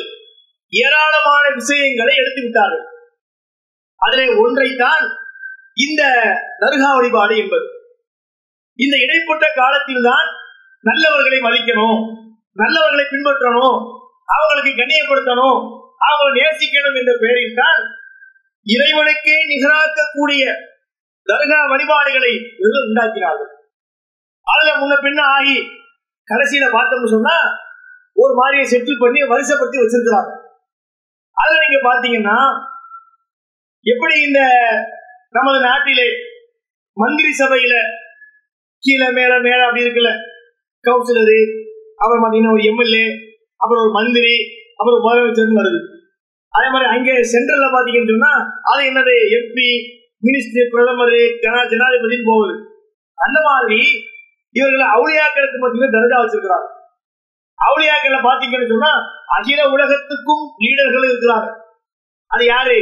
ஏராளமான 0.73 1.45
விஷயங்களை 1.55 2.15
எடுத்து 2.17 2.43
விட்டார்கள் 2.43 2.87
அதிலே 4.01 4.27
ஒன்றைத்தான் 4.43 5.05
இந்த 5.87 6.03
தர்கா 6.61 6.91
வழிபாடு 6.95 7.35
என்பது. 7.37 7.67
இந்த 8.79 8.95
இடைப்பட்ட 9.05 9.47
காலத்தில் 9.61 10.07
தான் 10.11 10.29
நல்லவர்களை 10.85 11.39
மதிக்கணும் 11.47 11.99
நல்லவர்களை 12.57 13.05
பின்பற்றணும் 13.13 13.79
அவர்களுக்கு 14.35 14.73
கண்ணியப்படுத்தணும் 14.81 15.59
அவங்களை 16.07 16.33
நேசிக்கணும் 16.39 16.99
என்ற 17.01 17.13
பெயரில் 17.23 17.59
தான் 17.63 17.81
இறைவனுக்கே 18.67 19.37
நிகராக்கக்கூடிய 19.53 20.43
தர்கா 21.27 21.59
வழிபாடுகளை 21.73 22.33
இவர்கள் 22.61 22.87
உண்டாக்கினார்கள். 22.89 23.51
அதுல 24.47 24.71
முன்ன 24.81 24.95
பின்ன 25.05 25.21
ஆகி 25.37 25.57
கடைசியில 26.29 26.67
பார்த்தோம்னு 26.77 27.15
சொன்னா 27.17 27.37
ஒரு 28.17 28.33
மாதிரியை 28.41 28.65
செட்டில் 28.73 29.03
பண்ணி 29.03 29.21
வரிசைப்படுத்தி 29.33 29.79
வச்சிருக்கிறாங்க. 29.83 30.33
அதுல 31.37 31.63
நீங்க 31.65 31.79
பாத்தீங்கன்னா 31.89 32.39
எப்படி 33.87 34.17
இந்த 34.29 34.41
நமது 35.37 35.59
நாட்டிலே 35.69 36.09
மந்திரி 36.97 37.31
சபையில 37.43 37.75
கீழே 38.83 39.09
மேல 39.19 39.33
மேல 39.47 39.61
அப்படி 39.67 39.85
இருக்குல்ல. 39.85 40.11
கவுன்சிலரு 40.85 41.39
அப்புறம் 41.97 42.23
பாத்தீங்கன்னா 42.25 42.55
ஒரு 42.57 42.65
எம்எல்ஏ 42.71 43.05
அப்புறம் 43.57 43.83
ஒரு 43.83 43.93
மந்திரி 43.99 44.35
அப்புறம் 44.77 45.03
முதலமைச்சர்னு 45.05 45.61
வருது. 45.61 45.81
அதே 46.55 46.69
மாதிரி 46.71 46.87
அங்கே 46.95 47.15
சென்ட்ரல்ல 47.33 47.67
பாத்தீங்கன்னு 47.75 48.13
சொன்னா 48.15 48.33
அது 48.63 48.81
என்னது? 48.91 49.15
எம்பி 49.39 49.69
மினிஸ்டர் 50.23 50.71
பிரதமர் 50.73 51.17
ஜனா 51.45 51.61
ஜனாதிபதினு 51.73 52.31
போகுது. 52.31 52.55
அந்த 53.19 53.39
மாதிரி 53.49 53.81
இவர்கள் 54.57 54.93
அவுளியாக்களுக்கு 54.95 55.59
மட்டுமே 55.59 55.87
தர்ஜா 55.87 56.17
வச்சிருக்கிறார். 56.23 56.67
அவுளியாக்களை 57.59 58.19
பாத்தீங்கன்னு 58.29 58.73
சொன்னா 58.73 58.93
அகில 59.37 59.61
உலகத்துக்கும் 59.71 60.45
லீடர்கள் 60.63 61.07
இருக்கிறார் 61.09 61.47
அது 62.31 62.45
யாரு? 62.45 62.77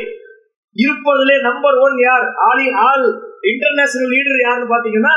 இருப்பதிலே 0.77 1.37
நம்பர் 1.41 1.77
ஒன் 1.77 1.97
யார்? 2.09 2.27
ஆலி 2.49 2.67
ஆல் 2.87 3.07
இன்டர்நேஷனல் 3.53 4.13
லீடர் 4.15 4.45
யாருன்னு 4.47 4.73
பாத்தீங்கன்னா 4.75 5.15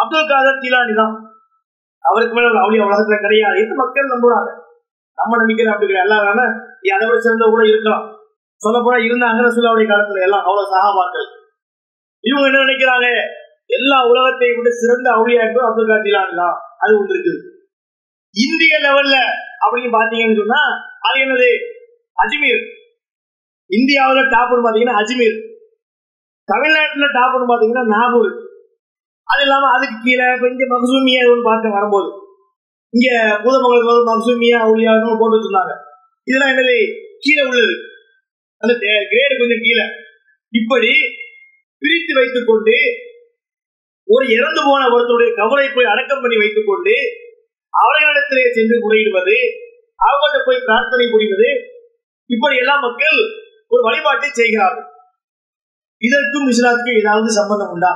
அப்துல் 0.00 0.30
காதர் 0.32 0.62
தீலானி 0.62 0.94
தான். 0.94 1.14
அவருக்கு 2.04 2.34
மேல 2.34 2.50
ஒரு 2.50 2.60
அவுளியா 2.62 2.86
உலகத்துல 2.88 3.16
கிடையாது 3.20 3.58
எந்த 3.58 3.74
மக்கள் 3.74 4.12
நம்புறாங்க. 4.14 4.50
நம்ம 5.18 5.36
நம்பிக்கை 5.36 5.66
அப்படி 5.66 5.86
கிடையாது 5.86 6.06
எல்லாம் 6.06 6.24
வேணா 6.26 6.44
நீ 6.82 6.88
அதை 6.96 7.04
விட 7.08 7.18
சிறந்த 7.20 7.44
கூட 7.44 7.62
இருக்கலாம். 7.66 8.04
சொல்ல 8.60 8.78
போனா 8.82 8.98
இருந்தாங்க 8.98 9.40
ரசூலாவுடைய 9.46 9.86
காலத்துல 9.92 10.22
எல்லாம் 10.22 10.44
அவ்வளவு 10.46 10.72
சகாபாக்கள். 10.74 11.28
இவங்க 12.24 12.46
என்ன 12.46 12.62
நினைக்கிறாங்க? 12.64 13.08
எல்லா 13.66 13.98
உலகத்தை 14.10 14.48
விட 14.56 14.70
சிறந்த 14.70 15.10
அவளியா 15.10 15.40
என்பது 15.46 15.66
அப்துல் 15.68 15.86
காதர் 15.86 16.06
ஜிலானி 16.06 16.34
தான். 16.36 16.56
அது 16.78 16.98
ஒன்று 16.98 17.14
இருக்குது. 17.14 17.40
இந்திய 18.34 18.78
லெவல்ல 18.78 19.16
அப்படின்னு 19.64 19.90
பாத்தீங்கன்னு 19.98 20.40
சொன்னா 20.40 20.60
அது 21.06 21.18
என்னது? 21.20 21.50
அஜ்மீர். 22.18 22.62
இந்தியாவுல 23.70 24.20
டாப்னு 24.34 24.66
பாத்தீங்கன்னா 24.66 24.98
அஜ்மீர். 25.02 25.38
தமிழ்நாட்டுல 26.48 27.06
டாப்னு 27.18 27.50
பாத்தீங்கன்னா 27.52 27.84
நாகூர். 27.94 28.32
அது 29.28 29.42
இல்லாம 29.42 29.70
அதுக்கு 29.76 29.96
கீழே 30.04 30.26
இப்ப 30.34 30.46
இங்க 30.48 30.64
மகசூமியா 30.74 31.20
ஒன்று 31.30 31.48
பார்க்க 31.50 31.76
வரும்போது 31.76 32.08
இங்க 32.92 33.08
பூதமங்கலத்தில் 33.44 34.10
மகசூமியா 34.10 34.58
அவுளியான்னு 34.66 35.20
போட்டு 35.20 35.36
வச்சிருந்தாங்க 35.36 35.74
இதெல்லாம் 36.26 36.52
என்னது? 36.52 36.76
கீழே 37.18 37.42
உள்ளது. 37.42 37.74
அந்த 38.62 38.72
கிரேடு 39.10 39.34
கொஞ்சம் 39.38 39.64
கீழே. 39.66 39.84
இப்படி 40.52 40.92
பிரித்து 41.82 42.12
வைத்துக் 42.14 42.48
கொண்டு 42.48 42.76
ஒரு 44.08 44.24
இறந்து 44.28 44.60
போன 44.64 44.82
ஒருத்தருடைய 44.86 45.30
கவலை 45.34 45.68
போய் 45.68 45.90
அடக்கம் 45.92 46.20
பண்ணி 46.20 46.36
வைத்துக் 46.36 46.66
கொண்டு 46.66 46.94
அவர்களிடத்திலே 47.74 48.44
சென்று 48.52 48.76
முறையிடுவது 48.80 49.36
அவங்கள்ட்ட 50.00 50.38
போய் 50.46 50.64
பிரார்த்தனை 50.64 51.06
புரிவது 51.10 51.48
இப்படி 52.30 52.56
எல்லா 52.56 52.74
மக்கள் 52.80 53.18
ஒரு 53.66 53.82
வழிபாட்டை 53.82 54.28
செய்கிறார்கள். 54.32 54.88
இதற்கும் 56.02 56.48
இஸ்லாத்துக்கும் 56.50 56.98
ஏதாவது 56.98 57.30
சம்பந்தம் 57.30 57.72
உண்டா? 57.72 57.92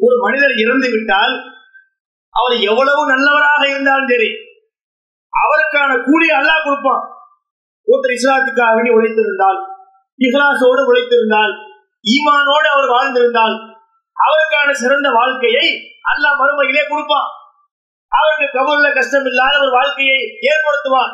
ஒரு 0.00 0.16
மனிதர் 0.24 0.54
இறந்து 0.64 0.88
விட்டால் 0.90 1.34
அவர் 2.30 2.54
எவ்வளவு 2.70 3.02
நல்லவராக 3.12 3.68
இருந்தாலும் 3.68 4.08
சரி 4.08 4.30
அவருக்கான 5.32 5.90
கூலி 6.02 6.28
அல்லாஹ் 6.30 6.64
கொடுப்பான். 6.64 7.04
ஒருத்தர் 7.88 8.16
இஸ்லாத்துக்காக 8.18 8.74
வேண்டி 8.74 8.90
உழைத்திருந்தால் 8.90 9.58
இஹ்லாசோடு 10.18 10.82
உழைத்திருந்தால் 10.90 11.52
ஈமானோடு 12.04 12.68
அவர் 12.74 12.88
வாழ்ந்திருந்தால் 12.94 13.56
அவருக்கான 14.16 14.70
சிறந்த 14.70 15.08
வாழ்க்கையை 15.10 15.66
அல்லாஹ் 16.12 16.38
மறுமையிலே 16.40 16.82
கொடுப்பான். 16.88 17.28
அவருக்கு 18.12 18.46
கபூர்ல 18.58 18.94
கஷ்டம் 18.94 19.26
இல்லாத 19.26 19.54
ஒரு 19.60 19.70
வாழ்க்கையை 19.70 20.18
ஏற்படுத்துவான். 20.50 21.12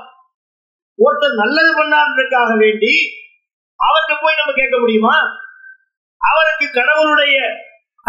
ஒருத்தர் 0.98 1.40
நல்லது 1.42 1.70
பண்ணாருக்காக 1.80 2.56
வேண்டி 2.58 2.94
அவருக்கு 3.80 4.14
போய் 4.22 4.38
நம்ம 4.38 4.52
கேட்க 4.52 4.78
முடியுமா? 4.78 5.16
அவருக்கு 6.20 6.66
கடவுளுடைய 6.78 7.36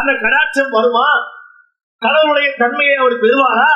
அந்த 0.02 0.12
கடாட்சம் 0.12 0.70
வருமா? 0.70 1.10
கடவுளுடைய 1.98 2.54
தன்மையை 2.58 2.96
அவர் 2.96 3.12
பெறுவாரா? 3.12 3.72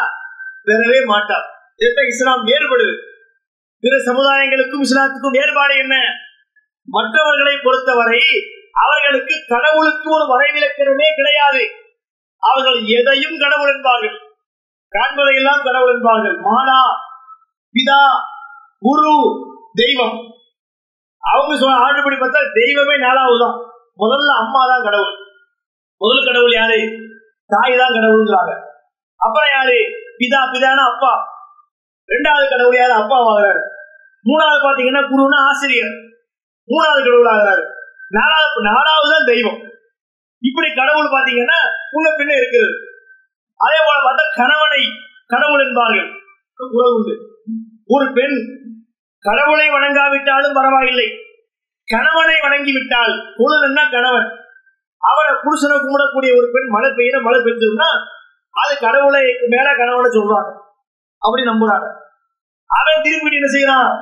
பெறவே 0.66 1.06
மாட்டார். 1.06 1.48
இதுதான் 1.76 2.06
இஸ்லாம் 2.06 2.46
வேறுபடுது? 2.46 2.94
பிற 3.80 3.98
சமுதாயங்களுக்கும் 3.98 4.84
இஸ்லாத்துக்கும் 4.86 5.32
வேறுபாடு 5.32 5.78
என்ன? 5.78 5.96
மற்றவர்களை 6.86 7.58
பொறுத்தவரை 7.64 8.22
அவர்களுக்கு 8.74 9.36
கடவுளுக்கு 9.48 10.14
ஒரு 10.14 10.26
வரைவிலக்கணமே 10.26 11.16
கிடையாது. 11.16 11.70
அவர்கள் 12.38 12.84
எதையும் 12.86 13.38
கடவுள் 13.40 13.76
என்பார்கள். 13.76 14.18
காண்பதையெல்லாம் 14.96 15.64
கடவுள் 15.64 15.94
என்பார்கள். 15.94 16.38
மாதா 16.38 16.82
பிதா 17.76 18.02
குரு 18.80 19.14
தெய்வம். 19.74 20.18
அவங்க 21.20 21.58
சொல்ல 21.58 21.78
ஆண்டுபடி 21.78 22.14
பார்த்தா 22.14 22.52
தெய்வமே 22.54 22.96
நாலாவதுதான். 22.96 23.58
முதல்ல 24.00 24.38
அம்மா 24.38 24.68
தான் 24.68 24.84
கடவுள். 24.84 25.25
முதல் 25.98 26.26
கடவுள் 26.26 26.52
யாரு? 26.52 26.80
தாய் 27.46 27.78
தான் 27.78 27.92
கடவுள்ங்கிறாங்க. 27.92 28.54
அப்புறம் 29.16 29.52
யாரு? 29.54 29.78
பிதா 30.20 30.42
பிதானா 30.54 30.84
அப்பா. 30.94 31.14
ரெண்டாவது 32.08 32.50
கடவுள் 32.50 32.76
யாரு? 32.76 32.92
அப்பா 32.92 33.18
ஆகிறாரு. 33.20 33.62
மூணாவது 34.26 34.60
பாத்தீங்கன்னா 34.66 35.02
குருனா 35.12 35.38
ஆசிரியர். 35.50 35.94
மூணாவது 36.68 37.04
கடவுள் 37.04 37.32
ஆகிறாரு. 37.32 37.64
நாலாவது 38.10 38.62
நாலாவது 38.62 39.10
தான் 39.12 39.26
தெய்வம். 39.26 39.60
இப்படி 40.40 40.74
கடவுள் 40.76 41.12
பாத்தீங்கன்னா 41.12 41.60
உங்க 41.92 42.10
பின்ன 42.18 42.38
இருக்கிறது. 42.38 42.76
அதே 43.56 43.78
போல 43.86 43.98
பார்த்தா 44.06 44.24
கணவனை 44.36 44.82
கடவுள் 45.28 45.68
என்பார்கள். 45.68 46.10
உறவு 46.72 46.96
உண்டு. 46.96 47.16
ஒரு 47.86 48.12
பெண் 48.14 48.38
கடவுளை 49.20 49.70
வணங்காவிட்டாலும் 49.70 50.54
பரவாயில்லை. 50.54 51.08
கணவனை 51.86 52.36
வணங்கி 52.42 52.72
விட்டால் 52.72 53.36
பொழுதுன்னா 53.38 53.92
கணவன். 53.92 54.45
அவரை 55.10 55.34
புருஷனை 55.46 55.78
கும்பிடக்கூடிய 55.78 56.38
ஒரு 56.38 56.50
பெண் 56.54 56.70
மழை 56.70 56.90
பெய்யுற 56.90 57.22
மழை 57.22 57.40
பெஞ்சதுன்னா 57.40 57.90
அது 58.50 58.74
கடவுளை 58.80 59.24
மேல 59.48 59.68
கணவனை 59.78 60.10
சொல்றாங்க. 60.12 60.52
அப்படி 61.18 61.44
நம்புறாங்க. 61.44 61.88
அவன் 62.80 63.04
திருப்பி 63.04 63.36
என்ன 63.36 63.48
செய்யறான்? 63.56 63.94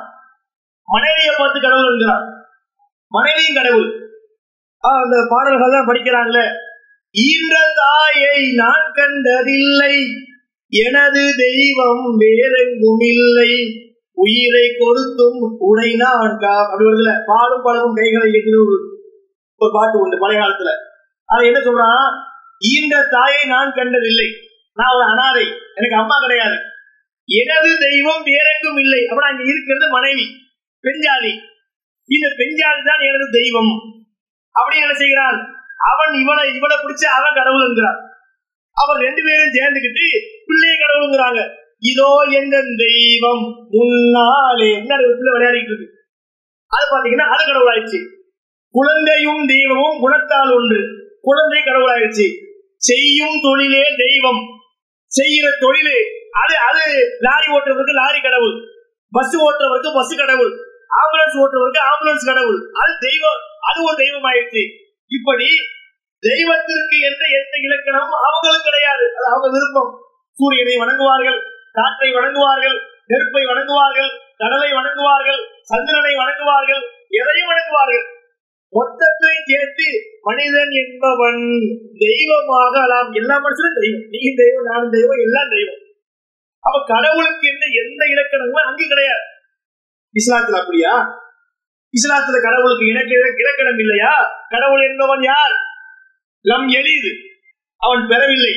மனைவியை 0.85 1.35
பார்த்து 1.37 1.61
கடவுள் 1.61 1.91
என்கிறான் 1.91 2.25
மனைவியும் 3.07 3.55
கடவுள். 3.55 3.89
ஆஹ் 4.83 5.03
அந்த 5.03 5.25
பாடல்கள் 5.29 5.85
படிக்கிறாங்கல்ல 5.85 6.39
ஈன்ற 7.11 7.55
தாயை 7.75 8.53
நான் 8.53 8.91
கண்டதில்லை. 8.93 9.95
எனது 10.67 11.21
தெய்வம் 11.37 12.17
வேறெங்கும் 12.17 12.99
இல்லை. 12.99 13.53
உயிரை 14.13 14.67
கொடுத்தும் 14.79 15.55
உடை 15.59 15.95
நான் 15.95 16.37
கா 16.39 16.65
அப்படி 16.65 16.83
வருதுல. 16.85 17.23
பாடும் 17.25 17.63
பழமும் 17.63 17.95
கைகளை 17.95 18.31
எதிர 18.31 18.55
ஒரு 19.57 19.71
பாட்டு 19.73 19.99
உண்டு 19.99 20.17
பழைய 20.19 20.41
காலத்துல. 20.41 20.71
அவன் 21.25 21.45
என்ன 21.45 21.59
சொல்றான்? 21.59 22.11
ஈன்ற 22.59 23.07
தாயை 23.09 23.43
நான் 23.45 23.71
கண்டதில்லை. 23.71 24.29
நான் 24.73 24.95
ஒரு 24.95 25.03
அனாதை. 25.03 25.45
எனக்கு 25.75 25.95
அம்மா 25.95 26.17
கிடையாது. 26.19 26.57
எனது 27.25 27.77
தெய்வம் 27.79 28.23
வேறெங்கும் 28.23 28.77
இல்லை. 28.77 29.07
அப்புறம் 29.07 29.29
அங்க 29.29 29.43
இருக்கிறது 29.43 29.89
மனைவி 29.89 30.25
பெஞ்சாலி. 30.83 31.33
இந்த 32.05 32.27
பெஞ்சாலி 32.37 32.81
தான் 32.85 32.99
எனது 32.99 33.27
தெய்வம். 33.31 33.73
அப்படி 34.51 34.79
என்ன 34.79 34.93
செய்கிறான்? 34.93 35.37
அவன் 35.93 36.13
இவனை 36.19 36.55
இவனை 36.55 36.77
பிடிச்சு 36.77 37.05
அவன் 37.05 37.35
கடவுள் 37.35 37.67
என்கிறான். 37.67 37.99
அவன் 38.73 39.01
ரெண்டு 39.01 39.23
பேரும் 39.23 39.53
சேர்ந்துக்கிட்டு 39.53 40.03
பிள்ளைய 40.47 40.75
கடவுளுங்கிறாங்க. 40.83 41.61
இதோ 41.79 42.25
எந்த 42.29 42.63
தெய்வம் 42.77 43.67
முன்னாலே 43.69 44.73
என்ன 44.73 44.95
பிள்ளை 44.95 45.31
விளையாடிட்டு 45.33 45.73
இருக்கு. 45.73 45.89
அது 46.67 46.83
பாத்தீங்கன்னா 46.95 47.29
அது 47.33 47.43
கடவுளாயிடுச்சு. 47.43 48.05
குழந்தையும் 48.71 49.45
தெய்வமும் 49.45 49.99
குணத்தால் 49.99 50.53
ஒன்று. 50.55 51.02
குழந்தை 51.23 51.59
கடவுளாயிருச்சு. 51.61 52.27
செய்யும் 52.77 53.37
தொழிலே 53.41 53.83
தெய்வம். 54.03 54.41
செய்கிற 55.07 55.45
தொழிலு 55.63 55.97
அது 56.41 56.55
அது 56.69 56.83
லாரி 57.19 57.47
ஓட்டுறவருக்கு 57.55 57.93
லாரி 58.01 58.19
கடவுள். 58.21 58.55
பஸ் 59.11 59.35
ஓட்டுறவருக்கு 59.37 59.89
பஸ் 59.93 60.15
கடவுள். 60.21 60.53
ஆம்புலன்ஸ் 60.99 61.37
ஓட்டுறவருக்கு 61.41 61.81
ஆம்புலன்ஸ் 61.91 62.25
கடவுள். 62.25 62.59
அது 62.81 62.91
தெய்வம் 62.99 63.41
அது 63.69 63.79
ஒரு 63.83 63.95
தெய்வம் 63.95 64.23
ஆயிடுச்சு 64.23 64.63
இப்படி 65.07 65.49
தெய்வத்திற்கு 66.19 66.95
எந்த 67.09 67.23
எந்த 67.39 67.53
இலக்கணமும் 67.67 68.19
அவங்களுக்கு 68.27 68.67
கிடையாது. 68.67 69.05
அது 69.17 69.25
அவங்க 69.29 69.47
விருப்பம். 69.49 69.91
சூரியனை 70.31 70.75
வணங்குவார்கள் 70.83 71.39
காற்றை 71.71 72.09
வணங்குவார்கள் 72.11 72.77
நெருப்பை 73.05 73.43
வணங்குவார்கள் 73.43 74.11
கடலை 74.37 74.69
வணங்குவார்கள் 74.71 75.41
சந்திரனை 75.61 76.13
வணங்குவார்கள் 76.15 76.83
எதையும் 77.09 77.51
வணங்குவார்கள். 77.51 78.05
மொத்தத்தை 78.73 79.33
சேர்த்து 79.45 79.87
மனிதன் 80.21 80.71
என்பவன் 80.71 81.41
தெய்வமாக 81.97 82.73
அலாம் 82.81 83.11
எல்லா 83.11 83.35
மனுஷனும் 83.35 83.79
தெய்வம். 83.81 84.05
நீ 84.09 84.19
தெய்வம் 84.35 84.63
நான் 84.63 84.89
தெய்வம் 84.89 85.21
எல்லாம் 85.25 85.49
தெய்வம். 85.49 85.81
அப்ப 86.59 86.77
கடவுளுக்கு 86.85 87.47
எந்த 87.47 87.65
எந்த 87.83 88.01
இலக்கணங்களும் 88.05 88.69
அங்கு 88.69 88.85
கிடையாது. 88.87 89.25
இஸ்லாத்துல 90.19 90.59
அப்படியா? 90.59 90.95
இஸ்லாத்துல 91.93 92.41
கடவுளுக்கு 92.41 92.85
இணக்க 92.85 93.11
இலக்கணம் 93.37 93.77
இல்லையா? 93.77 94.13
கடவுள் 94.49 94.89
என்பவன் 94.89 95.21
யார்? 95.21 95.53
லம் 96.43 96.67
எளிது 96.73 97.11
அவன் 97.77 98.07
பெறவில்லை. 98.07 98.53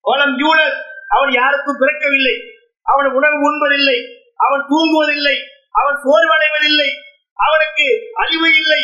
அவன் 0.00 0.34
யூழல் 0.36 0.76
அவன் 1.08 1.30
யாருக்கும் 1.30 1.80
பிறக்கவில்லை. 1.80 2.34
அவன் 2.82 3.06
உணவு 3.06 3.36
உண்பதில்லை. 3.50 3.98
அவன் 4.36 4.62
தூங்குவதில்லை. 4.72 5.36
அவன் 5.70 5.98
சோர்வடைவதில்லை. 6.02 6.88
அவனுக்கு 7.34 7.86
அழிவு 8.14 8.48
இல்லை. 8.56 8.82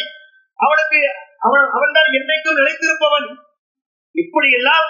அவனுக்கு 0.65 1.01
அவன் 1.39 1.67
அவன் 1.77 1.97
தான் 1.97 2.15
என்றைக்கும் 2.19 2.59
நிலைத்திருப்பவன். 2.61 3.29
இப்படி 4.15 4.49
எல்லாம் 4.53 4.87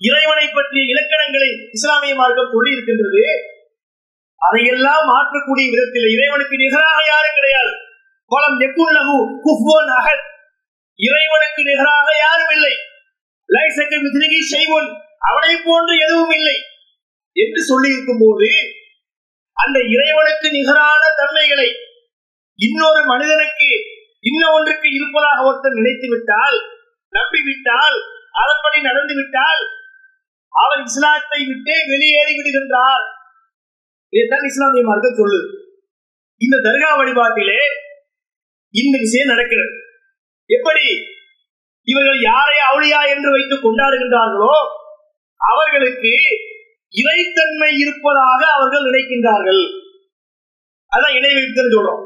இறைவனை 0.00 0.46
பற்றிய 0.48 0.84
இலக்கணங்களை 0.92 1.50
இஸ்லாமிய 1.72 2.14
மார்க்கம் 2.14 2.52
சொல்லி 2.52 2.70
இருக்கின்றது 2.72 3.24
அதையெல்லாம் 4.36 5.04
மாற்றக்கூடிய 5.10 5.66
விதத்தில் 5.70 6.08
இறைவனுக்கு 6.16 6.56
நிகராக 6.56 6.98
யாரும் 7.06 7.36
கிடையாது. 7.38 7.72
பலம் 8.26 8.56
நெக்குள்ளகு 8.60 9.16
குஃபோன் 9.46 9.90
அகத் 9.98 10.26
இறைவனுக்கு 10.94 11.62
நிகராக 11.62 12.06
யாரும் 12.18 12.50
இல்லை. 12.50 12.74
லைசக்கு 13.48 13.96
மிதிரிகி 14.04 14.40
செய்வோன் 14.40 14.88
அவனை 15.18 15.52
போன்று 15.64 15.94
எதுவும் 15.98 16.30
இல்லை. 16.30 16.56
என்று 17.36 17.60
சொல்லி 17.62 17.88
இருக்கும் 17.92 18.22
போது 18.22 18.50
அந்த 19.56 19.78
இறைவனுக்கு 19.96 20.50
நிகரான 20.50 21.02
தன்மைகளை 21.16 21.68
இன்னொரு 22.58 23.00
மனிதனுக்கு 23.04 23.68
இன்னொன்றுக்கு 24.22 24.88
இருப்பதாக 24.94 25.38
ஒருத்தர் 25.48 25.78
நினைத்து 25.78 26.08
விட்டால் 26.08 26.56
நம்பி 27.08 27.40
விட்டால் 27.44 27.96
அதன்படி 28.32 28.80
நடந்து 28.80 29.14
விட்டால் 29.14 29.62
அவர் 30.52 30.84
இஸ்லாத்தை 30.84 31.40
விட்டே 31.46 31.76
வெளியேறி 31.86 32.32
விடுகின்றார். 32.34 33.04
இதைத்தான் 34.08 34.46
இஸ்லாமிய 34.48 34.84
மார்க்கம் 34.84 35.18
சொல்லுது. 35.18 35.48
இந்த 36.40 36.56
தர்கா 36.68 36.90
வழிபாட்டிலே 36.98 37.60
இந்த 38.74 38.98
விஷயம் 38.98 39.32
நடக்கிறது. 39.32 39.74
எப்படி? 40.46 40.86
இவர்கள் 41.88 42.20
யாரை 42.20 42.58
அவுளியா 42.70 43.00
என்று 43.14 43.30
வைத்து 43.30 43.56
கொண்டாடுகின்றார்களோ 43.56 44.54
அவர்களுக்கு 45.40 46.12
இறைத்தன்மை 46.92 47.70
இருப்பதாக 47.78 48.40
அவர்கள் 48.56 48.88
நினைக்கின்றார்கள். 48.88 49.62
அதான் 50.92 51.16
இணை 51.16 51.32
வைத்தல் 51.34 51.74
சொல்றோம். 51.76 52.02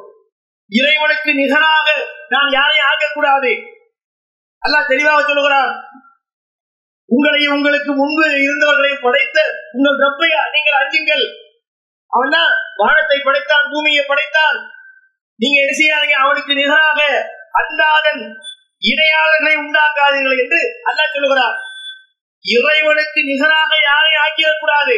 இறைவனுக்கு 0.71 1.31
நிகராக 1.41 1.89
நாம் 2.29 2.51
யாரையும் 2.59 2.89
ஆக்கக்கூடாது 2.91 3.53
அல்லா 4.63 4.79
தெளிவாக 4.87 5.21
சொல்லுகிறார் 5.23 5.73
உங்களையும் 7.09 7.55
உங்களுக்கு 7.57 7.91
முன்பு 7.99 8.25
இருந்தவர்களையும் 8.45 9.05
படைத்த 9.05 9.39
உங்கள் 9.77 10.01
ரப்பை 10.05 10.31
நீங்கள் 10.55 10.79
அஞ்சுங்கள். 10.81 11.25
அவன் 12.13 12.35
தான் 12.37 12.51
வானத்தை 12.77 13.19
படைத்தான் 13.19 13.69
பூமியை 13.71 14.03
படைத்தான். 14.05 14.59
நீங்க 15.41 15.57
என்ன 15.63 15.73
செய்யாதீங்க? 15.81 16.17
அவனுக்கு 16.25 16.53
நிகராக 16.61 17.01
அந்தாதன் 17.61 18.23
இணையாளர்களை 18.83 19.55
உண்டாக்காதீர்கள் 19.63 20.41
என்று 20.43 20.61
அல்லா 20.89 21.05
சொல்லுகிறார் 21.15 21.57
இறைவனுக்கு 22.45 23.21
நிகராக 23.31 23.73
யாரையும் 23.89 24.23
ஆக்கிடக்கூடாது 24.25 24.97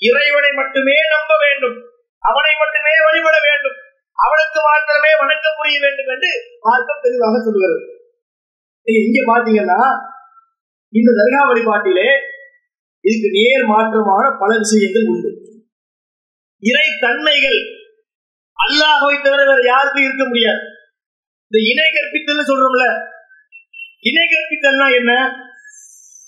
இறைவனை 0.00 0.50
மட்டுமே 0.60 0.96
நம்ப 1.14 1.32
வேண்டும். 1.44 1.76
அவனை 2.22 2.52
மட்டுமே 2.62 2.92
வழிபட 3.06 3.36
வேண்டும். 3.48 3.76
அவனுக்கு 4.22 4.58
மாத்திரமே 4.60 5.10
வணக்கம் 5.20 5.56
புரிய 5.56 5.76
வேண்டும் 5.80 6.10
என்று 6.10 6.30
மார்க்கம் 6.60 7.02
தெளிவாக 7.02 7.38
சொல்கிறது 7.38 7.78
நீங்க 8.86 9.00
இங்க 9.08 9.20
பாத்தீங்கன்னா 9.32 9.80
இந்த 10.92 11.10
தர்கா 11.18 11.40
வழிபாட்டிலே 11.48 12.08
இதுக்கு 13.04 13.28
நேர் 13.30 13.64
மாற்றமான 13.64 14.24
பல 14.38 14.50
விஷயங்கள் 14.58 15.06
உண்டு. 15.06 15.30
இறை 16.62 16.88
தன்மைகள் 17.00 17.60
அல்லாஹை 18.58 19.14
தவிர 19.16 19.40
வேற 19.44 19.60
யாருக்கும் 19.66 20.04
இருக்க 20.04 20.24
முடியாது. 20.24 20.62
இந்த 21.46 21.58
இணை 21.70 21.88
கற்பித்தல் 21.88 22.48
சொல்றோம்ல 22.50 22.84
இணை 24.02 24.26
கற்பித்தல்னா 24.26 24.86
என்ன? 24.94 25.12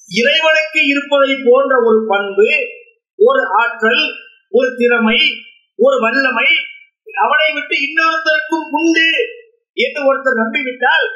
இறைவனுக்கு 0.09 0.81
இருப்பதை 0.87 1.35
போன்ற 1.45 1.75
ஒரு 1.83 2.01
பண்பு 2.07 2.49
ஒரு 3.19 3.43
ஆற்றல் 3.61 4.05
ஒரு 4.53 4.69
திறமை 4.77 5.21
ஒரு 5.79 5.97
வல்லமை 6.01 6.49
அவனை 7.23 7.49
விட்டு 7.57 7.77
இன்னொருத்தருக்கும் 7.87 8.69
உண்டு 8.79 9.07
என்று 9.77 10.01
ஒருத்தர் 10.09 10.41
நம்பிவிட்டால் 10.43 11.07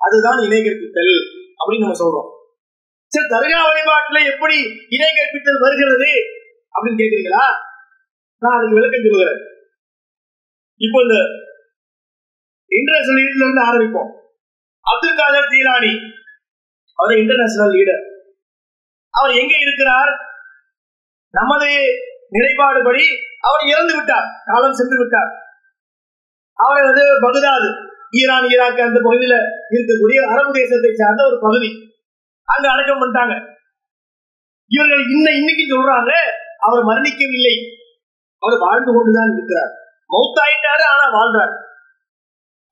அதுதான் 0.00 0.40
இணை 0.46 0.60
கற்பித்தல் 0.66 1.14
அப்படின்னு 1.60 1.84
நம்ம 1.84 1.98
சொல்றோம். 2.02 2.28
சரி 3.12 3.28
தர்கா 3.32 3.60
வழிபாட்டுல 3.68 4.18
எப்படி 4.32 4.56
இணை 4.96 5.10
கற்பித்தல் 5.10 5.64
வருகிறது 5.64 6.10
அப்படின்னு 6.74 7.00
கேக்குறீங்களா 7.02 7.44
நான் 8.42 8.56
அதுக்கு 8.56 8.78
விளக்கம் 8.78 9.06
சொல்லுகிறேன். 9.06 9.42
இப்போ 10.86 10.98
இந்த 11.06 11.16
இன்டர்நேஷனல் 12.70 13.18
லீடர்ல 13.20 13.46
இருந்து 13.46 13.66
ஆரம்பிப்போம். 13.68 14.10
அப்துல் 14.86 15.18
காதர் 15.20 15.52
தீலானி 15.54 15.92
அவர் 16.98 17.20
இன்டர்நேஷனல் 17.22 17.74
லீடர் 17.76 18.04
அவர் 19.14 19.32
எங்க 19.40 19.54
இருக்கிறார்? 19.64 20.12
நமது 21.34 21.70
நிலைப்பாடுபடி 22.34 23.04
அவர் 23.48 23.68
இறந்து 23.72 23.94
விட்டார் 23.96 24.26
காலம் 24.44 24.78
சென்று 24.78 24.98
விட்டார் 24.98 25.30
அவர் 26.54 26.84
வந்து 26.84 27.04
பகுதாது. 27.20 27.68
ஈரான் 28.10 28.48
ஈராக் 28.52 28.86
அந்த 28.86 29.00
பகுதியில 29.06 29.34
இருக்கக்கூடிய 29.74 30.18
அரபு 30.32 30.52
தேசத்தை 30.52 30.90
சார்ந்த 30.94 31.26
ஒரு 31.26 31.38
பகுதி. 31.40 31.70
அங்க 32.44 32.70
அடக்கம் 32.70 33.00
பண்ணிட்டாங்க. 33.00 33.34
இவர்கள் 34.66 35.02
இன்ன 35.14 35.30
இன்னைக்கு 35.30 35.64
சொல்றாங்க 35.72 36.12
அவர் 36.58 36.82
மரணிக்கவில்லை. 36.84 37.54
அவர் 38.38 38.58
வாழ்ந்து 38.58 38.90
கொண்டுதான் 38.96 39.32
இருக்கிறார். 39.32 39.72
மௌத்தாயிட்டாரு 40.14 40.84
ஆனா 40.92 41.04
வாழ்றார். 41.16 41.54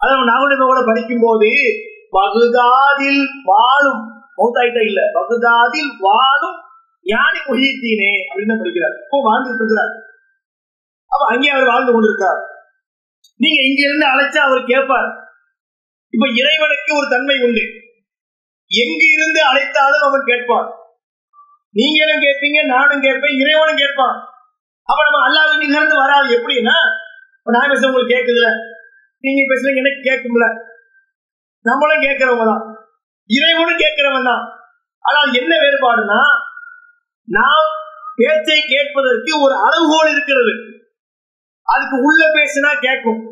அதான் 0.04 0.66
கூட 0.70 0.80
படிக்கும் 0.86 1.24
போது 1.24 1.50
பகுதாதில் 2.10 3.22
வாழும் 3.44 4.02
மௌத்தாயிட்டா 4.38 4.82
இல்ல 4.84 5.00
பகுதாதில் 5.12 5.90
வாழும் 5.98 6.58
ஞானி 7.02 7.40
முகியத்தீனே 7.48 8.12
அப்படின்னு 8.28 8.60
படிக்கிறார். 8.60 8.96
இப்போ 9.04 9.18
வாழ்ந்துட்டு 9.28 9.60
இருக்கிறார். 9.62 9.92
அப்ப 11.12 11.34
அங்கே 11.34 11.50
அவர் 11.50 11.64
வாழ்ந்து 11.64 11.92
கொண்டிருக்கார். 11.92 12.40
நீங்க 13.36 13.60
இங்க 13.62 13.80
இருந்து 13.82 14.06
அழைச்சா 14.06 14.40
அவர் 14.44 14.62
கேட்பார் 14.64 15.08
இப்ப 16.14 16.26
இறைவனுக்கு 16.40 16.90
ஒரு 16.96 17.08
தன்மை 17.08 17.36
உண்டு. 17.38 17.64
எங்க 18.70 19.02
இருந்து 19.16 19.40
அழைத்தாலும் 19.44 20.06
அவன் 20.08 20.24
கேட்பான் 20.24 20.68
நீங்களும் 21.74 22.24
கேட்பீங்க 22.24 22.66
நானும் 22.66 23.00
கேட்பேன் 23.00 23.38
இறைவனும் 23.38 23.76
கேட்பான். 23.76 24.16
அப்ப 24.88 25.00
நம்ம 25.02 25.18
அல்லாவின் 25.28 25.76
இருந்து 25.76 25.96
வராது 25.96 26.28
எப்படின்னா 26.38 26.76
நான் 27.46 27.68
பேச 27.68 27.86
உங்களுக்கு 27.86 28.14
கேட்குதுல. 28.14 28.48
நீங்க 29.20 29.42
பேசுறீங்க 29.42 29.76
எனக்கு 29.76 30.02
கேட்கும்ல. 30.10 30.46
நம்மளும் 31.64 32.02
கேட்கிறவங்க 32.02 32.44
தான். 32.44 32.64
இறைவனும் 33.30 33.82
கேட்கிறவன் 33.82 34.24
தான். 34.24 34.42
ஆனால் 35.04 35.32
என்ன 35.32 35.52
வேறுபாடுனா 35.56 36.20
நாம் 37.28 37.68
பேச்சை 38.16 38.58
கேட்பதற்கு 38.66 39.40
ஒரு 39.40 39.54
அளவுகோல் 39.66 40.10
இருக்கிறது. 40.10 40.52
அதுக்கு 41.74 41.96
உள்ள 42.02 42.22
பேசினா 42.26 42.70
கேட்கும். 42.80 43.22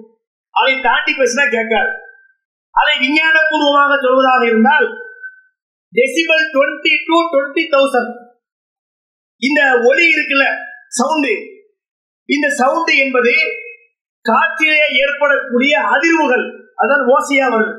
அதை 0.50 0.80
தாண்டி 0.82 1.12
பேசினா 1.12 1.44
கேட்காது. 1.50 1.92
அதை 2.70 2.92
விஞ்ஞானபூர்வமாக 3.02 3.92
சொல்வதாக 4.04 4.46
இருந்தால் 4.46 4.86
decibel 5.96 6.46
twenty 6.54 6.94
to 7.06 7.16
twenty 7.32 7.64
thousand 7.74 8.12
இந்த 9.38 9.60
ஒலி 9.84 10.06
இருக்குல்ல 10.14 10.46
சவுண்டு 10.88 11.34
இந்த 12.24 12.46
சவுண்டு 12.50 12.96
என்பது 12.96 13.32
காற்றிலே 14.20 14.80
ஏற்படக்கூடிய 15.02 15.78
அதிர்வுகள். 15.78 16.46
அதான் 16.82 17.04
ஓசையா 17.14 17.46
வருது. 17.54 17.74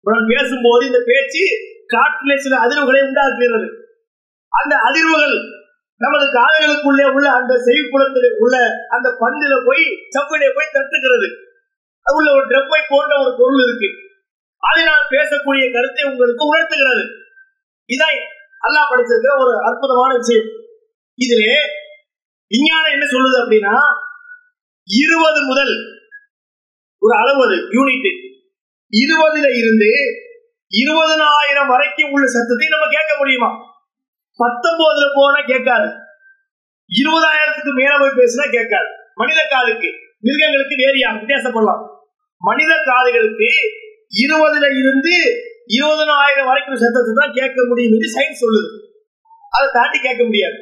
உடன் 0.00 0.26
பேசும்போது 0.26 0.86
இந்த 0.86 0.98
பேச்சு 1.06 1.44
காற்றிலே 1.86 2.36
சில 2.36 2.54
அதிர்வுகளை 2.56 3.00
உண்டாக்குகிறது. 3.06 3.68
அந்த 4.48 4.74
அதிர்வுகள் 4.76 5.53
நமது 5.96 6.24
காதுகளுக்குள்ளே 6.38 7.12
உள்ள 7.14 7.30
அந்த 7.30 7.54
செவிப்புலத்தில் 7.54 8.38
உள்ள 8.38 8.56
அந்த 8.88 9.08
பந்தில 9.20 9.64
போய் 9.66 9.84
சப்பிலே 10.14 10.48
போய் 10.54 10.74
தட்டுகிறது. 10.74 11.28
உள்ள 12.06 12.32
ஒரு 12.32 12.44
ட்ரம்மை 12.46 12.80
போன்ற 12.88 13.12
ஒரு 13.24 13.36
பொருள் 13.38 13.62
இருக்கு. 13.66 13.88
அதனால் 14.58 15.10
பேசக்கூடிய 15.10 15.72
கருத்தை 15.72 16.02
உங்களுக்கு 16.10 16.44
உணர்த்துகிறது. 16.46 17.04
இதான் 17.86 18.18
அல்லாஹ் 18.66 18.90
படிச்சிருக்கிற 18.90 19.32
ஒரு 19.38 19.64
அற்புதமான 19.64 20.14
விஷயம். 20.14 20.46
இதிலே 21.14 21.56
விஞ்ஞானம் 22.46 22.92
என்ன 22.92 23.04
சொல்லுது 23.04 23.36
அப்படின்னா 23.42 23.74
இருபது 24.88 25.40
முதல் 25.42 25.74
ஒரு 26.98 27.14
அளவு 27.16 27.44
யூனிட் 27.46 28.08
இருபதுல 28.92 29.46
இருந்து 29.56 29.90
இருபதனாயிரம் 30.70 31.66
வரைக்கும் 31.66 32.10
உள்ள 32.10 32.26
சத்தத்தை 32.26 32.68
நம்ம 32.68 32.86
கேட்க 32.88 33.16
முடியுமா? 33.16 33.72
பத்தொன்பதுல 34.38 35.06
போனா 35.14 35.40
கேட்காது. 35.46 35.88
இருபதாயிரத்துக்கு 36.90 37.72
மேல 37.72 37.92
போய் 37.98 38.18
பேசினா 38.20 38.46
கேட்காது. 38.50 38.88
மனித 39.14 39.40
காலுக்கு 39.50 39.88
மிருகங்களுக்கு 40.20 40.74
வேறியா 40.74 41.08
வித்தியாசப்படலாம் 41.16 41.82
மனித 42.42 42.72
காதுகளுக்கு 42.86 43.50
இருபதுல 44.22 44.66
இருந்து 44.80 45.14
இருபதனாயிரம் 45.68 46.46
வரைக்கும் 46.46 46.82
சத்தத்தை 46.84 47.12
தான் 47.14 47.36
கேட்க 47.38 47.58
முடியும் 47.68 47.92
என்று 47.92 48.08
சயின்ஸ் 48.16 48.42
சொல்லுது. 48.44 48.70
அதை 49.50 49.66
தாண்டி 49.72 49.98
கேட்க 49.98 50.22
முடியாது. 50.24 50.58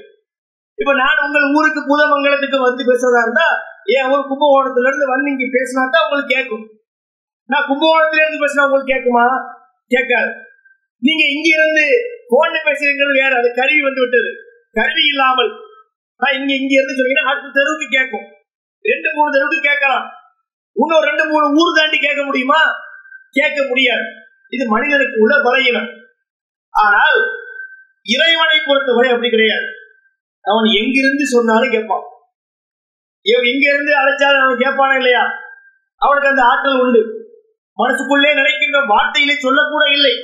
இப்ப 0.78 0.92
நான் 0.94 1.22
உங்கள் 1.26 1.52
ஊருக்கு 1.56 1.80
புதமங்கலத்துக்கு 1.90 2.58
வந்து 2.58 2.82
பேசுறதா 2.90 3.22
இருந்தா 3.22 3.48
ஏன் 3.86 4.08
ஊர் 4.12 4.28
கும்பகோணத்துல 4.30 4.88
இருந்து 4.88 5.06
வந்து 5.06 5.28
இங்க 5.30 5.46
பேசினா 5.58 5.82
தான் 5.90 6.04
உங்களுக்கு 6.04 6.34
கேட்கும். 6.34 6.64
நான் 7.50 7.68
கும்பகோணத்துல 7.68 8.22
இருந்து 8.22 8.42
பேசினா 8.44 8.64
உங்களுக்கு 8.64 8.92
கேட்குமா? 8.94 9.24
கேட்காது. 9.90 10.32
நீங்க 11.02 11.22
இங்க 11.26 11.48
இருந்து 11.58 11.86
போன்ல 12.32 12.56
பேசுறீங்கிறது 12.66 13.12
வேற 13.22 13.32
அது 13.38 13.54
கருவி 13.54 13.80
வந்து 13.82 14.00
விட்டது. 14.00 14.30
கருவி 14.72 15.04
இல்லாமல். 15.06 15.52
இங்க 16.32 16.52
இங்க 16.54 16.72
இருந்து 16.72 16.98
சொன்னீங்கன்னா 16.98 17.30
அடுத்த 17.30 17.50
தெருவுக்கு 17.52 17.86
கேட்கும். 17.90 18.26
ரெண்டு 18.80 19.08
மூணு 19.14 19.32
தெருவுக்கு 19.32 19.60
கேட்கலாம். 19.60 20.06
இன்னும் 20.74 21.02
ரெண்டு 21.02 21.24
மூணு 21.24 21.46
ஊர் 21.54 21.76
தாண்டி 21.76 21.98
கேட்க 21.98 22.22
முடியுமா? 22.22 22.60
கேட்க 23.30 23.66
முடியாது. 23.68 24.06
இது 24.48 24.66
மனிதனுக்கு 24.66 25.20
உள்ள 25.20 25.34
பலகீனம். 25.42 25.90
ஆனால் 26.70 27.18
இறைவனை 28.02 28.60
பொறுத்தவரை 28.66 29.10
அப்படி 29.10 29.30
கிடையாது. 29.30 29.66
அவன் 30.42 30.64
எங்கிருந்து 30.64 31.26
சொன்னாலும் 31.26 31.70
கேட்பான். 31.70 32.02
இவன் 33.22 33.44
எங்க 33.44 33.74
இருந்து 33.74 33.92
அழைச்சாலும் 33.92 34.44
அவன் 34.44 34.62
கேட்பானா 34.62 34.96
இல்லையா? 34.96 35.24
அவனுக்கு 35.96 36.28
அந்த 36.28 36.42
ஆற்றல் 36.42 36.80
உண்டு. 36.80 37.02
மனசுக்குள்ளே 37.78 38.34
நினைக்கின்ற 38.34 38.78
வார்த்தையிலே 38.86 39.34
சொல்லக்கூட 39.36 39.90
இல்லை. 39.90 40.14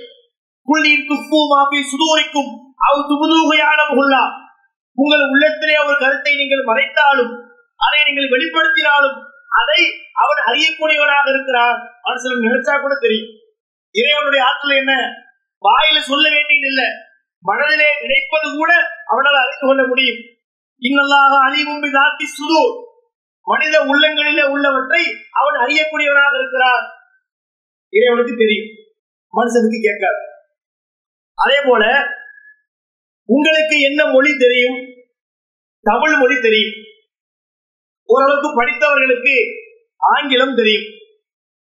சுதூரிக்கும் 1.91 2.51
அவர் 2.77 3.09
துபுதூகையான 3.09 3.81
உள்ளா 3.95 4.47
உங்கள் 4.95 5.29
உள்ளத்திலே 5.29 5.75
அவர் 5.75 5.97
கருத்தை 5.97 6.37
நீங்கள் 6.37 6.65
மறைத்தாலும் 6.65 7.33
அதை 7.77 7.99
நீங்கள் 8.05 8.29
வெளிப்படுத்தினாலும் 8.29 9.27
அதை 9.49 9.81
அவன் 10.13 10.41
அறியக்கூடியவனாக 10.47 11.29
இருக்கிறான் 11.29 11.97
மனுஷன் 12.05 12.45
நினைச்சா 12.45 12.81
கூட 12.81 12.95
தெரியும். 13.01 13.31
இறைவனுடைய 13.91 14.45
ஆற்றல் 14.45 14.77
என்ன? 14.77 14.93
வாயில 15.63 15.99
சொல்ல 15.99 16.31
வேண்டியது 16.31 16.67
இல்லை. 16.67 16.87
மனதிலே 17.41 17.87
நினைப்பது 18.01 18.57
கூட 18.57 18.73
அவனால் 19.05 19.35
அறிந்து 19.35 19.67
கொள்ள 19.67 19.87
முடியும். 19.87 20.21
இன்னல்லாக 20.81 21.39
அழிவும் 21.47 21.91
தாத்தி 21.91 22.25
சுது 22.27 22.87
மனித 23.43 23.81
உள்ளங்களிலே 23.81 24.43
உள்ளவற்றை 24.43 25.03
அவன் 25.31 25.55
அறியக்கூடியவனாக 25.55 26.39
இருக்கிறான். 26.39 26.85
இறைவனுக்கு 27.89 28.37
தெரியும். 28.37 28.71
மனுஷனுக்கு 29.35 29.81
கேட்காது. 29.83 30.37
அதே 31.45 31.59
போல 31.65 31.85
உங்களுக்கு 33.25 33.81
என்ன 33.81 34.07
மொழி 34.07 34.37
தெரியும்? 34.39 34.79
தமிழ் 35.81 36.17
மொழி 36.17 36.41
தெரியும். 36.41 36.75
ஓரளவுக்கு 38.05 38.63
படித்தவர்களுக்கு 38.63 39.35
ஆங்கிலம் 39.97 40.55
தெரியும். 40.55 40.83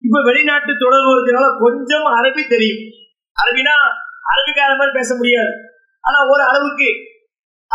இப்ப 0.05 0.21
வெளிநாட்டு 0.23 0.73
தொடர்பு 0.79 1.09
இருக்கிறனால 1.15 1.57
கொஞ்சம் 1.59 2.03
அரபி 2.03 2.47
தெரியும். 2.47 2.81
அரபினா 3.41 3.75
அரபிக்கார 4.31 4.77
மாதிரி 4.77 4.91
பேச 4.93 5.15
முடியாது. 5.15 5.51
ஆனா 5.99 6.29
ஒரு 6.29 6.43
அளவுக்கு 6.43 6.89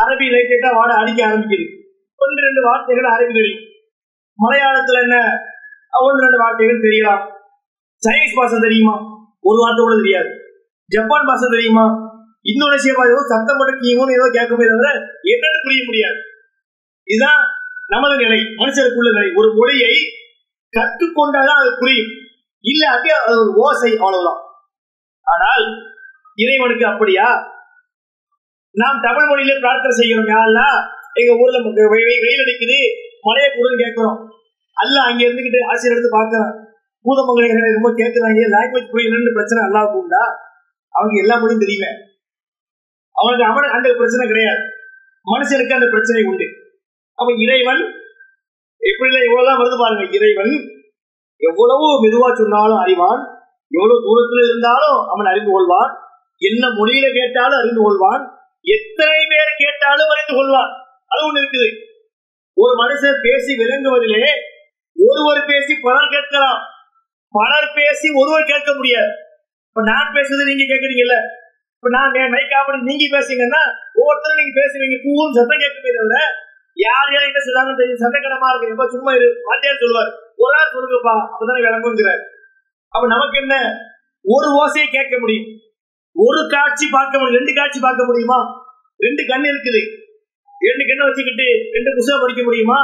அரபி 0.02 0.26
லைட்டா 0.34 0.70
வாட 0.78 0.92
அடிக்க 1.00 1.26
ஆரம்பிக்குது. 1.26 1.66
ஒன்று 2.16 2.42
ரெண்டு 2.42 2.62
வார்த்தைகள் 2.62 3.10
அரபி 3.10 3.34
தெரியும் 3.34 3.72
மலையாளத்துல 4.44 5.02
என்ன? 5.02 5.30
ஒன்று 5.90 6.22
ரெண்டு 6.22 6.38
வார்த்தைகள் 6.38 6.80
தெரியலாம் 6.80 7.30
சைனீஸ் 8.06 8.36
பாஷை 8.36 8.58
தெரியுமா? 8.60 8.96
ஒரு 9.40 9.58
வார்த்தை 9.58 9.84
கூட 9.84 9.94
தெரியாது. 9.94 10.43
ஜப்பான் 10.90 11.28
பாஷை 11.28 11.46
தெரியுமா? 11.54 11.84
இந்தோனேஷியா 12.50 12.94
பாஷை 12.96 13.14
சத்தம் 13.32 13.58
போட்டு 13.58 13.82
கீமும் 13.84 14.14
ஏதோ 14.16 14.26
கேட்கவே 14.36 14.64
தவிர 14.72 14.88
என்னன்னு 15.32 15.64
புரிய 15.66 15.82
முடியாது. 15.88 16.18
இதுதான் 17.08 17.40
நமது 17.92 18.14
நிலை 18.22 18.38
மனுஷருக்குள்ள 18.60 19.10
நிலை. 19.12 19.28
ஒரு 19.40 19.48
மொழியை 19.60 19.94
கற்றுக்கொண்டாதான் 20.72 21.60
அது 21.62 21.70
புரியும். 21.80 22.12
இல்லாட்டி 22.64 23.10
அது 23.24 23.34
ஒரு 23.42 23.52
ஓசை 23.64 23.90
அவ்வளவுதான். 23.96 24.40
ஆனால் 25.26 25.64
இறைவனுக்கு 26.44 26.86
அப்படியா? 26.86 27.26
நாம் 28.74 29.02
தமிழ் 29.06 29.28
மொழியில 29.30 29.52
பிரார்த்தனை 29.64 29.94
செய்கிறோம். 29.98 30.30
யாரெல்லாம் 30.34 30.78
எங்க 31.20 31.32
ஊர்ல 31.42 31.58
வெயில் 31.92 32.42
அடிக்குது 32.44 32.78
மழையை 33.26 33.50
கூட 33.50 33.68
கேட்கிறோம். 33.82 34.18
அல்ல 34.76 34.96
அங்க 35.08 35.20
இருந்துகிட்டு 35.24 35.60
ஆசிரியர் 35.70 35.94
எடுத்து 35.94 36.16
பாக்குறான் 36.18 36.52
பூதமங்கலை 37.04 37.68
ரொம்ப 37.76 37.90
கேட்கிறாங்க 38.00 38.40
லாங்குவேஜ் 38.54 38.92
புரியலன்னு 38.94 39.36
பிரச்சனை 39.36 39.60
அல்லாவுக்கு 39.66 40.00
உண்டா? 40.02 40.22
அவனுக்கு 40.96 41.20
எல்லா 41.20 41.36
மொழியும் 41.36 41.64
தெரியல 41.64 41.86
அவனுக்கு 43.20 43.44
அவன் 43.50 43.70
அந்த 43.70 43.88
பிரச்சனை 43.92 44.26
கிடையாது. 44.26 44.62
மனுஷனுக்கு 45.32 45.76
அந்த 45.78 45.86
பிரச்சனை 45.86 46.22
உண்டு. 46.22 46.46
அப்ப 47.14 47.34
இறைவன் 47.38 47.82
எப்படி 48.90 49.10
எவ்வளவுதான் 49.14 49.60
வருது 49.60 49.76
பாருங்க. 49.78 50.04
இறைவன் 50.16 50.52
எவ்வளவு 51.36 51.84
மெதுவா 52.04 52.34
சொன்னாலும் 52.34 52.82
அறிவான். 52.84 53.22
எவ்வளவு 53.68 54.02
தூரத்துல 54.06 54.44
இருந்தாலும் 54.44 54.98
அவன் 55.08 55.26
அறிந்து 55.26 55.52
கொள்வான். 55.52 55.92
என்ன 56.38 56.68
மொழியில 56.68 57.06
கேட்டாலும் 57.12 57.58
அறிந்து 57.58 57.82
கொள்வான். 57.82 58.22
எத்தனை 58.60 59.26
பேர் 59.28 59.58
கேட்டாலும் 59.58 60.12
அறிந்து 60.14 60.34
கொள்வான். 60.34 60.72
அது 61.06 61.22
ஒண்ணு 61.26 61.40
இருக்குது. 61.42 61.70
ஒரு 62.54 62.72
மனுஷன் 62.82 63.22
பேசி 63.22 63.52
விளங்குவதிலே 63.56 64.26
ஒருவர் 64.94 65.46
பேசி 65.46 65.74
பலர் 65.82 66.10
கேட்கலாம். 66.10 66.60
பலர் 67.30 67.74
பேசி 67.74 68.08
ஒருவர் 68.14 68.44
கேட்க 68.44 68.74
முடியாது. 68.74 69.12
இப்ப 69.74 69.90
நான் 69.90 70.14
பேசுறது 70.14 70.42
நீங்க 70.50 70.64
கேக்குறீங்கல்ல? 70.70 71.16
இப்ப 71.76 71.88
நான் 71.96 72.14
மைக்காப்படி 72.34 72.78
நீங்க 72.90 73.04
பேசுங்கன்னா 73.14 73.62
ஒவ்வொருத்தரும் 73.94 74.40
நீங்க 74.40 74.54
பேசுவீங்க. 74.60 74.96
பூவும் 75.04 75.32
சத்தம் 75.32 75.62
கேட்கவே 75.62 75.90
தவிர 75.94 76.14
யார் 76.74 77.08
யார் 77.14 77.28
என்ன 77.30 77.40
செய்தாலும் 77.44 77.78
தெரியும். 77.80 78.02
சட்டக்கடமா 78.02 78.48
இருக்கு. 78.50 78.72
ரொம்ப 78.72 78.84
சும்மா 78.88 79.10
இரு. 79.14 79.28
வாத்தியார் 79.44 79.82
சொல்லுவார். 79.82 80.10
ஒரு 80.36 80.52
ஆள் 80.58 80.74
சொல்லுங்கப்பா. 80.74 81.14
அப்பதானே 81.32 81.60
விளங்குங்கிறார் 81.66 82.22
அப்ப 82.94 83.04
நமக்கு 83.06 83.36
என்ன? 83.38 83.54
ஒரு 84.22 84.46
ஓசையை 84.60 84.86
கேட்க 84.90 85.18
முடியும். 85.18 85.48
ஒரு 86.14 86.40
காட்சி 86.50 86.86
பார்க்க 86.90 87.18
முடியும். 87.18 87.42
ரெண்டு 87.42 87.54
காட்சி 87.54 87.78
பார்க்க 87.80 88.04
முடியுமா? 88.04 88.40
ரெண்டு 88.98 89.22
கண் 89.26 89.46
இருக்குது. 89.50 89.82
இரண்டு 90.64 90.84
கண்ணை 90.86 91.04
வச்சுக்கிட்டு 91.06 91.46
ரெண்டு 91.74 91.90
புத்தகம் 91.96 92.20
படிக்க 92.20 92.42
முடியுமா? 92.42 92.80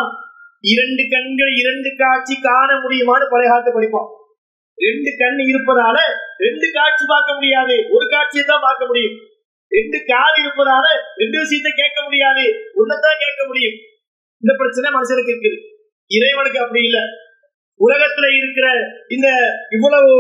இரண்டு 0.61 1.03
கண்கள் 1.11 1.53
இரண்டு 1.63 1.91
காட்சி 1.97 2.35
காண 2.43 2.71
முடியுமான்னு 2.75 3.31
பழைய 3.31 3.49
காலத்தை 3.51 3.73
படிப்போம். 3.73 4.09
ரெண்டு 4.89 5.11
கண் 5.19 5.39
இருப்பதால 5.51 5.99
ரெண்டு 6.45 6.67
காட்சி 6.73 7.05
பார்க்க 7.09 7.35
முடியாது. 7.35 7.75
ஒரு 7.91 8.07
காட்சியை 8.09 8.47
தான் 8.47 8.67
பார்க்க 8.67 8.87
முடியும். 8.87 9.17
ரெண்டு 9.73 9.99
காது 10.05 10.39
இருப்பதால 10.43 10.87
ரெண்டு 11.17 11.39
விஷயத்தை 11.39 11.73
கேட்க 11.73 12.03
முடியாது. 12.03 12.45
ஒன்னதான் 12.81 13.23
கேட்க 13.25 13.47
முடியும். 13.47 13.77
இந்த 14.43 14.53
பிரச்சனை 14.57 14.89
மனுஷனுக்கு 14.97 15.33
இருக்குது. 15.35 15.59
இறைவனுக்கு 16.07 16.61
அப்படி 16.61 16.83
இல்லை. 16.85 17.03
உலகத்துல 17.81 18.37
இருக்கிற 18.37 18.67
இந்த 19.09 19.29
இவ்வளவு 19.71 20.11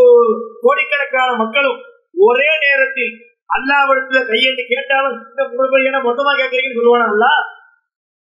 கோடிக்கணக்கான 0.61 1.37
மக்களும் 1.37 1.81
ஒரே 2.19 2.51
நேரத்தில் 2.61 3.13
அல்லாவிடத்துல 3.51 4.27
கையெழுத்து 4.27 4.65
கேட்டாலும் 4.75 5.17
இந்த 5.31 5.81
என்ன 5.85 5.99
மொத்தமா 5.99 6.33
கேட்கறீங்கன்னு 6.41 6.79
சொல்லுவானா 6.81 7.07
அல்லா 7.13 7.33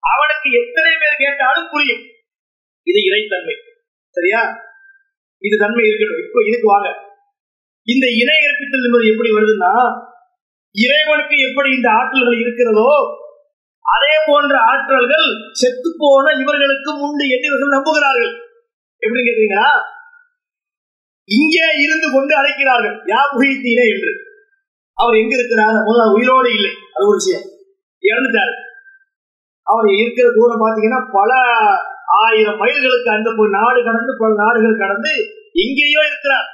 அவனுக்கு 0.02 0.48
எத்தனை 0.50 0.92
பேர் 0.96 1.22
கேட்டாலும் 1.24 1.70
புரியும். 1.70 2.02
இது 2.82 3.00
இறைத்தன்மை. 3.08 3.56
சரியா? 4.08 4.40
இது 5.38 5.56
தன்மை 5.56 5.84
இருக்கட்டும். 5.86 6.22
இப்போ 6.26 6.40
இதுக்கு 6.42 6.68
வாங்க. 6.68 7.06
இந்த 7.82 8.06
இணை 8.10 8.36
கற்பித்தல் 8.36 8.84
என்பது 8.84 9.08
எப்படி 9.08 9.30
வருதுன்னா 9.30 9.72
இறைவனுக்கு 10.74 11.36
எப்படி 11.38 11.70
இந்த 11.70 11.88
ஆற்றல்கள் 11.88 12.40
இருக்கிறதோ 12.40 12.90
அதே 13.82 14.14
போன்ற 14.26 14.58
ஆற்றல்கள் 14.58 15.50
செத்து 15.52 15.94
போன 15.98 16.32
இவர்களுக்கும் 16.32 17.00
உண்டு 17.00 17.28
என்று 17.28 17.46
இவர்கள் 17.46 17.76
நம்புகிறார்கள். 17.76 18.32
எப்படி 18.98 19.22
கேட்டீங்கன்னா 19.22 19.68
இங்கே 21.24 21.66
இருந்து 21.78 22.12
கொண்டு 22.12 22.36
அழைக்கிறார்கள். 22.36 22.96
யா 23.04 23.20
புகைத்தீரே 23.32 23.84
என்று? 23.94 24.12
அவர் 24.94 25.14
எங்க 25.14 25.34
இருக்கிறார்? 25.34 25.74
முதல்ல 25.74 26.12
உயிரோடு 26.12 26.54
இல்லை. 26.54 26.70
அது 26.94 27.06
ஒரு 27.06 27.16
விஷயம். 27.16 27.46
இறந்துட்டாரு. 28.02 28.54
அவர் 29.62 29.86
இருக்கிற 29.86 30.32
தூரம் 30.34 30.62
பாத்தீங்கன்னா 30.66 31.08
பல 31.12 31.34
ஆயிரம் 32.06 32.60
மைல்களுக்கு 32.60 33.10
அந்த 33.10 33.48
நாடு 33.48 33.84
கடந்து 33.84 34.16
பல 34.18 34.34
நாடுகள் 34.34 34.78
கடந்து 34.78 35.12
எங்கேயோ 35.52 36.00
இருக்கிறார். 36.06 36.48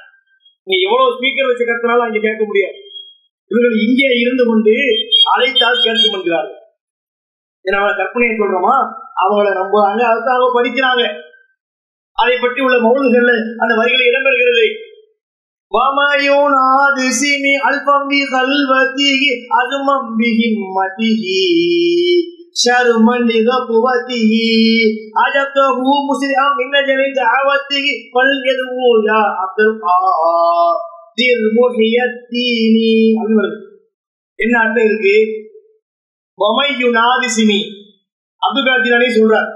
நீ 0.67 0.75
எவ்வளவு 0.87 1.15
ஸ்பீக்கர் 1.15 1.49
வச்சு 1.49 1.65
கத்தினாலும் 1.65 2.07
அங்க 2.07 2.19
கேட்க 2.19 2.43
முடியாது. 2.45 2.77
இவர்கள் 3.51 3.75
இங்கே 3.85 4.07
இருந்து 4.23 4.43
கொண்டு 4.45 4.75
அழைத்தால் 5.33 5.83
கேட்க 5.83 6.05
முடிகிறார்கள் 6.13 6.61
நம்ம 7.65 7.91
கற்பனையை 7.91 8.33
சொல்றோமா? 8.39 8.75
அவங்கள 9.23 9.47
நம்புறாங்க 9.59 10.01
அதுதான் 10.11 10.37
அவங்க 10.37 10.51
படிக்கிறாங்க. 10.57 11.03
அதை 12.17 12.35
பற்றி 12.37 12.59
உள்ள 12.61 12.75
மௌலுகள்ல 12.77 13.31
அந்த 13.57 13.73
வரிகளை 13.75 14.05
இடம்பெறுகிறது. 14.09 14.65
வமயோனாது 15.71 17.05
சிமி 17.19 17.53
அல்பம்பி 17.67 18.19
கல்வதிகி 18.33 19.31
அதுமம்பி 19.59 20.29
மதிகி 20.75 21.41
ஷர்மன் 22.55 23.29
குவதிகி 23.67 24.45
அஜப்தஹு 25.21 25.93
முஸ்லிம் 26.05 26.53
மின்ன 26.55 26.75
ஜெனி 26.87 27.07
தாவத்திகி 27.17 27.93
பல் 28.13 28.35
எதுவோ 28.51 28.89
யா 29.05 29.21
அப்துல் 29.41 29.73
ஆதிர் 30.29 31.43
முஹியத்தீனி 31.55 32.91
அப்படின்னு 33.15 33.47
என்ன 34.39 34.53
அர்த்தம் 34.61 34.87
இருக்கு 34.87 35.15
பொமையு 36.39 36.87
நாதிசினி 36.95 37.59
அப்துல் 38.41 38.69
காதிரானே 38.69 39.09
சொல்றார் 39.11 39.51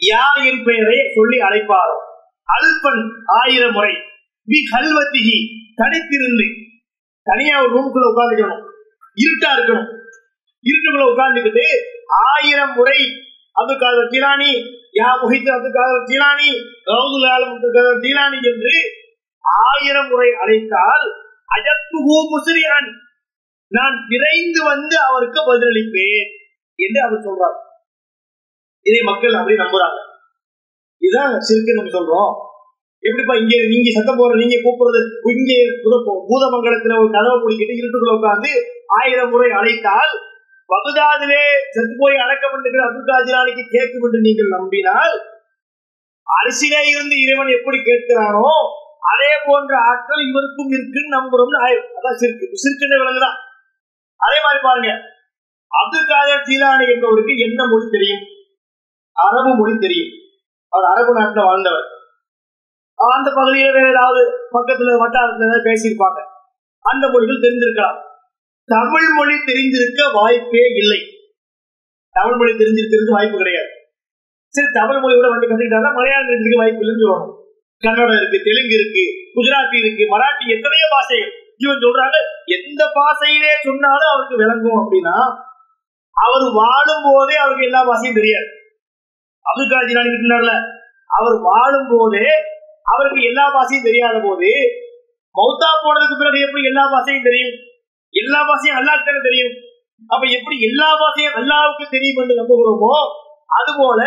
யார் 0.00 0.40
என் 0.44 0.64
பெயரை 0.64 0.98
சொல்லி 1.14 1.38
அழைப்பாரோ 1.42 1.96
அல்பன் 2.48 3.04
ஆயிரம் 3.36 3.74
முறை 3.74 3.94
பி 4.48 4.58
கல்வத்திகி 4.70 5.38
தனித்திருந்து 5.78 6.48
தனியா 7.26 7.54
ஒரு 7.62 7.72
ரூமுக்குள்ள 7.72 8.10
உட்காந்துக்கணும் 8.10 8.64
இருட்டா 9.16 9.50
இருக்கணும் 9.56 9.88
இருட்டுக்குள்ள 10.64 11.06
உட்கார்ந்துக்கிட்டு 11.06 11.66
ஆயிரம் 12.08 12.74
முறை 12.74 12.98
அப்துல் 13.56 13.80
காதர் 13.80 14.12
ஜிலானி 14.12 14.52
யா 14.92 15.08
முஹித் 15.22 15.50
அப்துல் 15.54 15.76
காதர் 15.78 16.08
ஜிலானி 16.10 16.50
ரவுதுல் 16.84 17.28
ஆலம் 17.30 17.52
அப்துல் 17.54 17.76
காதர் 17.76 18.02
ஜிலானி 18.04 18.38
என்று 18.50 18.74
ஆயிரம் 19.44 20.08
முறை 20.08 20.28
அழைத்தால் 20.32 21.06
அஜத்துஹு 21.48 22.16
முஸ்லியன் 22.32 22.88
நான் 23.72 23.96
விரைந்து 24.08 24.60
வந்து 24.64 24.96
அவருக்கு 24.98 25.40
பதிலளிப்பேன் 25.48 26.28
என்று 26.78 27.00
அவர் 27.06 27.24
சொல்றார். 27.26 27.56
இதை 28.86 29.00
மக்கள் 29.02 29.34
அப்படி 29.34 29.56
நம்புறாங்க. 29.56 29.98
இதுதான் 31.02 31.34
சிறுக்கு 31.40 31.76
நம்ம 31.76 31.90
சொல்றோம். 31.90 32.32
எப்படிப்பா 33.02 33.34
இங்க 33.34 33.54
நீங்க 33.72 33.88
சத்தம் 33.96 34.16
போற 34.16 34.36
நீங்க 34.36 34.56
கூப்பிடுறது 34.62 35.00
இங்கே 35.32 35.58
பூதமங்கலத்துல 36.30 36.96
ஒரு 37.00 37.10
கதவை 37.10 37.36
குடிக்கிட்டு 37.36 37.74
இருட்டுக்குள்ள 37.74 38.16
உட்கார்ந்து 38.18 38.52
ஆயிரம் 38.86 39.30
முறை 39.30 39.50
அழைத்தால் 39.50 40.12
பகுதாதிலே 40.68 41.42
செத்து 41.74 41.94
போய் 41.98 42.22
அடக்கப்பட்டிருக்கிற 42.24 42.82
அப்துல் 42.86 43.10
காஜிலானிக்கு 43.10 43.64
கேட்கும் 43.76 44.04
என்று 44.06 44.20
நீங்கள் 44.20 44.54
நம்பினால் 44.56 45.14
அரிசியிலே 46.26 46.80
இருந்து 46.92 47.14
இறைவன் 47.24 47.56
எப்படி 47.58 47.78
கேட்கிறானோ 47.78 48.48
அதே 49.12 49.30
போன்ற 49.44 49.72
ஆட்கள் 49.90 50.22
இவருக்கும் 50.30 50.72
இருக்குன்னு 50.72 51.16
நம்புறோம்னு 51.16 51.58
ஆயிரம். 51.64 51.90
அதான் 51.96 52.18
சிறுக்கு 52.20 52.46
சிறுக்குன்னு 52.62 53.00
விளங்குதான் 53.02 53.36
அதே 54.20 54.38
மாதிரி 54.44 54.60
பாருங்க. 54.62 54.90
அப்துல் 55.72 56.10
காதர் 56.10 56.46
ஜீலானி 56.48 56.84
என்பவருக்கு 56.92 57.34
என்ன 57.38 57.60
மொழி 57.66 57.86
தெரியும்? 57.90 58.24
அரபு 59.16 59.50
மொழி 59.56 59.74
தெரியும். 59.78 60.12
அவர் 60.72 60.90
அரபு 60.90 61.12
நாட்டில் 61.18 61.44
வாழ்ந்தவர். 61.44 61.86
அந்த 62.98 63.28
பகுதியில 63.30 63.72
வேற 63.72 63.86
ஏதாவது 63.88 64.22
பக்கத்துல 64.56 64.94
வட்டாரத்துல 65.02 65.48
ஏதாவது 65.48 65.68
பேசியிருப்பாங்க. 65.70 66.20
அந்த 66.84 67.04
மொழிகள் 67.08 67.44
தெரிஞ்சிருக்கலாம் 67.46 67.98
தமிழ் 68.72 69.08
மொழி 69.16 69.34
தெரிஞ்சிருக்க 69.48 70.00
வாய்ப்பே 70.18 70.64
இல்லை. 70.80 71.00
தமிழ் 72.16 72.38
மொழி 72.40 72.52
தெரிஞ்சிருக்கிறது 72.60 73.16
வாய்ப்பு 73.16 73.36
கிடையாது. 73.42 73.70
சரி 74.54 74.68
தமிழ் 74.78 75.00
மொழி 75.02 75.14
கூட 75.14 75.28
வந்து 75.32 75.48
கத்துக்கிட்டா 75.50 75.90
மலையாளம் 75.98 76.30
தெரிஞ்சிருக்க 76.30 76.62
வாய்ப்பு 76.62 76.82
இல்லைன்னு 76.84 77.04
சொல்லணும் 77.04 77.34
கன்னடம் 77.82 78.18
இருக்கு 78.20 78.38
தெலுங்கு 78.46 78.74
இருக்கு 78.78 79.04
குஜராத்தி 79.34 79.76
இருக்கு 79.82 80.04
மராட்டி 80.12 80.44
எத்தனையோ 80.54 80.86
பாஷைகள். 80.94 81.32
இவன் 81.64 81.82
சொல்றாங்க 81.84 82.16
எந்த 82.56 82.82
பாஷையிலே 82.96 83.52
சொன்னாலும் 83.66 84.10
அவருக்கு 84.12 84.40
விளங்கும் 84.42 84.80
அப்படின்னா 84.80 85.16
அவர் 86.16 86.46
வாழும் 86.60 87.04
போதே 87.06 87.36
அவருக்கு 87.42 87.68
எல்லா 87.68 87.80
பாஷையும் 87.88 88.18
தெரியாது. 88.20 88.48
அப்துல் 89.46 89.72
காஜி 89.72 89.92
இருக்கிறார்ல 90.12 90.54
அவர் 91.18 91.36
வாழும் 91.48 91.90
போதே 91.92 92.26
அவருக்கு 92.92 93.20
எல்லா 93.30 93.44
பாஷையும் 93.56 93.88
தெரியாத 93.88 94.16
போது 94.26 94.50
மௌத்தா 95.34 95.70
போனதுக்கு 95.84 96.20
பிறகு 96.20 96.38
எப்படி 96.46 96.62
எல்லா 96.70 96.84
பாஷையும் 96.94 97.26
தெரியும்? 97.28 97.56
எல்லா 98.12 98.40
பாஷையும் 98.48 98.78
அல்லாஹ்க்கு 98.80 99.28
தெரியும். 99.28 99.54
அப்ப 100.10 100.24
எப்படி 100.38 100.56
எல்லா 100.60 100.88
பாஷையும் 101.00 101.36
அல்லாவுக்கு 101.40 101.84
தெரியும் 101.90 102.20
என்று 102.22 102.40
நம்புகிறோமோ 102.40 102.94
அதுபோல 103.58 104.00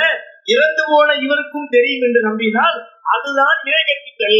இறந்து 0.45 0.83
போன 0.91 1.13
இவருக்கும் 1.25 1.69
தெரியும் 1.69 2.05
என்று 2.07 2.19
நம்பினால் 2.19 2.77
அதுதான் 3.13 3.57
இறை 3.69 3.81
கற்பித்தல் 3.89 4.39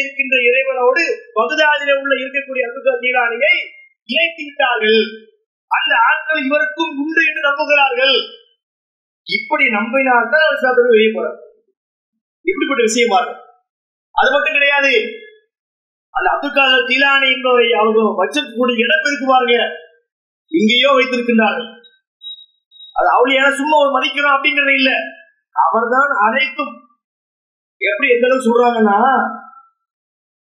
இருக்கின்ற 0.00 0.36
இறைவனோடு 0.48 1.02
பகுதாதில 1.38 1.94
உள்ள 2.02 2.12
இருக்கக்கூடிய 2.22 2.62
அபுதா 2.68 2.92
நீராணியை 3.04 3.54
இணைத்து 4.08 4.42
விட்டார்கள். 4.44 5.00
அந்த 5.70 5.92
ஆட்கள் 6.08 6.44
இவருக்கும் 6.44 6.92
உண்டு 7.02 7.20
என்று 7.28 7.42
நம்புகிறார்கள். 7.48 8.16
இப்படி 9.26 9.64
நம்பினால்தான் 9.64 10.46
அவர் 10.48 10.62
சாப்பிட்டு 10.64 10.94
வெளியே 10.94 11.12
போறார். 11.12 11.38
இப்படிப்பட்ட 12.44 12.82
விஷயமா 12.82 13.18
இருக்கும். 13.18 13.42
அது 14.14 14.30
மட்டும் 14.32 14.52
கிடையாது. 14.52 14.92
அந்த 16.16 16.30
அப்துல் 16.30 16.88
தீலானி 16.88 17.32
என்பவரை 17.32 17.72
அவர்கள் 17.72 18.18
வச்சிருக்கக்கூடிய 18.20 18.76
இடம் 18.84 19.06
இருக்கு 19.06 19.26
பாருங்க. 19.26 19.68
இங்கேயோ 20.46 20.90
வைத்திருக்கின்றார்கள். 20.92 21.68
அது 22.98 23.08
அவளியான 23.08 23.54
சும்மா 23.54 23.76
ஒரு 23.78 24.00
மதிக்கிறோம் 24.00 24.36
அப்படிங்கறது 24.36 24.74
இல்ல. 24.74 24.90
அவர்தான் 25.52 26.08
அனைத்தும். 26.26 26.74
எப்படி 27.78 28.12
எந்த 28.12 28.26
அளவுக்கு 28.26 28.50
சொல்றாங்கன்னா 28.50 28.98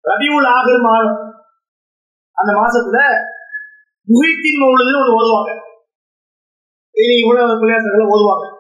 ரபியுல் 0.09 0.47
ஆகர் 0.47 0.81
மாதம் 0.81 1.35
அந்த 2.33 2.53
மாசத்துல 2.53 2.99
முகித்தின் 4.07 4.61
மௌலதுன்னு 4.63 5.03
ஒண்ணு 5.03 5.17
ஓதுவாங்க. 5.19 5.61
இனி 6.91 7.15
இவ்வளவு 7.15 7.53
பிரயாசங்களை 7.53 8.07
ஓதுவாங்க. 8.07 8.55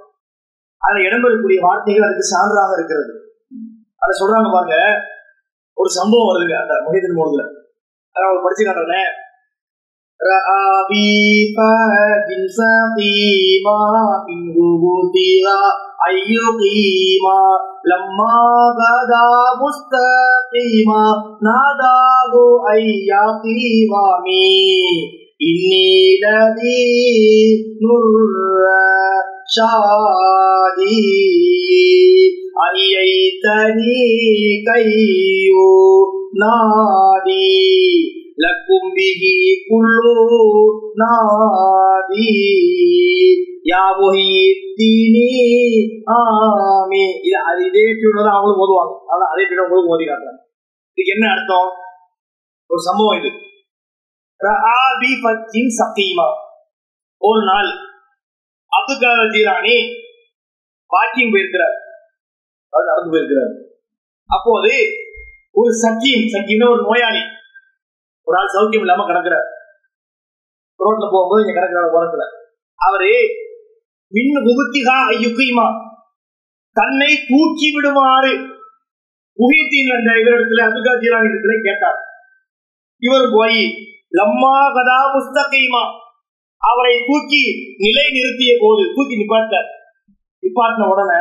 அதுல 0.78 1.09
இடம்பெறக்கூடிய 1.09 1.61
வார்த்தைகள் 1.61 2.09
அதுக்கு 2.09 2.30
சான்றாக 2.32 2.72
இருக்கிறது. 2.72 3.38
அதை 3.96 4.12
சொல்றாங்க 4.20 4.52
பாருங்க. 4.52 5.14
ஒரு 5.77 5.89
சம்பவம் 5.97 6.29
வருதுங்க 6.29 6.55
அந்த 6.61 6.73
முகித்தின் 6.86 7.17
மௌலதுல 7.19 7.43
அதாவது 8.15 8.43
படிச்சு 8.45 8.63
காட்டுறேன் 8.65 9.11
رأبيفات 10.19 12.27
سقيما 12.57 13.79
من 14.27 14.41
ربوتها 14.57 15.61
أن 16.07 16.15
يقيما 16.36 17.41
لما 17.91 18.36
غدا 18.79 19.29
مستقيما 19.63 21.03
ناداه 21.47 22.34
أن 22.73 22.82
يقيمامي 23.11 24.61
إني 25.41 25.93
لدي 26.23 26.86
نور 27.82 28.65
شادي 29.55 31.01
أيتني 32.65 34.01
كي 34.67 34.89
نادي 36.41 37.57
لكم 38.38 38.84
به 38.97 39.23
كل 39.69 40.05
نادي 41.01 42.38
يا 43.71 43.84
محي 43.97 44.34
الدين 44.53 45.15
ஆமே 46.13 47.01
இது 47.25 47.38
அது 47.49 47.61
இதே 47.67 47.84
டியூன் 47.97 48.29
அவங்களும் 48.32 48.61
ஓதுவாங்க 48.63 48.93
அதான் 49.11 49.32
அதே 49.34 49.43
டியூன் 49.49 49.65
உங்களுக்கு 49.65 49.93
ஓதி 49.95 50.05
காட்டுறாங்க 50.05 50.41
இதுக்கு 50.97 51.13
என்ன 51.15 51.25
அர்த்தம் 51.34 51.69
ஒரு 52.69 52.82
சம்பவம் 52.88 53.17
இது 53.19 53.29
ரஆபி 54.41 55.11
ஃபத்தின் 55.21 55.71
சகீமா 55.79 56.27
ஒரு 57.21 57.41
நாள் 57.49 57.69
அப்துல் 58.71 59.01
காதர் 59.03 59.34
ஜீரானி 59.36 59.77
வாக்கிங் 60.91 61.34
போயிருக்கிறார் 61.34 61.77
அவர் 62.76 62.90
நடந்து 62.90 63.12
போயிருக்கிறார். 63.12 63.52
அப்போது 64.30 64.72
ஒரு 65.60 65.70
சக்கீம் 65.82 66.24
சக்கீம்னா 66.34 66.66
ஒரு 66.74 66.82
நோயாளி 66.88 67.22
ஒரு 68.26 68.36
ஆள் 68.38 68.54
சௌக்கியம் 68.54 68.84
இல்லாம 68.84 69.04
கிடக்குறார். 69.10 69.46
ரோட்ல 70.80 71.04
போகும்போது 71.12 71.42
இங்க 71.42 71.54
கிடக்குற 71.56 71.90
உரத்துல 71.98 72.24
அவரு 72.78 73.12
மின் 74.12 74.34
முகுத்திகா 74.46 74.96
ஐயுக்குமா 75.12 75.66
தன்னை 76.76 77.10
தூக்கி 77.28 77.68
விடுமாறு. 77.74 78.32
முகித்தின் 79.38 79.94
அந்த 79.96 80.10
இவரிடத்துல 80.20 80.64
அப்துல் 80.66 81.16
இடத்துல 81.28 81.54
கேட்டார். 81.68 82.00
இவர் 83.02 83.28
போய் 83.36 83.60
லம்மா 84.18 84.56
கதா 84.76 84.98
புஸ்தகைமா. 85.14 85.84
அவரை 86.62 86.94
தூக்கி 87.08 87.42
நிலை 87.82 88.04
நிறுத்திய 88.16 88.52
போது 88.62 88.82
தூக்கி 88.94 89.14
நிப்பாட்டார் 89.20 89.68
நிப்பாட்டின 90.42 90.88
உடனே 90.92 91.20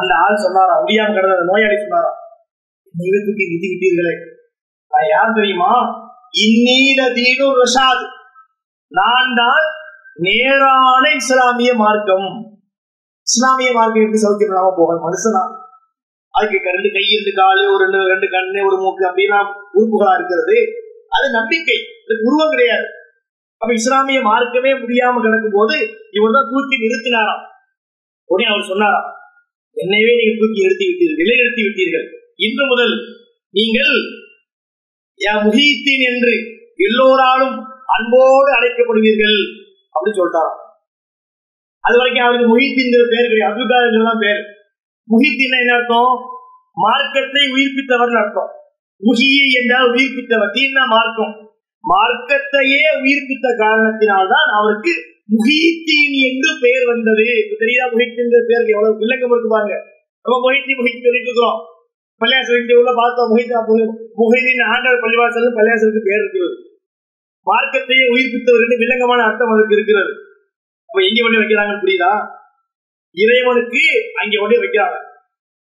அந்த 0.00 0.14
ஆள் 0.14 0.42
சொன்னாரா? 0.44 0.74
முடியாம 0.84 1.14
கிடந்த 1.14 1.36
அந்த 1.36 1.48
நோயாளி 1.52 1.76
சொன்னாரா? 1.80 2.12
நீங்க 2.94 3.18
தூக்கி 3.26 3.46
நிறுத்தி 3.46 3.68
விட்டீர்களே. 3.72 4.14
நான் 4.92 5.08
யார் 5.14 5.38
தெரியுமா? 5.38 5.72
இன்னீல 6.44 7.00
தீனு 7.18 7.46
ரஷாத். 7.62 8.04
நான் 8.92 9.32
தான் 9.34 9.64
நேரான 10.26 11.04
இஸ்லாமிய 11.14 11.74
மார்க்கம். 11.74 12.28
இஸ்லாமிய 13.26 13.72
மார்க்கம் 13.72 14.02
எப்படி 14.02 14.22
சௌக்கியம் 14.22 14.52
இல்லாம 14.52 14.74
போக 14.76 14.92
மனுஷனா? 15.06 15.42
அதுக்கு 16.30 16.70
ரெண்டு 16.76 16.90
கை 16.92 17.04
ரெண்டு 17.16 17.32
காலு 17.40 17.62
ஒரு 17.74 17.84
ரெண்டு 17.84 18.08
ரெண்டு 18.12 18.26
கண்ணு 18.26 18.66
ஒரு 18.66 18.76
மூக்கு 18.82 19.04
அப்படின்னா 19.08 19.38
உறுப்புகளா 19.78 20.14
இருக்கிறது. 20.14 20.56
அது 21.08 21.26
நம்பிக்கை. 21.30 21.78
உருவம் 22.24 22.50
கிடையாது. 22.50 22.86
அப்ப 23.60 23.74
இஸ்லாமிய 23.74 24.20
மார்க்கமே 24.20 24.72
முடியாம 24.72 25.20
கிடக்கும் 25.20 25.56
போது 25.58 25.76
இவர் 26.10 26.36
தான் 26.36 26.48
தூக்கி 26.50 26.76
நிறுத்தினாராம். 26.84 27.44
உடனே 28.24 28.50
அவர் 28.50 28.70
சொன்னாராம் 28.72 29.08
என்னையவே 29.76 30.12
நீங்கள் 30.18 30.40
தூக்கி 30.42 30.64
நிறுத்தி 30.64 30.86
விட்டீர்கள் 30.88 31.20
நிலைநிறுத்தி 31.22 31.62
விட்டீர்கள் 31.66 32.06
இன்று 32.46 32.64
முதல் 32.66 32.94
நீங்கள் 33.54 33.94
முகித்தீன் 35.44 36.04
என்று 36.10 36.32
எல்லோராலும் 36.86 37.56
அன்போடு 37.94 38.50
அழைக்கப்படுவீர்கள் 38.56 39.38
அப்படின்னு 39.94 40.18
சொல்லிட்டாராம். 40.18 40.60
அது 41.84 41.96
வரைக்கும் 41.98 42.24
அவருக்கு 42.24 42.48
முஹீத்தீன்கிற 42.52 43.04
பேர் 43.12 43.30
கிடையாது 43.30 43.50
அப்துல் 43.50 44.08
தான் 44.10 44.22
பேர். 44.24 44.42
முஹீத்தீன் 45.08 45.58
என்ன 45.60 45.74
அர்த்தம்? 45.74 46.14
மார்க்கத்தை 46.76 47.42
உயிர்ப்பித்தவர் 47.54 48.20
அர்த்தம். 48.22 48.50
முகியை 49.00 49.46
என்றால் 49.60 49.88
உயிர்ப்பித்தவர் 49.94 50.54
தீன்னா 50.56 50.84
மார்க்கம். 50.94 51.34
மார்க்கத்தையே 51.84 52.82
உயிர்ப்பித்த 53.02 53.46
காரணத்தினால்தான் 53.64 54.48
அவருக்கு 54.58 54.94
முகித்தீன் 55.28 56.16
என்று 56.28 56.50
பெயர் 56.64 56.84
வந்தது. 56.92 57.24
தெரியாத 57.60 57.62
தெரியுதா 57.62 57.86
முகித்தின் 57.92 58.30
பேருக்கு 58.50 58.74
எவ்வளவு 58.76 59.00
விளக்கம் 59.02 59.32
இருக்கு 59.34 59.50
பாருங்க. 59.54 59.76
நம்ம 60.24 60.36
முகித்தி 60.44 60.72
முகித்தி 60.78 61.00
சொல்லிட்டு 61.06 61.30
இருக்கிறோம். 61.30 61.58
பள்ளியாசல் 62.20 62.60
இங்க 62.60 62.74
உள்ள 62.80 62.92
பார்த்தோம் 62.94 63.30
முகிதா 63.32 63.58
முகிதின் 64.20 64.62
ஆண்டவர் 64.74 65.02
பள்ளிவாசல் 65.04 65.56
பள்ளியாசலுக்கு 65.58 66.02
பெயர் 66.08 66.22
இருக்கிறது. 66.24 66.54
மார்க்கத்தையே 67.46 68.04
உயிர்ப்பித்தவர் 68.12 68.64
என்று 68.64 68.80
வில்லங்கமான 68.82 69.24
அர்த்தம் 69.26 69.52
அதுக்கு 69.54 69.76
இருக்கிறது. 69.76 70.12
அப்ப 70.90 70.98
எங்க 71.08 71.20
கொண்டு 71.22 71.40
வைக்கிறாங்கன்னு 71.40 71.82
புரியுதா? 71.84 72.12
இறைவனுக்கு 73.16 73.82
அங்கே 74.14 74.38
கொண்டு 74.38 74.62
வைக்கிறாங்க. 74.62 74.96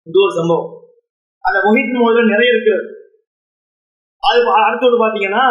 இது 0.07 0.19
ஒரு 0.25 0.35
சம்பவம். 0.35 0.71
அந்த 1.45 1.59
முகித்தின் 1.67 2.05
முதல்ல 2.05 2.33
நிறைய 2.35 2.55
இருக்கிறது 2.55 2.87
அது 4.23 4.41
அடுத்தோடு 4.67 4.97
பாத்தீங்கன்னா 5.03 5.45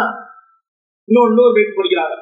இன்னொன்று 1.08 1.46
ஒரு 1.46 1.56
பேச்சு 1.58 1.78
படிக்கிறாங்க 1.78 2.16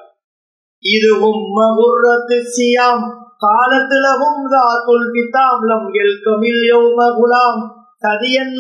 இதுவும் 0.86 1.44
மகுரத்து 1.58 2.38
சியாம். 2.56 3.06
காலத்திலவும் 3.46 4.44
தாத்துல் 4.54 5.08
பித்தாம் 5.16 5.62
லம் 5.70 5.88
எல்கமில் 5.94 6.62
யௌம 6.72 7.00
குலாம். 7.20 7.62
சதியன் 8.02 8.58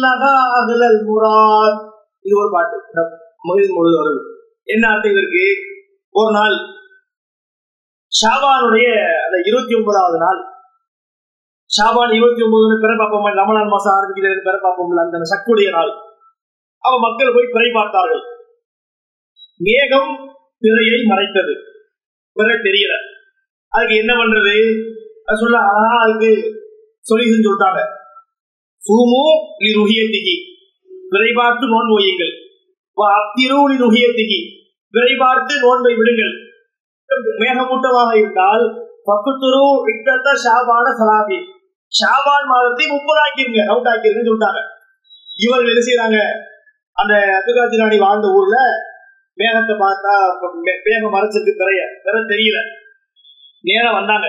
அகலல் 0.59 1.01
முராத். 1.07 1.81
இது 2.21 2.33
ஒரு 2.41 2.49
பாட்டு. 2.51 2.77
மகிழ் 3.43 3.67
முழுது 3.69 3.97
வருது 3.97 4.21
என்ன 4.63 4.87
அர்த்தம் 4.87 5.11
இதற்கு? 5.11 5.45
ஒரு 6.11 6.31
நாள் 6.33 6.57
ஷாபானுடைய 8.19 8.87
அந்த 9.25 9.37
இருபத்தி 9.45 9.75
ஒன்பதாவது 9.75 10.17
நாள். 10.17 10.41
ஷாபான் 11.75 12.13
இருபத்தி 12.15 12.41
ஒன்பதுன்னு 12.41 12.81
பிற 12.81 12.95
பார்ப்போம்? 12.97 13.25
ரமலான் 13.25 13.69
மாசம் 13.69 13.93
ஆரம்பிக்கிறது 13.93 14.43
பிற 14.43 14.59
பார்ப்போம் 14.61 14.97
அந்த 14.97 15.17
சக்குடைய 15.17 15.69
நாள். 15.69 15.91
அவ 16.79 16.99
மக்கள் 16.99 17.33
போய் 17.35 17.53
பிறை 17.53 17.69
பார்த்தார்கள். 17.73 18.23
மேகம் 19.57 20.13
பிறையை 20.61 20.99
மறைத்தது. 21.05 21.55
பிறை 22.37 22.55
தெரியல. 22.67 22.93
அதுக்கு 23.73 23.95
என்ன 24.01 24.13
பண்றது? 24.21 24.55
சொல்ல 25.41 25.57
அழகா 25.69 25.93
அதுக்கு 26.05 26.31
சொல்யூஷன் 27.09 27.45
சொல்லிட்டாங்க. 27.45 27.81
சூமோ 28.81 29.23
நீ 29.61 29.69
ருகியத்திகி 29.79 30.35
விரைபார்த்து 31.13 31.65
நோன் 31.73 31.91
ஓயுங்கள் 31.97 32.33
அத்திருளி 33.15 33.75
ருகியத்திகி 33.83 34.39
விரைபார்த்து 34.93 35.53
நோன்பை 35.63 35.93
விடுங்கள். 35.99 36.35
மேகமூட்டமாக 37.41 38.11
இருந்தால் 38.19 38.63
பக்குத்துரு 39.09 39.63
இட்டத்த 39.91 40.27
ஷாபான 40.43 40.85
சலாபி. 40.99 41.37
ஷாபான் 41.91 42.47
மாதத்தை 42.51 42.85
முப்பதாக்கிருங்க 42.93 43.61
அவுட் 43.71 43.89
ஆக்கிருங்கன்னு 43.91 44.29
சொல்லிட்டாங்க. 44.29 44.61
இவர்கள் 45.43 45.71
என்ன 45.71 45.83
செய்யறாங்க 45.87 46.19
அந்த 46.97 47.13
அப்துல் 47.37 47.81
ராணி 47.81 47.97
வாழ்ந்த 48.05 48.27
ஊர்ல 48.37 48.57
மேகத்தை 49.35 49.75
பார்த்தா 49.75 50.13
மேகம் 50.83 51.13
மறைச்சிருக்கு 51.13 51.51
பிறைய 51.59 51.81
பிற 52.03 52.19
தெரியல. 52.19 52.57
நேரம் 53.61 53.93
வந்தாங்க 53.93 54.27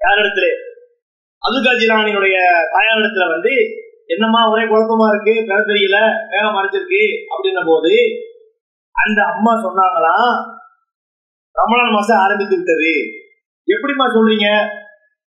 யாரிடத்துல? 0.00 0.46
இடத்துல 1.42 2.38
தாயாரிடத்துல 2.72 3.30
வந்து 3.30 3.54
என்னம்மா 4.06 4.50
ஒரே 4.50 4.62
குழப்பமா 4.62 5.06
இருக்கு 5.08 5.44
பிற 5.46 5.58
தெரியல 5.60 6.28
மேகம் 6.30 6.56
மறைச்சிருக்கு 6.56 7.02
அப்படின்ன 7.32 7.66
போது 7.66 7.94
அந்த 8.92 9.22
அம்மா 9.24 9.52
சொன்னாங்களாம் 9.52 10.54
ரமலான் 11.54 11.92
மாசம் 11.92 12.18
ஆரம்பித்து 12.18 12.56
விட்டது. 12.56 12.92
எப்படிமா 13.66 14.06
சொல்றீங்க? 14.06 14.68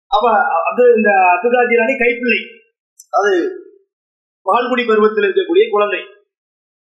அப்ப 0.06 0.30
அது 0.70 0.92
இந்த 0.96 1.10
அப்துல் 1.12 1.66
கைப்பிள்ளை. 2.00 2.40
அது 3.10 3.32
பால்குடி 4.44 4.86
பருவத்தில் 4.86 5.24
இருக்கக்கூடிய 5.24 5.70
குழந்தை. 5.70 6.00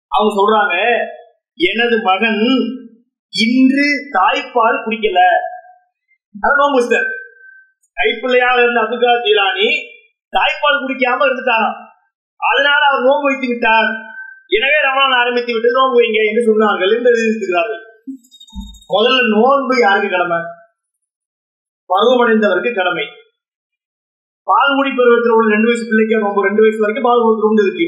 அவங்க 0.07 0.31
சொல்றாங்க 0.39 0.75
எனது 1.59 1.95
மகன் 2.09 2.43
இன்று 3.33 3.87
தாய்ப்பால் 4.15 4.83
குடிக்கல. 4.85 5.19
நோம்புஸ்டர் 6.59 7.07
கைப்பிள்ளையாக 7.97 8.61
இருந்த 8.63 8.79
அப்துல்லா 8.83 9.13
ஜீலானி 9.25 9.67
தாய்ப்பால் 10.33 10.81
குடிக்காம 10.83 11.25
இருந்துட்டாராம். 11.27 11.77
அதனால 12.49 12.81
அவர் 12.89 13.05
நோன்பு 13.07 13.27
வைத்து 13.29 13.47
விட்டார். 13.51 13.89
எனவே 14.55 14.79
ரமணான் 14.87 15.19
ஆரம்பித்து 15.21 15.51
விட்டு 15.53 15.77
நோன்பு 15.77 15.97
வைங்க 15.99 16.19
என்று 16.29 16.41
சொன்னார்கள் 16.49 16.93
என்று 16.95 17.11
எழுதியிருக்கிறார்கள் 17.13 17.83
முதல்ல 18.95 19.21
நோன்பு 19.35 19.75
யாருக்கு 19.83 20.09
கடமை? 20.15 20.39
பருவமடைந்தவருக்கு 21.89 22.71
கடமை. 22.79 23.05
பால்குடி 24.47 24.91
பருவத்தில் 24.97 25.35
உள்ள 25.37 25.53
ரெண்டு 25.55 25.69
வயசு 25.69 25.85
பிள்ளைக்கு 25.89 26.23
நோம்பு 26.23 26.47
ரெண்டு 26.47 26.61
வயசு 26.63 26.83
வரைக்கும் 26.83 27.07
பால் 27.07 27.23
நோம்பு 27.43 27.63
இருக்கு. 27.65 27.87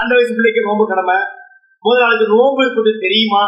அந்த 0.00 0.12
வயசு 0.16 0.32
பிள்ளைக்கு 0.36 0.66
நோம்பு 0.68 0.84
கடமை? 0.92 1.18
முதல் 1.84 2.02
நாளுக்கு 2.04 2.26
நோம்பு 2.34 2.62
இருப்பது 2.64 2.90
தெரியுமா? 2.98 3.42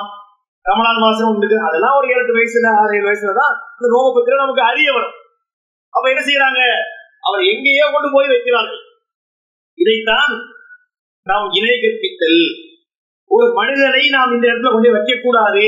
ரமணான் 0.66 1.04
மாசம் 1.04 1.30
உண்டு 1.30 1.56
அதெல்லாம் 1.68 1.96
ஒரு 1.98 2.06
ஏழு 2.08 2.32
வயசுல 2.36 2.68
ஆறு 2.80 2.96
ஏழு 2.96 3.06
வயசுல 3.08 3.32
தான் 3.32 3.54
இந்த 3.76 3.86
நோம்பு 3.94 4.12
பத்திர 4.16 4.36
நமக்கு 4.36 4.62
அறிய 4.62 4.92
வரும். 4.92 5.16
அப்ப 5.90 6.08
என்ன 6.08 6.22
செய்யறாங்க? 6.26 6.60
அவர் 7.20 7.42
எங்கேயோ 7.42 7.90
கொண்டு 7.92 8.08
போய் 8.12 8.32
வைக்கிறார்கள். 8.32 8.82
இதைத்தான் 9.78 10.32
நாம் 11.26 11.50
இணை 11.52 11.74
கற்பித்தல் 11.82 12.42
ஒரு 13.26 13.52
மனிதனை 13.52 14.08
நாம் 14.08 14.32
இந்த 14.32 14.46
இடத்துல 14.48 14.72
கொண்டு 14.72 14.90
வைக்க 14.90 15.12
கூடாது 15.20 15.66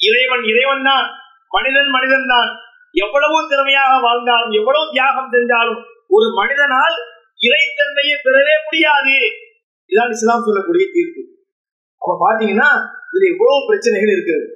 இறைவன் 0.00 0.44
இறைவன் 0.44 0.82
தான். 0.82 1.06
மனிதன் 1.50 1.90
மனிதன் 1.90 2.26
தான். 2.26 2.50
எவ்வளவு 2.94 3.48
திறமையாக 3.48 4.00
வாழ்ந்தாலும் 4.00 4.50
எவ்வளவு 4.50 4.92
தியாகம் 4.92 5.32
செஞ்சாலும் 5.32 5.80
ஒரு 6.08 6.26
மனிதனால் 6.34 6.96
இறைத்தன்மையை 7.40 8.16
பெறவே 8.26 8.54
முடியாது. 8.66 9.16
இதான் 9.90 10.14
இஸ்லாம் 10.16 10.46
சொல்லக்கூடிய 10.46 10.86
தீர்ப்பு. 10.92 11.22
அப்ப 11.98 12.12
பாத்தீங்கன்னா 12.24 12.68
இதுல 13.08 13.32
எவ்வளவு 13.32 13.66
பிரச்சனைகள் 13.66 14.14
இருக்கிறது 14.14 14.46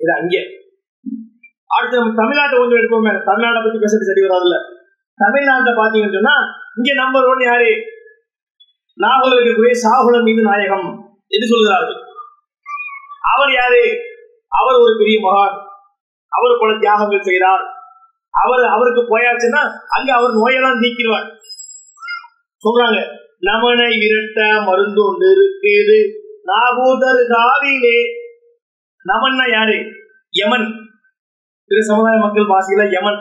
இது 0.00 0.12
அங்கே. 0.20 0.42
அடுத்து 1.66 1.98
நம்ம 1.98 2.24
தமிழ்நாட்டை 2.24 2.56
கொஞ்சம் 2.56 2.78
எடுப்போமே 2.78 3.12
தமிழ்நாட்டை 3.30 3.60
பத்தி 3.62 3.78
பேசுறது 3.78 4.08
சரி 4.10 4.20
வராதுல்ல. 4.20 4.56
தமிழ்நாட்டை 5.20 5.72
பாத்தீங்கன்னு 5.72 6.12
சொன்னா 6.12 6.34
இங்க 6.76 6.92
நம்பர் 6.94 7.24
ஒன் 7.24 7.42
யாரு? 7.42 7.70
நாகூர் 8.94 9.32
இருக்கக்கூடிய 9.32 9.74
சாகுல 9.84 10.22
மீது 10.22 10.42
நாயகம் 10.42 10.88
என்று 11.26 11.46
சொல்கிறார்கள். 11.46 12.00
அவர் 13.20 13.52
யாரு? 13.52 13.82
அவர் 14.48 14.74
ஒரு 14.74 14.96
பெரிய 14.98 15.18
மகான். 15.20 15.54
அவர் 16.28 16.60
பல 16.60 16.78
தியாகங்கள் 16.78 17.20
செய்தார். 17.20 17.64
அவர் 18.34 18.64
அவருக்கு 18.64 19.02
போயாச்சுன்னா 19.02 19.62
அங்க 19.88 20.14
அவர் 20.14 20.30
நோயெல்லாம் 20.30 20.80
நீக்கிடுவார். 20.80 21.28
சொல்றாங்க 22.64 22.98
நமனை 23.40 23.98
விரட்ட 23.98 24.62
மருந்து 24.62 25.06
ஒன்று 25.06 25.30
இருக்குது. 25.32 26.20
நாகூதர் 26.42 27.26
காவிலே 27.28 27.98
நமன்னா 29.12 29.50
யாரு? 29.50 29.78
யமன். 30.30 30.66
திரு 31.64 31.84
சமுதாய 31.84 32.18
மக்கள் 32.18 32.44
வாசியில 32.44 32.92
யமன். 32.92 33.20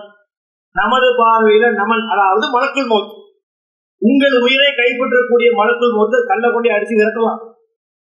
நமது 0.72 1.08
பார்வையில 1.18 1.74
நமன். 1.74 2.08
அதாவது 2.12 2.48
மலக்குள் 2.48 2.88
மௌத் 2.88 3.20
உங்கள் 3.98 4.42
உயிரை 4.42 4.68
கைப்பற்றக்கூடிய 4.72 5.52
மலக்குள் 5.52 5.96
மௌத்து 5.96 6.28
கல்ல 6.28 6.52
கொண்டு 6.52 6.70
அடிச்சு 6.70 7.02
இறக்கலாம் 7.02 7.50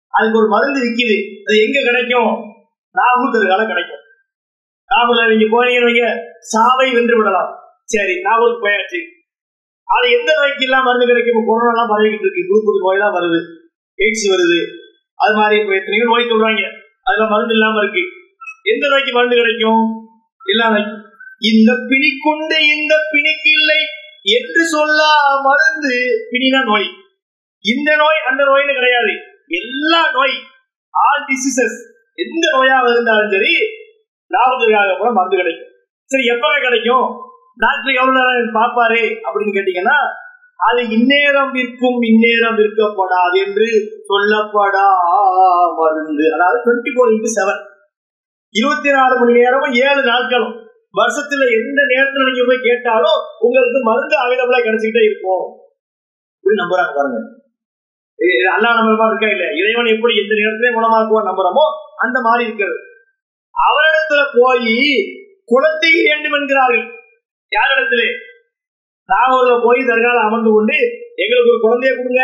அதுக்கு 0.07 0.37
ஒரு 0.37 0.47
மருந்து 0.47 0.79
இருக்குது. 0.79 1.17
அது 1.45 1.61
எங்க 1.61 1.91
கிடைக்கும்? 1.91 2.49
நாகூதர்களால 2.93 3.67
கிடைக்கும். 3.67 3.99
நாகூர்ல 4.91 5.35
நீங்க 5.35 5.45
போனீங்க 5.45 6.17
சாவை 6.39 6.93
வென்று 6.93 7.17
விடலாம். 7.17 7.59
சரி 7.83 8.21
நாகூருக்கு 8.21 8.67
போயாச்சு. 8.67 8.99
அது 9.83 10.11
எந்த 10.11 10.33
நோய்க்கு 10.35 10.63
எல்லாம் 10.63 10.83
மருந்து 10.83 11.05
கிடைக்கும்? 11.05 11.45
கொரோனா 11.47 11.71
எல்லாம் 11.71 11.97
பரவிக்கிட்டு 11.97 12.19
இருக்கு. 12.19 12.47
புது 12.47 12.61
புது 12.63 12.99
தான் 12.99 13.13
வருது. 13.13 13.39
எய்ட்ஸ் 13.97 14.31
வருது. 14.31 14.80
அது 15.23 15.33
மாதிரி 15.35 15.55
இப்ப 15.61 15.73
எத்தனையோ 15.75 16.05
நோய் 16.05 16.31
சொல்றாங்க. 16.31 16.63
அதுல 17.03 17.25
மருந்து 17.29 17.53
இல்லாம 17.53 17.79
இருக்கு. 17.79 18.03
எந்த 18.63 18.83
நோய்க்கு 18.87 19.11
மருந்து 19.11 19.35
கிடைக்கும்? 19.35 19.83
இல்லாம 20.45 20.75
இந்த 21.51 21.71
பிணி 21.89 22.09
கொண்டு 22.21 22.57
இந்த 22.75 22.93
பிணிக்கு 23.11 23.49
இல்லை 23.59 23.81
என்று 24.37 24.61
சொல்ல 24.65 25.01
மருந்து 25.41 25.93
பிணினா 26.31 26.61
நோய். 26.63 26.89
இந்த 27.65 27.89
நோய் 27.95 28.19
அந்த 28.29 28.41
நோய்னு 28.43 28.73
கிடையாது. 28.73 29.13
எல்லா 29.61 30.01
நோய் 30.11 30.35
ஆல் 30.93 31.25
டிசீசஸ் 31.29 31.77
எந்த 32.17 32.45
நோயாக 32.55 32.91
இருந்தாலும் 32.91 33.33
சரி 33.35 33.53
லாபத்துக்காக 34.31 34.97
கூட 34.97 35.09
மருந்து 35.11 35.37
கிடைக்கும். 35.37 35.71
சரி 36.11 36.25
எப்பவே 36.33 36.57
கிடைக்கும்? 36.61 37.05
டாக்டர் 37.57 37.97
எவ்வளவு 37.99 38.17
நேரம் 38.17 38.57
பார்ப்பாரு 38.59 39.01
அப்படின்னு 39.25 39.55
கேட்டீங்கன்னா 39.57 39.97
அது 40.61 40.81
இந்நேரம் 40.95 41.51
விற்கும் 41.51 41.99
இந்நேரம் 42.09 42.57
விற்கப்படாது 42.59 43.37
என்று 43.45 43.67
சொல்லப்படா 44.09 44.85
மருந்து 45.79 46.25
அதாவது 46.35 46.59
டுவெண்ட்டி 46.65 46.91
ஃபோர் 46.95 47.11
இன்ட்டு 47.13 47.31
செவன் 47.37 47.61
இருபத்தி 48.55 48.89
நாலு 48.95 49.13
மணி 49.19 49.33
நேரமும் 49.39 49.75
ஏழு 49.87 50.01
நாட்களும். 50.03 50.55
வருஷத்துல 50.99 51.43
எந்த 51.57 51.81
நேரத்துல 51.91 52.25
நீங்க 52.29 52.43
போய் 52.47 52.65
கேட்டாலும் 52.67 53.19
உங்களுக்கு 53.39 53.79
மருந்து 53.89 54.15
அவைலபிளா 54.23 54.59
கிடைச்சிக்கிட்டே 54.63 55.03
இருக்கும். 55.09 55.45
இப்படி 56.37 56.57
நம்புறாங்க 56.61 56.93
பாருங்க. 56.97 57.19
அல்லா 58.55 58.71
நம்பரமா 58.79 59.05
இருக்கா 59.09 59.29
இல்ல 59.35 59.45
இறைவன் 59.59 59.93
எப்படி 59.95 60.13
எந்த 60.23 60.33
நேரத்திலே 60.39 60.73
குணமாக்குவான் 60.77 61.29
நம்புறோமோ 61.29 61.65
அந்த 62.05 62.17
மாதிரி 62.27 62.43
இருக்கிறது. 62.47 62.79
அவரிடத்துல 63.55 64.21
போய் 64.39 64.75
குழந்தை 65.51 65.89
வேண்டும் 66.07 66.35
என்கிறார்கள் 66.39 66.85
யாரிடத்திலே? 67.51 68.09
நாகூர்ல 69.11 69.53
போய் 69.65 69.89
தர்கால 69.89 70.17
அமர்ந்து 70.27 70.51
கொண்டு 70.55 70.77
எங்களுக்கு 71.23 71.51
ஒரு 71.53 71.61
குழந்தைய 71.65 71.91
கொடுங்க. 71.97 72.23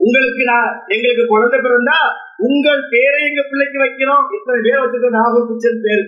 உங்களுக்கு 0.00 0.42
நான் 0.52 0.70
எங்களுக்கு 0.94 1.24
குழந்தை 1.26 1.58
பிறந்தா 1.58 1.98
உங்கள் 2.46 2.82
பேரை 2.92 3.20
எங்க 3.28 3.42
பிள்ளைக்கு 3.50 3.78
வைக்கிறோம். 3.84 4.24
இத்தனை 4.36 4.58
பேர் 4.66 4.82
வச்சுக்க 4.82 5.10
நாகூர் 5.18 5.48
பிச்சைன்னு 5.50 5.84
பேரு. 5.86 6.04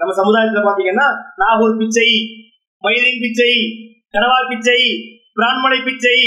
நம்ம 0.00 0.14
சமுதாயத்துல 0.20 0.62
பாத்தீங்கன்னா 0.68 1.06
நாகூர் 1.42 1.78
பிச்சை 1.82 2.08
மயிலின் 2.84 3.22
பிச்சை 3.24 3.52
கனவா 4.14 4.38
பிச்சை 4.50 4.80
பிராமணை 5.38 5.78
பிச்சை 5.86 6.18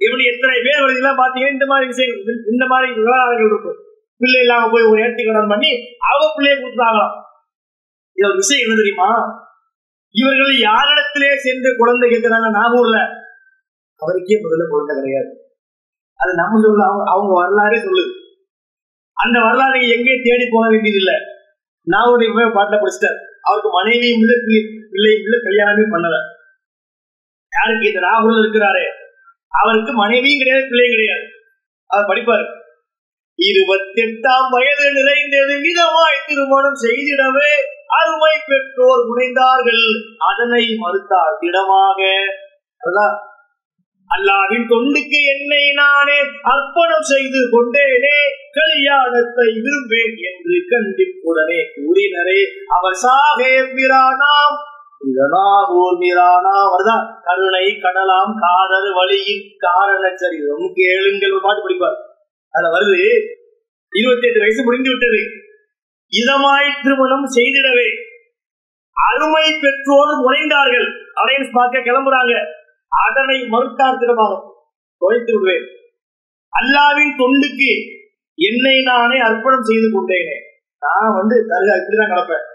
இப்படி 0.00 0.24
எத்தனை 0.30 0.56
பேர் 0.66 0.84
வருதுலாம் 0.84 1.20
பாத்தீங்கன்னா 1.22 1.56
இந்த 1.56 1.66
மாதிரி 1.70 1.90
விஷயங்கள் 1.92 2.48
இந்த 2.52 2.64
மாதிரி 2.72 2.88
விவகாரங்கள் 2.98 3.50
இருக்கும் 3.50 3.78
பிள்ளை 4.20 4.40
இல்லாம 4.44 4.68
போய் 4.72 4.88
ஒரு 4.90 5.00
ஏற்றி 5.06 5.22
கடன் 5.24 5.52
பண்ணி 5.52 5.70
அவங்க 6.08 6.26
பிள்ளைய 6.36 6.54
கொடுத்தாங்களாம் 6.56 7.14
இது 8.16 8.26
ஒரு 8.28 8.38
விஷயம் 8.42 8.64
என்ன 8.64 8.76
தெரியுமா? 8.80 9.08
இவர்கள் 10.10 10.54
யாரிடத்திலே 10.68 11.36
சென்று 11.36 11.70
குழந்தை 11.76 12.10
கேட்கிறாங்க 12.10 12.48
நாகூர்ல 12.58 12.96
அவருக்கே 13.96 14.36
முதல்ல 14.42 14.64
குழந்தை 14.68 14.94
கிடையாது. 14.96 15.30
அது 16.14 16.34
நம்ம 16.34 16.60
சொல்ல 16.62 16.84
அவங்க 16.84 17.10
அவங்க 17.10 17.32
வரலாறே 17.32 17.78
சொல்லுது. 17.78 18.12
அந்த 19.12 19.38
வரலாறை 19.38 19.80
எங்கேயும் 19.82 20.24
தேடி 20.24 20.46
போக 20.50 20.68
வேண்டியதில்லை. 20.68 21.14
நாகூரை 21.90 22.26
போய் 22.34 22.54
பாட்டில் 22.54 22.78
படிச்சிட்டார். 22.78 23.20
அவருக்கு 23.42 23.70
மனைவியும் 23.70 24.20
இல்லை 24.20 24.36
பிள்ளை 24.44 24.62
பிள்ளையும் 24.90 25.22
இல்லை 25.22 25.38
கல்யாணமே 25.46 25.84
பண்ணல. 25.92 26.16
யாருக்கு? 27.54 27.86
இந்த 27.86 28.00
நாகூர்ல 28.00 28.38
இருக்கிறாரே. 28.38 28.86
அவருக்கு 29.48 29.92
மனைவியும் 29.92 30.38
கிடையாது 30.38 30.66
பிள்ளையும் 30.68 30.96
கிடையாது. 30.96 31.26
அவர் 31.86 32.06
படிப்பாரு. 32.06 32.46
இருபத்தி 33.36 34.02
எட்டாம் 34.02 34.48
வயது 34.50 34.92
நிறைந்தது 34.92 35.54
விதமாய் 35.58 36.24
திருமணம் 36.26 36.80
செய்திடவே 36.82 37.75
அருமை 37.98 38.34
பெற்றோர் 38.46 39.04
முனைந்தார்கள் 39.08 39.86
அதனை 40.30 40.64
மறுத்தார் 40.82 41.38
திடமாக 41.40 42.00
அல்லாவின் 44.10 44.68
தொண்டுக்கு 44.70 45.18
என்னை 45.34 45.64
நானே 45.74 46.18
அர்ப்பணம் 46.52 47.08
செய்து 47.12 47.40
கொண்டேனே 47.54 48.18
கல்யாணத்தை 48.52 49.48
விரும்பேன் 49.64 50.16
என்று 50.28 50.56
கண்டிப்புடனே 50.72 51.60
கூறினரே 51.76 52.40
அவர் 52.76 52.98
சாகே 53.04 53.54
பிரானாம் 53.76 54.56
வருதா? 56.72 56.96
கருணை 57.22 57.66
கடலாம் 57.84 58.32
காதல் 58.44 58.90
வழியின் 58.98 59.44
காரண 59.58 60.04
சரிதம் 60.14 60.68
கேளுங்கள். 60.74 61.42
பாட்டு 61.42 61.62
படிப்பார். 61.62 61.98
அதுல 62.54 62.72
வருது 62.74 63.00
இருபத்தி 63.92 64.26
எட்டு 64.26 64.40
வயசு 64.40 64.62
முடிந்து 64.62 64.90
விட்டது. 64.90 65.20
இதமாய் 66.12 66.82
திருமணம் 66.82 67.26
செய்திடவே. 67.26 67.88
அருமை 68.96 69.52
பெற்றோர் 69.60 70.12
முறைந்தார்கள் 70.24 70.88
அலையன்ஸ் 71.14 71.52
பார்க்க 71.52 71.78
கிளம்புறாங்க. 71.78 72.34
அதனை 72.88 73.42
மறுத்தார் 73.42 73.98
திருமணம் 73.98 74.52
தொலைத்து 74.98 75.32
விடுவேன். 75.32 75.66
அல்லாவின் 76.52 77.14
தொண்டுக்கு 77.18 77.72
என்னை 78.34 78.82
நானே 78.82 79.18
அர்ப்பணம் 79.18 79.62
செய்து 79.62 79.88
கொண்டேனே. 79.88 80.36
நான் 80.82 81.14
வந்து 81.14 81.46
தருகா 81.48 81.74
இப்படிதான் 81.80 82.12
கிடப்பேன். 82.12 82.46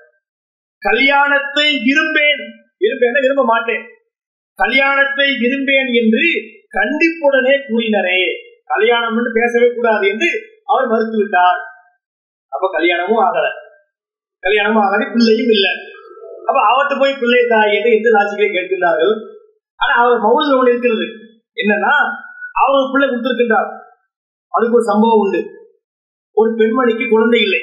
கல்யாணத்தை 0.79 1.79
விரும்பேன். 1.83 2.43
விரும்பேன் 2.77 3.11
விரும்ப 3.11 3.45
மாட்டேன். 3.45 3.85
கல்யாணத்தை 4.59 5.27
விரும்பேன் 5.39 5.89
என்று 6.01 6.25
கண்டிப்புடனே 6.77 7.55
கூறினரே. 7.69 8.21
கல்யாணம் 8.65 9.17
என்று 9.17 9.31
பேசவே 9.33 9.75
கூடாது 9.75 10.07
என்று 10.07 10.29
அவர் 10.65 10.89
மறுத்துவிட்டார். 10.89 11.61
அப்ப 12.53 12.65
கல்யாணமும் 12.71 13.23
ஆகல. 13.25 13.47
கல்யாணமும் 14.43 14.83
ஆகாது 14.83 15.05
பிள்ளையும் 15.13 15.51
இல்லை. 15.55 15.73
அப்ப 16.45 16.59
அவர்கிட்ட 16.69 16.95
போய் 16.99 17.19
பிள்ளை 17.19 17.41
தாய் 17.47 17.75
என்று 17.75 17.89
எந்த 17.91 18.09
ராசிகளை 18.09 18.49
கேட்கின்றார்கள் 18.55 19.13
ஆனா 19.79 19.93
அவர் 20.01 20.23
மௌலில் 20.25 20.57
ஒண்ணு 20.59 20.71
இருக்கிறது. 20.71 21.05
என்னன்னா 21.61 21.93
அவர் 22.61 22.77
ஒரு 22.79 22.89
பிள்ளை 22.91 23.05
கொடுத்திருக்கின்றார். 23.09 23.69
அதுக்கு 24.53 24.75
ஒரு 24.75 24.83
சம்பவம் 24.83 25.19
உண்டு. 25.19 25.41
ஒரு 26.37 26.49
பெண்மணிக்கு 26.51 27.05
குழந்தை 27.09 27.39
இல்லை. 27.41 27.61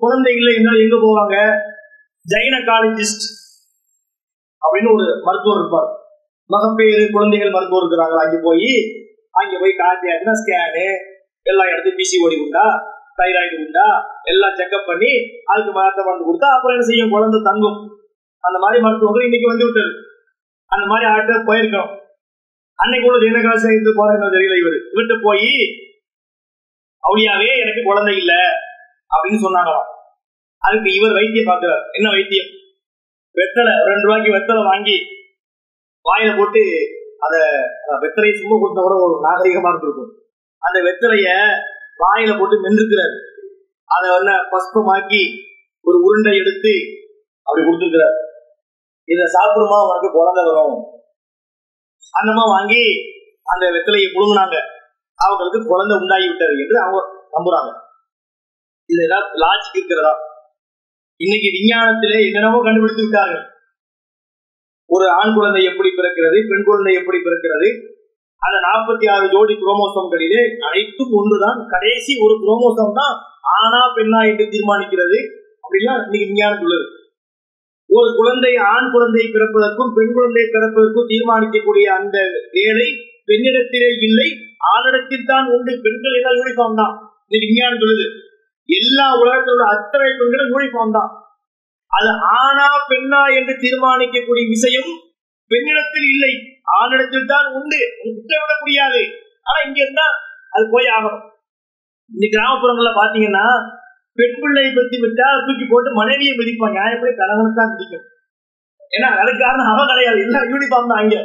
குழந்தை 0.00 0.32
இல்லை 0.34 0.52
என்றால் 0.54 0.82
எங்க 0.84 0.96
போவாங்க? 0.96 1.36
ஜைனகாலஜிஸ்ட் 2.26 3.26
அப்படின்னு 4.62 4.92
ஒரு 4.94 5.06
மருத்துவர் 5.22 5.60
இருப்பார். 5.60 5.90
மகப்பேறு 6.50 7.02
குழந்தைகள் 7.10 7.50
மருத்துவர் 7.50 7.84
இருக்கிறாங்களா 7.84 8.24
அங்க 8.26 8.38
போய் 8.42 8.72
அங்க 9.30 9.54
போய் 9.58 9.80
காட்டியாச்சுன்னா 9.82 10.34
ஸ்கேனு 10.40 10.86
எல்லா 11.46 11.64
இடத்தையும் 11.64 12.00
பிசிஓடி 12.00 12.36
உண்டா 12.44 12.64
தைராய்டு 13.20 13.56
உண்டா? 13.64 13.88
எல்லாம் 14.22 14.56
செக்அப் 14.58 14.86
பண்ணி 14.86 15.12
அதுக்கு 15.44 15.72
மரத்தை 15.72 16.04
மருந்து 16.04 16.26
கொடுத்தா 16.26 16.48
அப்புறம் 16.56 16.76
என்ன 16.76 16.88
செய்யும்? 16.90 17.10
குழந்தை 17.10 17.40
தங்கும். 17.44 17.78
அந்த 18.40 18.58
மாதிரி 18.58 18.82
மருத்துவர்கள் 18.82 19.24
இன்னைக்கு 19.24 19.48
வந்து 19.48 19.64
விட்டது. 19.64 19.92
அந்த 20.66 20.86
மாதிரி 20.86 21.10
ஆட்ட 21.10 21.32
போயிருக்கோம் 21.32 21.98
அன்னைக்கு 22.74 23.06
உள்ளது 23.06 23.26
என்ன 23.26 23.40
காசு 23.42 23.60
சேர்ந்து 23.60 23.90
போறேன்னு 23.98 24.34
தெரியல 24.34 24.54
இவர். 24.60 24.78
விட்டு 24.92 25.14
போய் 25.22 25.50
அவளியாவே 27.06 27.50
எனக்கு 27.60 27.82
குழந்தை 27.84 28.16
இல்ல 28.16 28.32
அப்படின்னு 29.14 29.44
சொன்னாங்களாம். 29.46 29.88
அதுக்கு 30.58 30.90
இவர் 30.92 31.12
வைத்தியம் 31.12 31.46
பார்க்கிறார். 31.46 31.82
என்ன 31.92 32.08
வைத்தியம்? 32.10 32.50
வெத்தலை. 33.36 33.72
ரெண்டு 33.84 34.04
ரூபாய்க்கு 34.06 34.34
வெத்தலை 34.36 34.64
வாங்கி 34.64 34.98
வாயில 36.08 36.38
போட்டு 36.38 36.62
அத 37.18 37.34
வெத்தலையை 38.00 38.34
சும்மா 38.34 38.56
கொடுத்த 38.60 38.80
கூட 38.80 38.94
ஒரு 39.04 39.14
நாகரிகமா 39.28 39.68
இருந்திருக்கும். 39.68 40.12
அந்த 40.58 40.78
வெத்தலைய 40.80 41.28
வாயில 42.02 42.30
போட்டு 42.38 42.64
மென்றுக்கிறார் 42.64 43.14
அதை 43.96 44.08
வந்து 44.16 44.34
பஸ்பமாக்கி 44.52 45.22
ஒரு 45.82 45.96
உருண்டை 46.02 46.32
எடுத்து 46.36 46.72
அப்படி 47.42 47.66
கொடுத்துருக்கிறார். 47.66 48.16
இதை 49.04 49.24
சாப்பிடுமா? 49.34 49.78
உனக்கு 49.88 50.08
குழந்தை 50.12 50.42
வரும். 50.44 50.76
அந்தமா 52.18 52.44
வாங்கி 52.56 52.82
அந்த 53.42 53.64
வெத்தலையை 53.70 54.08
புழுங்கினாங்க. 54.12 54.56
அவங்களுக்கு 55.14 55.68
குழந்தை 55.68 55.94
உண்டாகி 56.00 56.26
விட்டார் 56.28 56.54
என்று 56.62 56.76
அவங்க 56.80 57.00
நம்புறாங்க. 57.36 57.70
இதெல்லாம் 58.86 59.26
லாஜிக் 59.42 59.76
இருக்கிறதா? 59.76 60.12
இன்னைக்கு 61.20 61.48
விஞ்ஞானத்திலே 61.56 62.18
என்னென்னவோ 62.28 62.58
கண்டுபிடித்து 62.62 63.02
விட்டார்கள். 63.02 63.44
ஒரு 64.86 65.06
ஆண் 65.10 65.34
குழந்தை 65.34 65.64
எப்படி 65.64 65.88
பிறக்கிறது 65.88 66.38
பெண் 66.48 66.64
குழந்தை 66.64 66.92
எப்படி 66.94 67.18
பிறக்கிறது 67.18 67.68
அந்த 68.42 68.56
நாற்பத்தி 68.66 69.06
ஆறு 69.14 69.26
ஜோடி 69.28 69.54
குரோமோசோம்களிலே 69.54 70.42
அனைத்தும் 70.58 71.12
ஒன்றுதான். 71.12 71.66
கடைசி 71.66 72.12
ஒரு 72.24 72.34
குரோமோசோம் 72.44 72.96
தான் 73.00 73.14
ஆணா 73.58 73.82
பெண்ணா 73.96 74.20
என்று 74.30 74.44
தீர்மானிக்கிறது. 74.54 75.18
அப்படிலாம் 75.64 76.02
இன்னைக்கு 76.04 76.28
விஞ்ஞானம் 76.30 76.60
உள்ளது 76.60 76.98
ஒரு 77.90 78.14
குழந்தை 78.16 78.56
ஆண் 78.56 78.90
குழந்தை 78.90 79.22
பிறப்பதற்கும் 79.34 79.92
பெண் 79.94 80.12
குழந்தை 80.12 80.42
பிறப்பதற்கும் 80.54 81.10
தீர்மானிக்கக்கூடிய 81.12 81.84
அந்த 81.84 82.18
வேலை 82.50 82.88
பெண்ணிடத்திலே 83.26 83.90
இல்லை. 84.00 84.28
ஆணிடத்தில் 84.72 85.26
தான் 85.26 85.46
உண்டு. 85.46 85.80
பெண்கள் 85.82 86.16
எல்லாம் 86.18 86.36
யூனிஃபார்ம் 86.40 86.80
தான். 86.82 86.94
இன்னைக்கு 87.24 87.48
விஞ்ஞானம் 87.50 87.82
சொல்லுது. 87.82 88.06
எல்லா 88.68 89.06
உலகத்தில் 89.20 89.52
உள்ள 89.52 89.64
அத்தனை 89.74 90.10
பெண்களும் 90.20 90.52
யூனிஃபார்ம் 90.54 90.96
தான். 90.98 91.10
அது 91.90 92.10
ஆணா 92.42 92.68
பெண்ணா 92.90 93.22
என்று 93.38 93.54
தீர்மானிக்கக்கூடிய 93.64 94.44
விஷயம் 94.48 94.90
பெண்ணிடத்தில் 95.50 96.08
இல்லை. 96.14 96.32
ஆணிடத்தில் 96.66 97.30
தான் 97.32 97.46
உண்டு. 97.58 97.80
விட 98.42 98.52
முடியாது 98.62 99.00
ஆனா 99.48 99.58
இங்க 99.66 99.78
இருந்தா 99.84 100.06
அது 100.54 100.64
போய் 100.74 100.88
ஆகணும். 100.96 101.24
இந்த 102.10 102.26
கிராமப்புறங்கள்ல 102.34 102.92
பாத்தீங்கன்னா 103.00 103.44
பெண் 104.18 104.38
பிள்ளையை 104.42 104.70
பத்தி 104.78 104.96
விட்டா 105.04 105.26
தூக்கி 105.46 105.66
போட்டு 105.66 105.90
மனைவியை 106.00 106.32
மிதிப்பாங்க. 106.40 106.76
நியாயப்படி 106.78 107.12
கணவனுக்கு 107.20 107.60
தான் 107.60 107.72
மிதிக்கும் 107.74 108.06
ஏன்னா 108.96 109.08
அதுக்கு 109.20 109.40
காரணம் 109.44 109.70
அவன் 109.72 109.90
கிடையாது. 109.92 110.18
எல்லாம் 110.26 110.48
யூனிஃபார்ம் 110.52 110.90
தான் 110.92 111.02
அங்க 111.02 111.16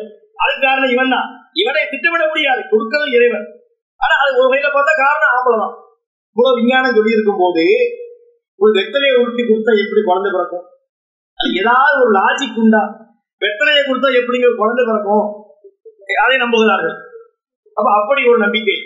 அதுக்கு 0.43 0.63
காரணம் 0.67 0.93
இவன் 0.95 1.13
தான். 1.15 1.27
இவனை 1.61 1.83
திட்டமிட 1.91 2.23
முடியாது 2.31 2.61
கொடுக்கறது 2.71 3.15
இறைவன். 3.17 3.47
ஆனா 4.01 4.15
அது 4.21 4.31
ஒரு 4.39 4.47
வகையில 4.51 4.69
பார்த்தா 4.75 4.93
காரணம் 5.03 5.33
ஆம்பளை 5.35 5.57
தான். 5.63 5.75
இவ்வளவு 6.35 6.57
விஞ்ஞானம் 6.59 6.97
சொல்லி 6.97 7.15
இருக்கும் 7.15 7.41
போது 7.43 7.65
ஒரு 8.59 8.71
வெத்தலையை 8.77 9.15
உருட்டி 9.21 9.43
கொடுத்தா 9.43 9.71
எப்படி 9.83 10.01
குழந்தை 10.07 10.29
பிறக்கும்? 10.31 10.65
அது 11.39 11.49
ஏதாவது 11.61 11.95
ஒரு 12.03 12.11
லாஜிக் 12.19 12.59
உண்டா? 12.63 12.83
வெத்தனையை 13.41 13.81
கொடுத்தா 13.85 14.09
எப்படிங்க 14.19 14.49
குழந்தை 14.55 14.83
பிறக்கும்? 14.85 15.25
யாரையும் 16.17 16.43
நம்புகிறார்கள். 16.45 16.97
அப்ப 17.77 17.87
அப்படி 17.99 18.21
ஒரு 18.31 18.37
நம்பிக்கை. 18.37 18.77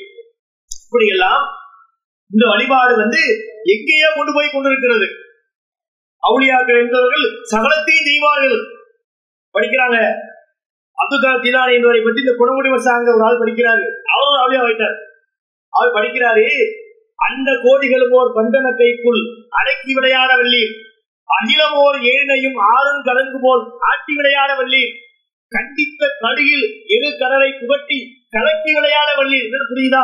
இப்படி 0.86 1.08
எல்லாம் 1.08 1.42
இந்த 2.32 2.46
வழிபாடு 2.48 2.94
வந்து 2.98 3.22
எங்கேயோ 3.64 4.10
கொண்டு 4.16 4.32
போய் 4.34 4.54
கொண்டிருக்கிறது. 4.54 5.08
அவுளியாக்கள் 6.24 6.82
என்பவர்கள் 6.84 7.26
சகலத்தையும் 7.52 8.08
செய்வார்கள். 8.10 8.58
படிக்கிறாங்க. 9.56 10.00
அப்துல் 10.98 11.24
கலாம் 11.24 11.44
ஜிலானி 11.46 11.74
என்பவரை 11.74 12.02
பற்றி 12.02 12.24
இந்த 12.24 12.34
குணமுடி 12.40 12.70
வசாங்க 12.74 13.14
ஒரு 13.16 13.24
ஆள் 13.28 13.42
படிக்கிறாரு. 13.44 13.86
அவரும் 14.14 14.42
அவுளியா 14.42 14.62
வைத்தார் 14.68 14.98
அவர் 15.74 15.96
படிக்கிறாரு 15.98 16.46
அந்த 17.28 17.50
கோடிகளும் 17.64 18.14
ஓர் 18.20 18.36
பந்தன 18.38 18.68
கைக்குள் 18.78 19.22
அடக்கி 19.50 19.92
விளையாடவில்லை 19.94 20.62
அகிலமோர் 21.34 21.98
ஏனையும் 22.14 22.58
ஆறும் 22.58 23.04
கலங்கு 23.04 23.40
போல் 23.42 23.64
ஆட்டி 23.80 24.14
விளையாட 24.16 24.56
வள்ளி. 24.56 24.84
கண்டித்த 25.48 26.08
கடுகில் 26.20 26.66
எரு 26.86 27.18
கடலை 27.20 27.54
புகட்டி 27.60 28.00
கலக்கி 28.30 28.74
விளையாட 28.74 29.14
வள்ளி. 29.18 29.38
என்று 29.38 29.64
புரியுதா? 29.70 30.04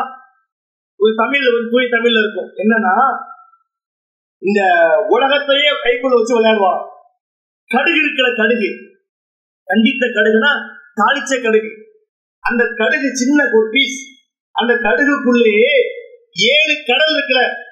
ஒரு 0.97 1.13
தமிழ் 1.15 1.47
ஒரு 1.47 1.69
தூய் 1.71 1.91
தமிழ்ல 1.91 2.19
இருக்கும். 2.19 2.49
என்னன்னா 2.57 2.93
இந்த 4.39 4.61
உலகத்தையே 5.09 5.69
கைக்குள்ள 5.69 6.15
வச்சு 6.15 6.33
விளையாடுவான். 6.35 6.83
கடுகு 7.67 7.97
இருக்கிற 7.97 8.33
கடுகு. 8.35 8.69
கண்டித்த 9.63 10.05
கடுகுனா 10.05 10.51
தாளிச்ச 11.01 11.41
கடுகு. 11.41 11.71
அந்த 12.39 12.63
கடுகு 12.75 13.15
சின்ன 13.15 13.43
ஒரு 13.53 13.69
பீஸ் 13.71 14.13
அந்த 14.51 14.73
கடுகுக்குள்ளேயே 14.73 15.75
ஏழு 16.55 16.73
கடல் 16.85 17.13
இருக்கிற 17.13 17.64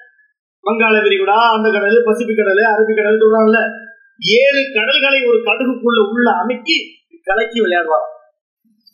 வங்காள 0.64 0.94
விரிகுடா 1.04 1.38
அந்த 1.56 1.70
கடல் 1.70 2.02
பசிபிக் 2.04 2.36
கடல் 2.36 2.56
அரபிக் 2.56 2.96
கடல் 2.96 3.20
சொல்றாங்கல்ல. 3.20 3.58
ஏழு 4.20 4.60
கடல்களை 4.74 5.26
ஒரு 5.26 5.38
கடுகுக்குள்ள 5.38 5.98
உள்ள 6.12 6.30
அமைக்கி 6.30 6.76
கலக்கி 7.22 7.60
விளையாடுவாராம். 7.60 8.12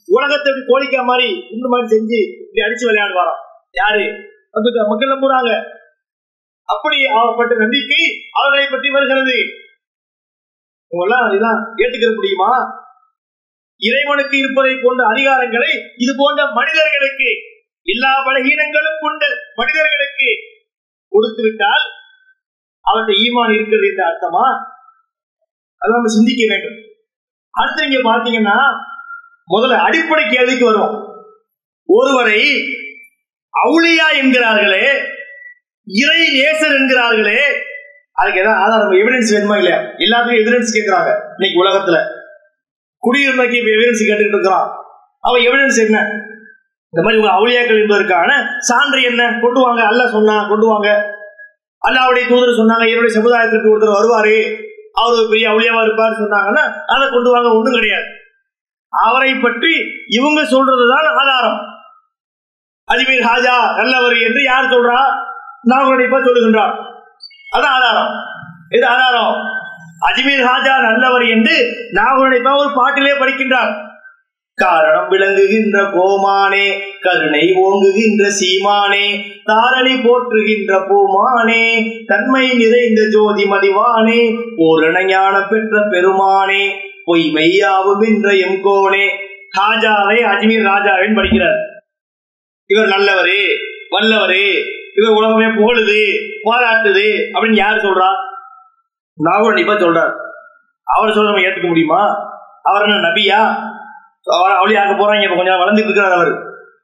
உலகத்தை 0.07 0.53
கோழிக்கா 0.53 1.05
மாதிரி 1.05 1.29
இந்த 1.51 1.69
மாதிரி 1.69 1.89
செஞ்சு 1.91 2.19
இப்படி 2.43 2.61
அடிச்சு 2.67 2.85
விளையாடுவாராம். 2.91 3.43
யாரு? 3.73 4.07
அதுக்கு 4.51 4.89
மக்கள் 4.89 5.09
நம்புறாங்க. 5.09 5.51
அப்படி 6.65 7.07
அவப்பட்ட 7.07 7.57
நம்பிக்கை 7.57 8.03
அவர்களை 8.33 8.67
பற்றி 8.71 8.91
வருகிறது. 8.91 9.37
உங்களாம் 10.91 11.29
இதெல்லாம் 11.29 11.61
ஏற்றுக்கிற 11.77 12.15
முடியுமா? 12.15 12.53
இறைவனுக்கு 13.79 14.39
இருப்பதை 14.39 14.79
போன்ற 14.83 15.05
அதிகாரங்களை 15.07 15.71
இது 15.97 16.13
போன்ற 16.17 16.41
மனிதர்களுக்கு 16.53 17.31
எல்லா 17.83 18.11
பலகீனங்களும் 18.27 19.01
கொண்ட 19.01 19.27
மனிதர்களுக்கு. 19.55 20.50
கொடுத்து 21.11 21.43
விட்டால் 21.43 21.85
அவர்கிட்ட 22.87 23.13
ஈமான் 23.25 23.55
இருக்கிறது 23.55 23.87
என்ற 23.87 24.03
அர்த்தமா? 24.11 24.47
அதை 25.81 25.91
நம்ம 25.93 26.09
சிந்திக்க 26.09 26.43
வேண்டும். 26.49 26.79
அடுத்து 27.51 27.89
இங்க 27.89 27.99
பாத்தீங்கன்னா 28.11 28.59
முதல்ல 29.53 29.77
அடிப்படை 29.77 30.25
கேள்விக்கு 30.31 30.65
வரும் 30.65 30.97
ஒருவரை 31.87 32.43
அவுளியா 33.51 34.09
என்கிறார்களே 34.23 34.85
இறை 35.85 36.21
நேசர் 36.41 36.77
என்கிறார்களே 36.79 37.43
அதுக்கு 38.13 38.41
ஏதாவது 38.41 38.63
ஆதாரம் 38.65 38.91
எவிடன்ஸ் 38.91 39.33
வேணுமா 39.35 39.57
இல்லையா? 39.57 39.79
எல்லாத்துக்கும் 39.79 40.41
எவிடன்ஸ் 40.43 40.75
கேட்கிறாங்க 40.77 41.11
இன்னைக்கு 41.39 41.65
உலகத்துல. 41.65 41.99
குடியுரிமைக்கு 43.03 43.59
எவிடன்ஸ் 43.61 44.03
கேட்டுக்கிட்டு 44.09 44.37
இருக்கிறான். 44.37 44.69
அவன் 45.21 45.43
எவிடன்ஸ் 45.43 45.79
என்ன? 45.87 45.99
இந்த 46.93 47.09
மாதிரி 47.09 47.23
உங்க 47.23 47.33
அவுளியாக்கள் 47.33 47.83
என்பதற்கான 47.83 48.57
சான்று 48.59 49.03
என்ன? 49.03 49.39
கொண்டு 49.41 49.61
வாங்க. 49.61 49.87
அல்ல 49.87 50.09
சொன்னா 50.09 50.49
கொண்டு 50.49 50.67
வாங்க. 50.67 51.15
அல்லாவுடைய 51.89 52.29
தூதர் 52.29 52.59
சொன்னாங்க 52.61 52.89
என்னுடைய 52.89 53.21
சமுதாயத்திற்கு 53.21 53.73
ஒருத்தர் 53.75 53.97
வருவாரு 53.99 54.69
அவர் 54.93 55.13
ஒரு 55.13 55.27
பெரிய 55.31 55.51
அவுளியாவா 55.51 55.83
இருப்பார் 55.83 56.13
சொன்னாங்கன்னா 56.13 56.85
அதை 56.87 57.11
கொண்டு 57.11 57.31
வாங்க. 57.31 57.49
ஒன்றும் 57.49 57.73
கிடையாது. 57.73 58.05
அவரை 58.89 59.35
பற்றி 59.35 59.69
இவங்க 60.09 60.41
சொல்றதுதான் 60.41 61.07
ஆதாரம். 61.07 61.69
அஜ்மீர் 62.93 63.23
ஹாஜா 63.23 63.77
நல்லவர் 63.77 64.17
என்று 64.17 64.43
யார் 64.43 64.65
சொல்றா? 64.65 65.01
நாகரடிப்பா 65.69 66.19
சொல்லுகின்றார். 66.19 66.85
அது 67.51 67.67
ஆதாரம். 67.67 68.15
இது 68.71 68.87
ஆதாரம்? 68.87 69.37
அஜ்மீர் 70.11 70.45
ஹாஜா 70.45 70.91
நல்லவர் 70.91 71.23
என்று 71.23 71.69
நாகரடிப்பா 71.93 72.57
ஒரு 72.57 72.71
பாட்டிலே 72.75 73.13
படிக்கின்றார். 73.13 73.89
காரணம் 74.55 75.09
விளங்குகின்ற 75.09 75.83
கோமானே 75.83 76.67
கருணை 77.01 77.53
ஓங்குகின்ற 77.65 78.23
சீமானே 78.41 79.07
தாரணி 79.45 79.95
போற்றுகின்ற 80.03 80.73
பூமானே 80.89 81.63
தன்மை 82.07 82.47
நிறைந்த 82.57 83.09
ஜோதி 83.13 83.45
மதிவானே 83.45 84.21
பூரண 84.57 85.05
ஞான 85.05 85.41
பெற்ற 85.41 85.89
பெருமானே 85.91 86.63
பொய் 87.05 87.31
மெய்யாவும் 87.35 88.01
என்ற 88.01 88.31
எம்கோனே 88.33 89.07
ராஜாவை 89.61 90.19
அஜ்மீர் 90.33 90.63
ராஜாவின் 90.63 91.17
படிக்கிறார். 91.17 91.61
இவர் 92.67 92.89
நல்லவரு 92.89 93.41
வல்லவரு 93.91 94.45
இவர் 94.95 95.17
உலகமே 95.17 95.47
புகழுது 95.57 96.01
பாராட்டுது 96.45 97.09
அப்படின்னு 97.33 97.55
யாரு 97.55 97.81
சொல்றா? 97.81 98.11
நாகூர் 99.19 99.47
கண்டிப்பா 99.47 99.75
சொல்றார். 99.75 100.13
அவர் 100.85 101.11
சொல்ற 101.11 101.25
நம்ம 101.25 101.41
ஏத்துக்க 101.41 101.67
முடியுமா? 101.67 102.03
அவர் 102.63 102.83
என்ன 102.83 103.09
நபியா? 103.09 103.41
அவுளியாக்க 104.29 104.93
போறாங்க. 104.93 105.23
இப்ப 105.23 105.37
கொஞ்சம் 105.37 105.59
வளர்ந்து 105.59 105.85
இருக்கிறார் 105.85 106.13
அவர். 106.13 106.31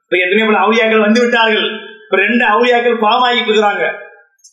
இப்ப 0.03 0.17
எத்தனையோ 0.17 0.45
பல 0.45 0.65
அவுளியாக்கள் 0.65 0.99
வந்து 0.99 1.21
விட்டார்கள். 1.21 1.69
இப்ப 2.03 2.17
ரெண்டு 2.17 2.45
அவுளியாக்கள் 2.45 3.03
பாமாகிட்டு 3.03 3.51
இருக்கிறாங்க. 3.51 3.91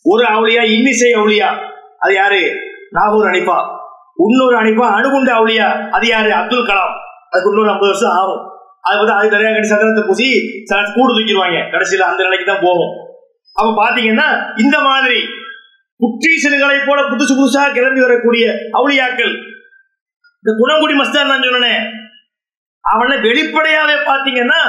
ஒரு 0.03 0.25
அவுளியா 0.25 0.61
இன்னிசை 0.61 1.11
அவுளியா. 1.11 1.55
அது 1.97 2.13
யாரு? 2.13 2.55
நாகூர் 2.91 3.25
அணிப்பா. 3.25 3.79
இன்னொரு 4.17 4.55
அணிப்பா 4.57 4.87
அணுகுண்ட 4.89 5.31
அவுளியா. 5.31 5.89
அது 5.89 6.07
யாரு? 6.07 6.33
அப்துல் 6.33 6.67
கலாம். 6.67 6.93
அதுக்கு 7.29 7.49
இன்னொரு 7.49 7.69
ஐம்பது 7.69 7.91
வருஷம் 7.91 8.11
ஆகும். 8.11 8.53
அது 8.81 8.97
வந்து 8.97 9.13
அது 9.13 9.29
நிறைய 9.29 9.51
கட்டி 9.51 9.67
சந்திரத்தை 9.67 10.03
பூசி 10.07 10.49
சில 10.63 10.81
கூடு 10.95 11.13
தூக்கிடுவாங்க. 11.13 11.57
கடைசியில 11.57 11.99
அந்த 11.99 12.23
நிலைக்கு 12.23 12.45
தான் 12.45 12.61
போகும் 12.61 13.03
அப்ப 13.53 13.85
பாத்தீங்கன்னா 13.85 14.59
இந்த 14.59 14.79
மாதிரி 14.79 15.19
குற்றீசல்களை 15.99 16.85
போல 16.85 17.01
புதுசு 17.01 17.33
புதுசா 17.37 17.73
கிளம்பி 17.73 18.01
வரக்கூடிய 18.01 18.51
அவுளியாக்கள். 18.73 19.33
இந்த 20.41 20.51
குணங்குடி 20.59 20.91
மஸ்தான் 20.91 21.25
நான் 21.25 21.41
சொன்னேன். 21.41 22.04
அவனை 22.93 23.17
வெளிப்படையாவே 23.17 23.95
பார்த்தீங்கன்னா 24.09 24.61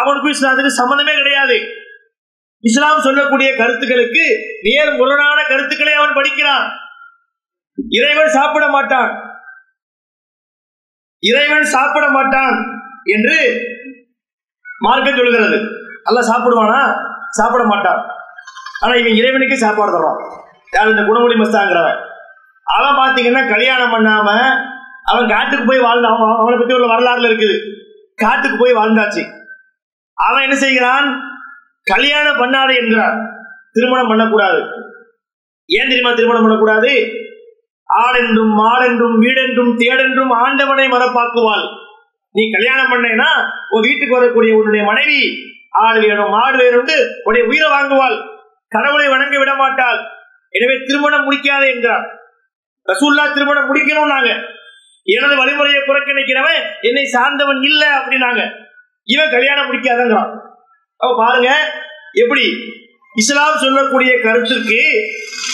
அவனுக்கும் 0.00 0.32
இஸ்லாத்துக்கு 0.32 0.70
சம்மந்தமே 0.80 1.14
கிடையாது. 1.14 1.58
இஸ்லாம் 2.60 3.00
சொல்லக்கூடிய 3.00 3.56
கருத்துக்களுக்கு 3.56 4.24
நேர் 4.62 4.92
முரணான 4.92 5.42
கருத்துக்களை 5.48 5.92
அவன் 5.92 6.14
படிக்கிறான். 6.14 6.70
இறைவன் 7.88 8.28
சாப்பிட 8.28 8.68
மாட்டான். 8.68 9.10
இறைவன் 11.18 11.64
சாப்பிட 11.64 12.08
மாட்டான் 12.08 12.56
என்று 13.04 13.60
மார்க்கம் 14.80 15.16
சொல்கிறது. 15.16 15.58
அல்ல 16.04 16.20
சாப்பிடுவானா? 16.20 16.80
சாப்பிட 17.30 17.64
மாட்டான். 17.64 18.00
ஆனா 18.80 18.94
இவன் 18.94 19.14
இறைவனுக்கு 19.14 19.56
சாப்பாடு 19.56 19.92
தருவான். 19.92 20.20
யார் 20.72 20.88
இந்த 20.88 21.02
குணமொழி 21.02 21.36
மஸ்தாங்கிறவன்? 21.38 21.98
அவன் 22.62 22.98
பாத்தீங்கன்னா 22.98 23.48
கல்யாணம் 23.48 23.92
பண்ணாம 23.92 24.28
அவன் 25.10 25.28
காட்டுக்கு 25.28 25.64
போய் 25.66 25.86
வாழ்ந்தான். 25.86 26.14
அவன் 26.16 26.40
அவனை 26.42 26.58
பத்தி 26.58 26.74
உள்ள 26.74 26.86
வரலாறுல 26.94 27.28
இருக்குது. 27.30 27.56
காட்டுக்கு 28.14 28.56
போய் 28.58 28.78
வாழ்ந்தாச்சு. 28.78 29.22
அவன் 30.18 30.42
என்ன 30.42 30.56
செய்கிறான்? 30.56 31.06
கல்யாணம் 31.86 32.40
பண்ணாதே 32.40 32.74
என்கிறான். 32.80 33.16
திருமணம் 33.72 34.08
பண்ணக்கூடாது. 34.08 34.60
ஏன் 35.68 35.88
தெரியுமா 35.88 36.12
திருமணம் 36.12 36.42
பண்ணக்கூடாது? 36.42 36.92
ஆடென்றும் 37.88 38.54
மாடென்றும் 38.60 39.16
வீடென்றும் 39.22 39.72
தேடென்றும் 39.76 40.30
ஆண்டவனை 40.30 40.86
மரப்பாக்குவாள் 40.88 41.66
நீ 42.34 42.42
கல்யாணம் 42.50 42.90
பண்ணேன்னா 42.92 43.28
உன் 43.70 43.86
வீட்டுக்கு 43.88 44.16
வரக்கூடிய 44.16 44.56
உன்னுடைய 44.56 44.82
மனைவி 44.84 45.20
ஆடு 45.84 45.98
வேணும் 46.00 46.30
மாடு 46.30 46.56
வேணும் 46.62 46.90
உடைய 47.24 47.42
உயிரை 47.46 47.68
வாங்குவாள். 47.70 48.16
கடவுளை 48.72 49.08
வணங்க 49.08 49.38
விட 49.38 49.54
மாட்டாள் 49.54 49.98
எனவே 50.54 50.74
திருமணம் 50.84 51.24
முடிக்காதே 51.26 51.66
என்கிறார் 51.74 52.06
ரசூல்லா 52.86 53.24
திருமணம் 53.32 53.68
முடிக்கணும் 53.68 54.14
நாங்க 54.14 54.30
எனது 55.14 55.34
வழிமுறையை 55.34 55.80
புறக்கணிக்கிறவன் 55.80 56.62
என்னை 56.80 57.04
சார்ந்தவன் 57.04 57.62
இல்ல 57.62 57.82
அப்படின்னாங்க. 57.98 58.42
இவன் 59.04 59.30
கல்யாணம் 59.30 59.68
பிடிக்காதங்கிறான் 59.70 60.30
அப்ப 60.96 61.14
பாருங்க 61.16 61.72
எப்படி? 62.12 62.46
இஸ்லாம் 63.14 63.56
சொல்லக்கூடிய 63.56 64.20
கருத்துக்கு 64.20 64.80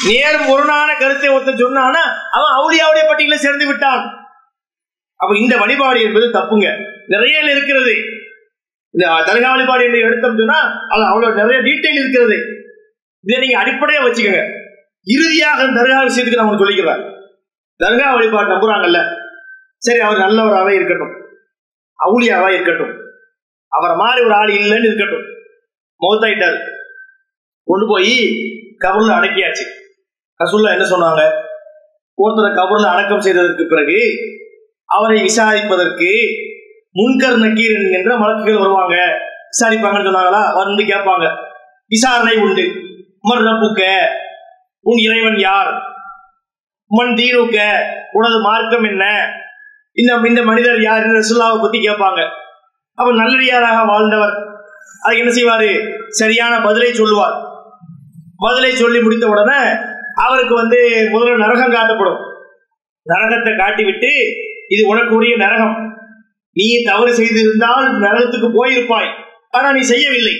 நேர் 0.08 0.38
முரணான 0.40 0.94
கருத்தை 0.94 1.28
ஒருத்தன் 1.28 1.54
சொன்னானா 1.54 2.02
அவன் 2.30 2.54
அவுளியாவுடைய 2.58 3.04
பட்டியல 3.08 3.34
சேர்ந்து 3.34 3.66
விட்டான். 3.66 4.02
அப்ப 5.16 5.38
இந்த 5.38 5.56
வழிபாடு 5.56 6.02
என்பது 6.02 6.26
தப்புங்க. 6.28 6.68
நிறைய 7.06 7.40
இருக்கிறது. 7.40 7.94
இந்த 8.90 9.04
தலகா 9.26 9.50
வழிபாடு 9.50 9.84
என்று 9.84 10.00
எடுத்தோம் 10.00 10.36
சொன்னா 10.36 10.58
அது 10.88 11.04
அவ்வளவு 11.04 11.34
நிறைய 11.34 11.58
டீட்டெயில் 11.60 12.00
இருக்கிறது. 12.02 12.36
இதை 13.20 13.38
நீங்க 13.38 13.58
அடிப்படையா 13.62 14.02
வச்சுக்கோங்க. 14.04 14.42
இறுதியாக 15.04 15.62
தர்கா 15.62 15.98
விஷயத்துக்கு 16.06 16.36
நான் 16.36 16.46
உங்களுக்கு 16.46 16.64
சொல்லிக்கிறேன் 16.64 17.02
தர்கா 17.84 18.12
வழிபாடு 18.12 18.48
நம்புறாங்கல்ல. 18.50 19.22
சரி 19.84 20.00
அவர் 20.00 20.18
நல்லவராகவே 20.18 20.74
இருக்கட்டும். 20.74 21.14
அவுளியாவா 22.04 22.48
இருக்கட்டும். 22.48 22.98
அவரை 23.68 23.96
மாதிரி 23.96 24.24
ஒரு 24.24 24.34
ஆள் 24.34 24.48
இல்லைன்னு 24.48 24.84
இருக்கட்டும். 24.84 25.24
மௌத்தாயிட்டாரு. 26.00 26.58
கொண்டு 27.64 27.86
போய் 27.88 28.28
கபர்ல 28.84 29.12
அடக்கியாச்சு. 29.12 29.64
ரசுல்லா 30.44 30.70
என்ன 30.70 30.84
சொன்னாங்க? 30.84 31.30
ஒருத்தரை 32.22 32.54
கபர்ல 32.54 32.84
அடக்கம் 32.84 33.20
செய்ததற்கு 33.20 33.66
பிறகு 33.68 33.96
அவரை 34.84 35.22
விசாரிப்பதற்கு 35.22 36.10
முன்கர் 36.94 37.38
நக்கீர் 37.38 37.74
என்கின்ற 37.74 38.16
வழக்குகள் 38.16 38.58
வருவாங்க. 38.58 38.94
விசாரிப்பாங்கன்னு 39.44 40.08
சொன்னாங்களா? 40.08 40.54
வந்து 40.54 40.82
கேட்பாங்க. 40.82 41.36
விசாரணை 41.86 42.36
உண்டு. 42.36 42.62
மர் 43.28 43.42
ரப்புக்க 43.42 44.06
உன் 44.80 44.96
இறைவன் 44.96 45.36
யார்? 45.36 45.82
மண் 46.86 47.14
தீனுக்க 47.14 47.76
உனது 48.12 48.40
மார்க்கம் 48.40 48.84
என்ன? 48.84 49.32
இந்த 49.94 50.28
இந்த 50.28 50.42
மனிதர் 50.42 50.82
யார் 50.82 51.02
ரசுல்லாவை 51.02 51.60
பத்தி 51.60 51.78
கேட்பாங்க. 51.78 52.28
அப்ப 52.94 53.14
நல்லடியாராக 53.14 53.84
வாழ்ந்தவர் 53.84 54.34
அதுக்கு 55.02 55.22
என்ன 55.22 55.32
செய்வாரு? 55.32 55.96
சரியான 56.08 56.60
பதிலை 56.60 56.92
சொல்லுவார். 56.92 57.36
பதிலை 58.36 58.70
சொல்லி 58.70 59.00
முடித்த 59.00 59.26
உடனே 59.26 59.60
அவருக்கு 60.14 60.54
வந்து 60.54 60.78
முதல்ல 61.12 61.36
நரகம் 61.36 61.72
காட்டப்படும். 61.72 62.20
நரகத்தை 63.06 63.52
காட்டிவிட்டு 63.52 64.10
இது 64.68 64.96
உனக்குரிய 64.96 65.36
நரகம். 65.36 65.76
நீ 66.52 66.82
தவறு 66.82 67.12
செய்திருந்தால் 67.12 67.86
நரகத்துக்கு 68.00 68.50
போயிருப்பாய். 68.58 69.10
ஆனா 69.50 69.72
நீ 69.72 69.80
செய்யவில்லை. 69.80 70.32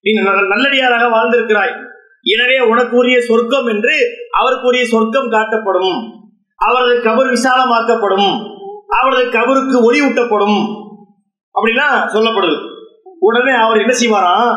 நீ 0.00 0.12
நல்லடியாராக 0.22 1.06
வாழ்ந்திருக்கிறாய். 1.16 1.74
எனவே 2.22 2.58
உனக்குரிய 2.58 3.18
சொர்க்கம் 3.18 3.66
என்று 3.66 3.94
அவருக்குரிய 4.40 4.82
சொர்க்கம் 4.82 5.30
காட்டப்படும். 5.30 6.00
அவரது 6.56 6.94
கபர் 7.10 7.34
விசாலமாக்கப்படும். 7.36 8.56
அவரது 8.88 9.30
கபருக்கு 9.30 9.82
ஒளி 9.82 10.00
ஊட்டப்படும். 10.00 10.60
அப்படின்னா 11.54 11.86
சொல்லப்படுது. 12.14 12.56
உடனே 13.18 13.52
அவர் 13.52 13.78
என்ன 13.78 13.92
செய்வாராம் 13.92 14.50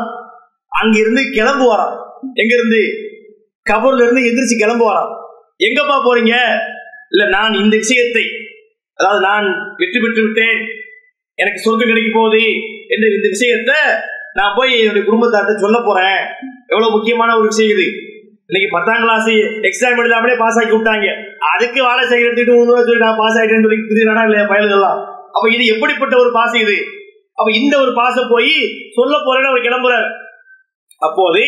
அங்கிருந்து 0.67 1.21
கிளம்புவாராம் 1.21 1.95
எங்க 2.33 2.53
இருந்து 2.53 2.81
கபூர்ல 3.69 4.03
இருந்து 4.03 4.21
எந்திரிச்சு 4.21 4.57
கிளம்புவாராம் 4.63 5.11
எங்கப்பா 5.59 5.97
போறீங்க? 6.05 6.35
இல்ல 7.09 7.29
நான் 7.29 7.53
இந்த 7.53 7.75
விஷயத்தை 7.77 8.23
அதாவது 8.93 9.21
நான் 9.21 9.73
வெற்றி 9.77 9.99
பெற்று 9.99 10.21
விட்டேன். 10.23 10.59
எனக்கு 11.35 11.59
சொர்க்கம் 11.59 11.87
கிடைக்க 11.87 12.19
போகுது 12.19 12.43
என்ற 12.87 13.05
இந்த 13.15 13.27
விஷயத்தை 13.27 13.75
நான் 14.33 14.55
போய் 14.55 14.79
என்னுடைய 14.79 15.03
குடும்பத்தார்ட்ட 15.07 15.55
சொல்ல 15.55 15.77
போறேன். 15.83 16.19
எவ்வளவு 16.67 16.91
முக்கியமான 16.91 17.37
ஒரு 17.37 17.47
விஷயம் 17.47 17.77
இது. 17.77 17.87
இன்னைக்கு 18.53 18.77
பத்தாம் 18.77 19.03
கிளாஸ் 19.03 19.27
எக்ஸாம் 19.67 19.99
எழுதாமலே 20.01 20.37
பாஸ் 20.37 20.57
ஆக்கி 20.59 20.75
விட்டாங்க. 20.75 21.07
அதுக்கு 21.51 21.83
வாழை 21.83 22.03
சைக்கிள் 22.07 22.25
எடுத்துட்டு 22.25 22.53
மூணு 22.53 22.69
ரூபா 22.69 22.81
சொல்லி 22.81 23.03
நான் 23.03 23.17
பாஸ் 23.17 23.37
ஆகிட்டேன்னு 23.37 23.65
சொல்லி 23.65 23.85
திடீர்னா 23.89 24.23
இல்லையா 24.23 24.45
பயலுகள்லாம்? 24.47 24.99
அப்ப 25.35 25.45
இது 25.53 25.65
எப்படிப்பட்ட 25.65 26.19
ஒரு 26.19 26.31
பாசை 26.31 26.61
இது? 26.61 26.77
அப்ப 27.33 27.51
இந்த 27.51 27.79
ஒரு 27.79 27.93
பாசை 27.93 28.23
போய் 28.29 28.53
சொல்ல 28.95 29.17
போறேன்னு 29.17 29.51
அவர் 29.51 29.65
கிளம்புறாரு. 29.67 30.09
அப்போது 30.97 31.45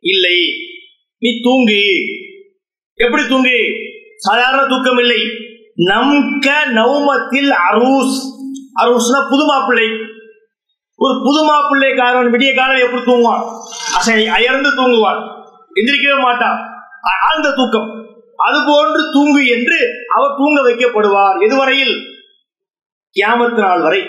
இல்லை 0.00 0.36
நீ 1.18 1.40
தூங்கு. 1.42 1.82
எப்படி 2.94 3.28
தூங்கு? 3.28 3.58
சாதாரண 4.16 4.66
தூக்கம் 4.66 4.98
இல்லை. 4.98 5.20
நம்க 5.90 6.46
நௌமத்தில் 6.78 7.50
அரூஸ். 7.70 8.16
அரூஸ்னா 8.82 9.20
புது 9.30 9.44
மாப்பிள்ளை. 9.46 9.88
ஒரு 10.94 11.14
புது 11.24 11.42
மாப்பிள்ளை 11.44 11.94
காரணம் 11.94 12.32
விடிய 12.34 12.54
காலம் 12.54 12.84
எப்படி 12.84 13.02
தூங்குவான்? 13.02 13.44
அசை 13.98 14.26
அயர்ந்து 14.26 14.74
தூங்குவான். 14.76 15.36
எந்திரிக்கவே 15.74 16.20
மாட்டான். 16.20 16.58
ஆழ்ந்த 17.30 17.52
தூக்கம். 17.56 18.06
அது 18.36 18.58
போன்று 18.66 19.10
தூங்கு 19.12 19.46
என்று 19.46 19.90
அவர் 20.14 20.36
தூங்க 20.36 20.60
வைக்கப்படுவார். 20.60 21.42
எதுவரையில்? 21.42 22.06
கியாமத்து 23.16 23.58
நாள் 23.58 23.80
வரை. 23.80 24.08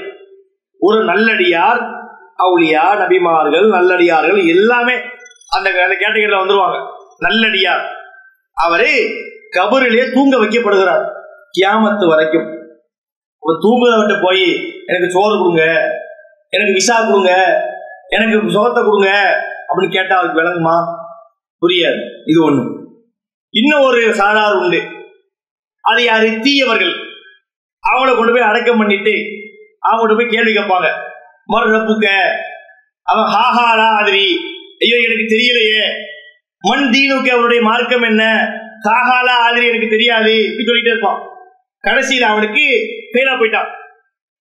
ஒரு 0.80 1.04
நல்லடியார் 1.04 1.98
அவுளியா 2.38 2.98
நபிமார்கள் 2.98 3.70
நல்லடியார்கள் 3.70 4.48
எல்லாமே 4.48 4.94
அந்த 5.58 5.70
கேட்டகரியில் 5.70 6.38
வந்துருவாங்க. 6.38 6.88
நல்லடியார். 7.20 7.86
அவரே 8.54 9.10
கபரிலே 9.60 10.14
தூங்க 10.14 10.38
வைக்கப்படுகிறார். 10.38 11.06
கியாமத்து 11.60 12.08
வரைக்கும். 12.08 12.58
ஒரு 13.40 13.58
தூங்குறவர்கிட்ட 13.58 14.20
போய் 14.24 14.66
எனக்கு 14.86 15.12
சோறு 15.12 15.38
கொடுங்க. 15.38 15.64
எனக்கு 16.50 16.74
விசா 16.74 17.06
கொடுங்க. 17.06 17.62
எனக்கு 18.08 18.52
சுகத்தை 18.52 18.84
கொடுங்க. 18.84 19.38
அப்படின்னு 19.70 19.92
கேட்டா 19.92 20.18
அவருக்கு 20.18 20.42
விளங்குமா? 20.42 21.08
புரியாது. 21.62 22.30
இது 22.30 22.52
ஒண்ணு. 22.52 22.78
இன்னும் 23.50 23.82
ஒரு 23.82 24.14
சாரார் 24.14 24.54
உண்டு. 24.54 24.82
அது 25.82 26.04
யாரு? 26.04 26.40
தீயவர்கள். 26.40 26.94
அவங்கள 27.90 28.18
கொண்டு 28.18 28.32
போய் 28.32 28.42
அடக்கம் 28.42 28.78
பண்ணிட்டு 28.78 29.12
அவங்கள்ட்ட 29.90 30.16
போய் 30.16 30.28
கேள்வி 30.28 30.52
கேட்பாங்க. 30.52 30.88
மறுப்புக்க 31.48 32.08
அவன் 33.02 33.26
ஹாஹாரா 33.26 33.88
ஆதிரி. 34.02 34.28
ஐயோ 34.80 34.96
எனக்கு 35.06 35.36
தெரியலையே. 35.36 36.08
மண் 36.70 36.94
தீனுக்கு 36.94 37.28
அவருடைய 37.28 37.62
மார்க்கம் 37.62 38.02
என்ன? 38.02 38.24
காகாலா 38.84 39.34
ஆதிரி 39.50 39.68
எனக்கு 39.68 39.88
தெரியாது. 39.90 40.44
இப்படி 40.44 40.66
சொல்லிட்டு 40.66 40.90
இருப்பான். 40.90 41.28
கடைசியில் 41.80 42.24
அவனுக்கு 42.24 42.84
ஃபெயிலா 43.14 43.40
போயிட்டான். 43.40 43.68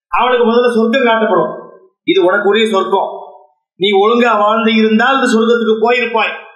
அவனுக்கு 0.09 0.53
முதல்ல 0.53 0.75
சொர்க்கம் 0.75 1.07
காட்டப்படும். 1.07 1.71
இது 2.05 2.25
உனக்கு 2.25 2.49
உரிய 2.49 2.67
சொர்க்கம். 2.67 3.09
நீ 3.77 3.89
ஒழுங்கா 3.91 4.39
வாழ்ந்து 4.39 4.75
இருந்தால் 4.75 5.15
இந்த 5.15 5.27
சொர்க்கத்துக்கு 5.27 5.91
போயிருப்பாய். 5.91 6.47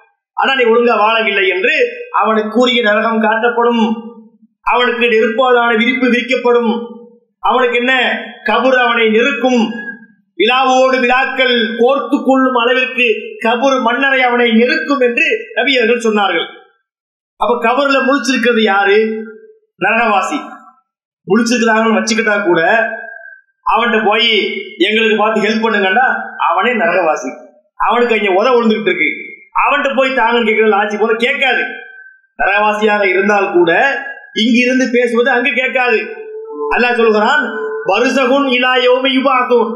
ஆனா 0.43 0.55
நீ 0.55 0.63
ஒழுங்கா 0.63 0.95
வாழவில்லை 1.05 1.49
என்று 1.49 1.75
அவனுக்கு 2.23 2.51
கூறிய 2.51 2.83
நரகம் 2.83 3.23
காட்டப்படும். 3.23 3.85
அவனுக்கு 4.63 5.07
நெருப்பாதான 5.07 5.77
விரிப்பு 5.77 6.07
விரிக்கப்படும். 6.09 6.73
அவனுக்கு 7.39 7.77
என்ன? 7.77 7.95
கபூர் 8.45 8.77
அவனை 8.77 9.09
நெருக்கும். 9.09 9.63
விழாவோடு 10.39 11.01
விழாக்கள் 11.01 11.55
கோர்த்து 11.79 12.17
கொள்ளும் 12.25 12.55
அளவிற்கு 12.55 13.07
கபூர் 13.45 13.81
மன்னரை 13.81 14.23
அவனை 14.23 14.53
நெருக்கும் 14.53 15.01
என்று 15.01 15.27
நபியர்கள் 15.55 16.05
சொன்னார்கள். 16.07 16.47
அப்ப 17.37 17.53
கபூர்ல 17.69 17.99
முழிச்சிருக்கிறது 18.09 18.63
யாரு? 18.63 18.99
நரகவாசி. 19.85 20.39
முழிச்சிருக்கிறாங்கன்னு 21.31 21.99
வச்சுக்கிட்டா 21.99 22.45
கூட 22.45 22.61
அவன்கிட்ட 23.67 24.07
போய் 24.07 24.31
எங்களுக்கு 24.79 25.17
பார்த்து 25.19 25.41
ஹெல்ப் 25.41 25.65
பண்ணுங்கன்னா 25.65 26.07
அவனே 26.49 26.73
நரகவாசி. 26.73 27.31
அவனுக்கு 27.77 28.21
இங்க 28.21 28.43
உத 28.43 28.47
விழுந்துகிட்டு 28.47 28.91
இருக்கு. 28.91 29.22
அவன்கிட்ட 29.55 29.91
போய் 29.99 30.19
தாங்கன்னு 30.21 30.49
கேட்கறது 30.49 30.79
ஆட்சி 30.81 30.97
போல 30.97 31.15
கேட்காது. 31.27 31.63
நரவாசியாக 32.39 33.05
இருந்தால் 33.13 33.53
கூட 33.57 33.71
இங்கிருந்து 34.43 34.87
பேசுவது 34.97 35.31
அங்கு 35.37 35.51
கேட்காது. 35.61 35.99
அல்லாஹ் 36.75 37.01
சொல்கிறான் 37.01 37.43
வருசகுன் 37.91 38.47
இலா 38.57 38.73
யோமி 38.87 39.11
யுபாக்கும் 39.17 39.71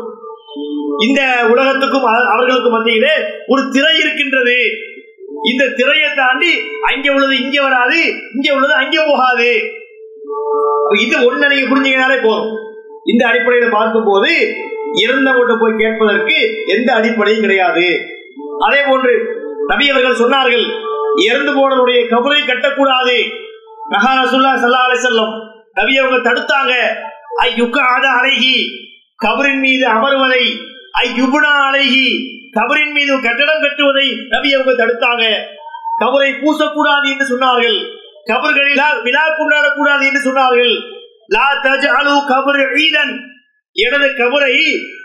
இந்த 1.07 1.21
உலகத்துக்கும் 1.53 2.07
அவர்களுக்கும் 2.35 2.77
மத்தியிலே 2.77 3.15
ஒரு 3.53 3.63
திரை 3.75 3.95
இருக்கின்றது. 4.03 4.59
இந்த 5.51 5.65
திரையை 5.79 6.11
தாண்டி 6.21 6.53
அங்கே 6.91 7.11
உள்ளது 7.17 7.35
இங்கே 7.45 7.61
வராது 7.67 7.99
இங்கே 8.37 8.53
உள்ளது 8.57 8.75
அங்கே 8.83 9.03
போகாது. 9.11 9.51
இது 11.05 11.17
ஒண்ணு 11.29 11.51
நீங்க 11.53 11.67
புரிஞ்சீங்கனாலே 11.73 12.19
போதும். 12.27 12.53
இந்த 13.13 13.23
அடிப்படையில 13.31 13.67
பார்க்கும்போது 13.77 14.31
இறந்தவங்கிட்ட 15.03 15.55
போய் 15.63 15.81
கேட்பதற்கு 15.83 16.37
எந்த 16.75 16.89
அடிப்படையும் 16.99 17.45
கிடையாது. 17.47 17.87
அதே 18.67 18.81
போன்று 18.89 19.15
நபி 19.71 19.87
அவர்கள் 19.93 20.21
சொன்னார்கள் 20.23 20.67
இறந்து 21.27 21.53
போனவருடைய 21.59 22.01
கபரை 22.13 22.41
கட்டக்கூடாது. 22.51 23.17
மகாரசுல்லா 23.93 24.53
சல்லா 24.63 24.85
அலை 24.87 24.97
செல்லம் 25.07 25.35
நபி 25.79 25.93
அவங்க 26.01 26.19
தடுத்தாங்க 26.29 26.73
ஐ 27.45 27.51
யுக்காத 27.61 28.05
அழகி 28.19 28.57
கபரின் 29.25 29.63
மீது 29.67 29.85
அமருவதை 29.97 30.45
ஐ 31.03 31.07
யுபுனா 31.21 31.53
அழகி 31.69 32.09
கபரின் 32.57 32.95
மீது 32.97 33.13
கட்டடம் 33.27 33.63
கட்டுவதை 33.65 34.07
நபி 34.35 34.49
அவங்க 34.57 34.73
தடுத்தாங்க. 34.83 35.25
கபரை 36.03 36.31
பூசக்கூடாது 36.43 37.07
என்று 37.13 37.27
சொன்னார்கள். 37.33 37.79
கபர்களில் 38.31 39.03
விழா 39.07 39.25
கொண்டாடக்கூடாது 39.39 40.03
என்று 40.09 40.21
சொன்னார்கள். 40.29 40.75
லா 41.35 41.47
தஜ்அலு 41.67 42.15
கபர் 42.33 42.61
ஈதன். 42.85 43.15
எனது 43.77 44.09
கபரை 44.21 44.55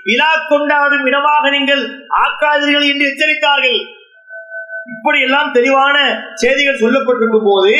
விழா 0.09 0.31
கொண்டாடும் 0.51 1.05
இடமாக 1.09 1.43
நீங்கள் 1.55 1.83
ஆக்காதீர்கள் 2.23 2.87
என்று 2.91 3.05
எச்சரித்தார்கள். 3.11 3.79
இப்படி 4.89 5.21
எல்லாம் 5.21 5.51
தெளிவான 5.51 5.97
செய்திகள் 6.33 6.81
சொல்லப்பட்டிருக்கும் 6.83 7.49
போது 7.49 7.75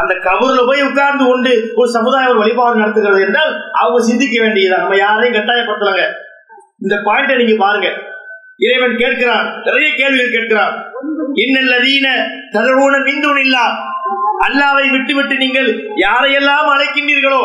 அந்த 0.00 0.14
கபூர்ல 0.14 0.66
போய் 0.66 0.82
உட்கார்ந்து 0.82 1.24
கொண்டு 1.24 1.72
ஒரு 1.74 1.90
சமுதாயம் 1.90 2.30
ஒரு 2.30 2.38
வழிபாடு 2.38 2.78
நடத்துகிறது 2.78 3.22
என்றால் 3.22 3.52
அவங்க 3.72 4.04
சிந்திக்க 4.04 4.42
வேண்டியது 4.42 4.76
நம்ம 4.76 4.96
யாரையும் 4.96 5.36
கட்டாயப்படுத்தலங்க. 5.36 6.04
இந்த 6.78 6.94
பாயிண்ட 6.94 7.36
நீங்க 7.36 7.54
பாருங்க. 7.58 7.88
இறைவன் 8.56 8.96
கேட்கிறான். 8.96 9.46
நிறைய 9.64 9.94
கேள்விகள் 9.94 10.34
கேட்கிறான். 10.36 10.74
இன்னல்லதீன 11.34 12.06
ததரூன 12.52 12.94
மிந்துன் 13.08 13.40
இல்லா 13.40 13.64
அல்லாவை 14.46 14.90
விட்டுவிட்டு 14.90 15.36
நீங்கள் 15.36 15.68
யாரையெல்லாம் 15.96 16.70
அழைக்கின்றீர்களோ 16.74 17.42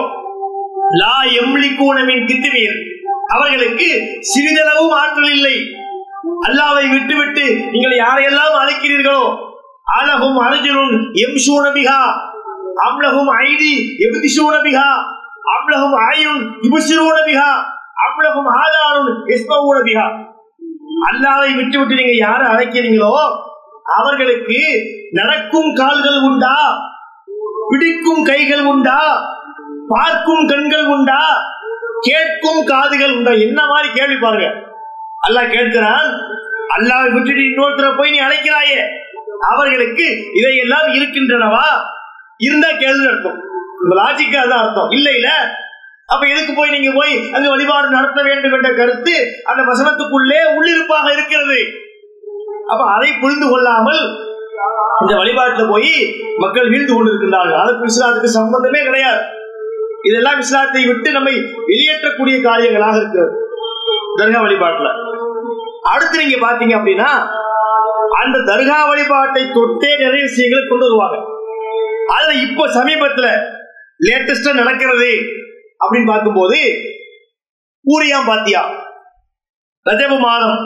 லா 1.01 1.15
எம்லிக்கூன 1.41 2.05
மின் 2.05 2.25
கித்துமீர். 2.25 2.77
அவர்களுக்கு 3.27 3.87
சிறிதளவும் 4.31 4.95
ஆற்றல் 5.01 5.31
இல்லை. 5.31 5.55
அல்லாவை 6.45 6.89
விட்டுவிட்டு 6.89 7.45
நீங்கள் 7.71 7.95
யாரையெல்லாம் 7.95 8.55
அழைக்கிறீர்களோ? 8.61 9.21
அழகும் 9.85 10.37
அர்ஜுனும் 10.37 10.93
எம் 11.15 11.39
சூனபிகா 11.47 11.99
அம்லகும் 12.87 13.29
ஐடி 13.43 13.73
எபுதி 13.97 14.27
சூனபிகா 14.37 14.87
அம்லகும் 15.57 15.95
ஆயுன் 16.07 16.41
இபுசிரூனபிகா 16.61 17.49
அம்லகும் 18.07 18.49
ஆதாரும் 18.61 19.25
எஸ்மூனபிகா 19.27 20.05
அல்லாவை 21.07 21.55
விட்டுவிட்டு 21.55 21.95
நீங்க 21.95 22.15
யாரை 22.15 22.47
அழைக்கிறீங்களோ 22.47 23.13
அவர்களுக்கு 23.97 24.59
நடக்கும் 25.11 25.73
கால்கள் 25.73 26.19
உண்டா? 26.21 26.55
பிடிக்கும் 27.69 28.23
கைகள் 28.23 28.65
உண்டா? 28.65 28.99
பார்க்கும் 29.89 30.47
கண்கள் 30.47 30.85
உண்டா? 30.85 31.21
கேட்கும் 32.01 32.65
காதுகள் 32.65 33.11
உண்டா? 33.11 33.31
என்ன 33.31 33.65
மாதிரி 33.65 33.93
கேள்வி 33.93 34.15
பாருங்க. 34.15 34.66
அல்லாஹ் 35.17 35.53
கேட்கிறான் 35.53 36.07
அல்லாவை 36.77 37.11
விட்டுட்டு 37.13 37.41
இன்னொருத்தர 37.41 37.97
போய் 37.97 38.11
நீ 38.11 38.19
அழைக்கிறாயே 38.19 38.79
அவர்களுக்கு 39.39 40.31
இதையெல்லாம் 40.33 40.87
இருக்கின்றனவா? 40.87 41.67
இருந்தா 42.37 42.67
கேள்வி 42.71 43.07
அர்த்தம். 43.07 43.39
லாஜிக்கா 43.89 44.49
தான் 44.49 44.63
அர்த்தம். 44.63 44.89
இல்ல 44.89 45.11
இல்ல. 45.11 45.29
அப்ப 46.05 46.27
எதுக்கு 46.27 46.53
போய் 46.55 46.69
நீங்க 46.69 46.91
போய் 46.95 47.31
அங்க 47.31 47.49
வழிபாடு 47.49 47.89
நடத்த 47.89 48.23
வேண்டும் 48.23 48.51
என்ற 48.51 48.73
கருத்து 48.73 49.41
அந்த 49.43 49.61
வசனத்துக்குள்ளே 49.63 50.39
உள்ளிருப்பாக 50.57 51.11
இருக்கிறது. 51.11 51.59
அப்ப 52.67 52.91
அதை 52.95 53.13
புரிந்து 53.21 53.49
கொள்ளாமல் 53.49 54.01
இந்த 55.01 55.13
வழிபாட்டுல 55.15 55.69
போய் 55.69 55.91
மக்கள் 56.37 56.69
வீழ்ந்து 56.69 56.93
கொண்டிருக்கின்றார்கள். 56.93 57.59
அதுக்கு 57.59 57.85
இஸ்லாத்துக்கு 57.85 58.25
சம்பந்தமே 58.25 58.83
கிடையாது. 58.83 59.21
இதெல்லாம் 60.03 60.39
இஸ்லாத்தை 60.39 60.85
விட்டு 60.85 61.11
நம்மை 61.11 61.33
வெளியேற்றக்கூடிய 61.67 62.37
காரியங்களாக 62.47 62.97
இருக்கிறது. 62.97 63.33
தர்கா 64.17 64.39
வழிபாட்டுல. 64.43 64.89
அடுத்து 65.91 66.21
நீங்க 66.23 66.37
பாத்தீங்க 66.45 66.73
அப்படின்னா 66.79 67.09
அந்த 68.21 68.37
தர்கா 68.49 68.77
வழிபாட்டை 68.89 69.43
தொட்டே 69.57 69.89
நிறைய 70.03 70.21
விஷயங்களை 70.27 70.61
கொண்டு 70.69 70.85
வருவாங்க. 70.87 71.17
அதுல 72.15 72.33
இப்போ 72.45 72.63
சமீபத்துல 72.77 73.27
லேட்டஸ்டா 74.07 74.51
நடக்கிறது 74.61 75.11
அப்படின்னு 75.81 76.11
பார்க்கும்போது 76.11 76.59
பூரியாம் 77.85 78.29
பாத்தியா. 78.31 78.61
ரஜப 79.85 80.13
மாதம் 80.19 80.61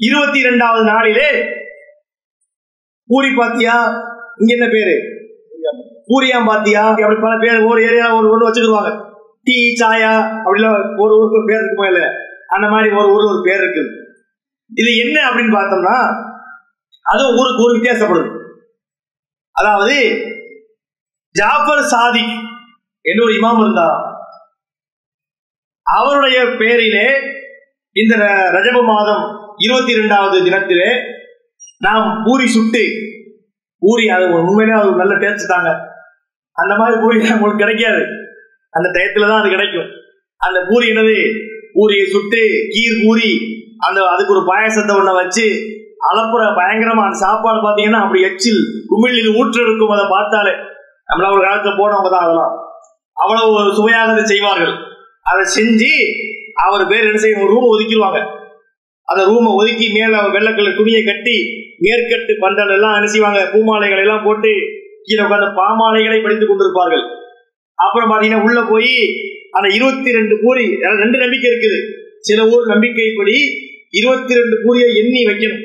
இருபத்தி 0.00 0.38
இரண்டாவது 0.44 0.84
நாளிலே 0.92 1.28
பூரி 3.10 3.30
பாத்தியா 3.34 3.74
இங்க 4.40 4.52
என்ன 4.56 4.66
பேரு? 4.68 4.94
பூரியாம் 6.08 6.48
பாத்தியா 6.50 6.82
அப்படி 6.92 7.18
பல 7.26 7.34
பேர் 7.44 7.66
ஒரு 7.70 7.80
ஏரியா 7.88 8.06
ஒரு 8.18 8.26
ஒன்று 8.32 8.48
வச்சுக்கிடுவாங்க. 8.48 8.90
டீ 9.46 9.56
சாயா 9.80 10.12
அப்படிலாம் 10.44 10.76
ஒரு 11.02 11.12
ஊருக்கு 11.18 11.38
ஒரு 11.40 11.48
பேர் 11.50 11.62
இருக்குமா 11.62 11.86
இல்ல 11.92 12.02
அந்த 12.56 12.66
மாதிரி 12.68 12.88
ஒரு 13.00 13.08
ஊர்ல 13.14 13.32
ஒரு 13.34 13.42
பேர் 13.48 13.62
இருக்கு. 13.64 13.84
இது 14.70 14.90
என்ன 14.96 15.16
அப்படின்னு 15.28 15.56
பார்த்தோம்னா 15.56 15.96
அதுவும் 17.06 17.36
ஊருக்கு 17.40 17.64
ஊர் 17.64 17.76
வித்தியாசப்படுது. 17.76 18.28
அதாவது 19.52 19.96
ஜாஃபர் 21.34 21.82
சாதி 21.82 22.26
என்று 23.04 23.24
ஒரு 23.24 23.34
இமாம் 23.38 23.60
இருந்தார் 23.60 23.96
அவருடைய 25.86 26.38
பேரிலே 26.60 27.06
இந்த 27.96 28.14
ரஜப 28.56 28.78
மாதம் 28.82 29.24
இருபத்தி 29.56 29.92
இரண்டாவது 29.92 30.36
தினத்திலே 30.46 30.90
நாம் 31.80 32.06
பூரி 32.24 32.46
சுட்டு 32.46 32.84
பூரி 33.82 34.08
அது 34.08 34.26
உண்மையிலே 34.38 34.74
அது 34.78 34.90
நல்ல 35.00 35.14
டேஸ்ட் 35.14 35.52
தாங்க. 35.52 35.70
அந்த 36.56 36.72
மாதிரி 36.80 36.96
பூரி 37.00 37.16
உங்களுக்கு 37.34 37.62
கிடைக்காது. 37.62 38.02
அந்த 38.72 38.86
டயத்துல 38.94 39.28
தான் 39.28 39.40
அது 39.40 39.50
கிடைக்கும். 39.50 39.90
அந்த 40.40 40.58
பூரி 40.68 40.86
என்னது? 40.92 41.16
பூரியை 41.76 42.06
சுட்டு 42.14 42.40
கீர் 42.74 43.02
பூரி 43.04 43.30
அந்த 43.86 43.98
அதுக்கு 44.12 44.34
ஒரு 44.36 44.44
பாயசத்தை 44.50 44.92
ஒண்ண 45.00 45.12
வச்சு 45.20 45.46
அளப்புற 46.08 46.42
பயங்கரமான 46.58 47.06
அந்த 47.08 47.18
சாப்பாடு 47.24 47.58
பாத்தீங்கன்னா 47.66 48.00
அப்படி 48.04 48.20
எச்சில் 48.28 48.62
குமிழில் 48.90 49.36
ஊற்று 49.38 49.60
இருக்கும் 49.66 49.94
அதை 49.96 50.04
பார்த்தாலே 50.14 50.54
நம்மள 51.08 51.26
ஒரு 51.34 51.42
காலத்துல 51.46 51.72
போனவங்க 51.80 52.10
தான் 52.10 52.24
அதெல்லாம். 52.26 52.52
அவ்வளவு 53.16 53.72
சுவையாக 53.78 54.12
அதை 54.12 54.24
செய்வார்கள். 54.24 54.74
அதை 55.30 55.42
செஞ்சு 55.56 55.90
அவர் 56.64 56.84
பேர் 56.90 57.08
என்ன 57.08 57.18
செய்யும்? 57.18 57.48
ரூம் 57.52 57.70
ஒதுக்கிடுவாங்க. 57.72 58.20
அந்த 59.08 59.22
ரூமை 59.30 59.50
ஒதுக்கி 59.60 59.86
மேல 59.96 60.20
வெள்ளக்கல்ல 60.36 60.70
துணியை 60.76 61.02
கட்டி 61.04 61.36
மேற்கட்டு 61.84 62.32
பந்தல் 62.44 62.74
எல்லாம் 62.76 62.94
என்ன 62.94 63.06
செய்வாங்க? 63.06 63.40
பூமாலைகளை 63.52 64.02
எல்லாம் 64.04 64.24
போட்டு 64.24 64.52
கீழே 65.06 65.22
உட்காந்து 65.26 65.48
பாமாலைகளை 65.60 66.18
படித்துக் 66.22 66.50
கொண்டிருப்பார்கள். 66.50 67.04
அப்புறம் 67.78 68.10
பாத்தீங்கன்னா 68.10 68.44
உள்ள 68.46 68.60
போய் 68.72 68.94
அந்த 69.50 69.68
இருபத்தி 69.76 70.10
ரெண்டு 70.18 70.34
பூரி 70.42 70.64
ரெண்டு 71.02 71.18
நம்பிக்கை 71.24 71.48
இருக்குது. 71.52 71.78
சில 72.28 72.40
ஊர் 72.54 72.64
நம்பிக்கைப்படி 72.72 73.36
இருபத்தி 73.98 74.38
ரெண்டு 74.38 74.56
பூரியை 74.64 74.88
எண்ணி 75.00 75.20
வைக்கணும். 75.30 75.64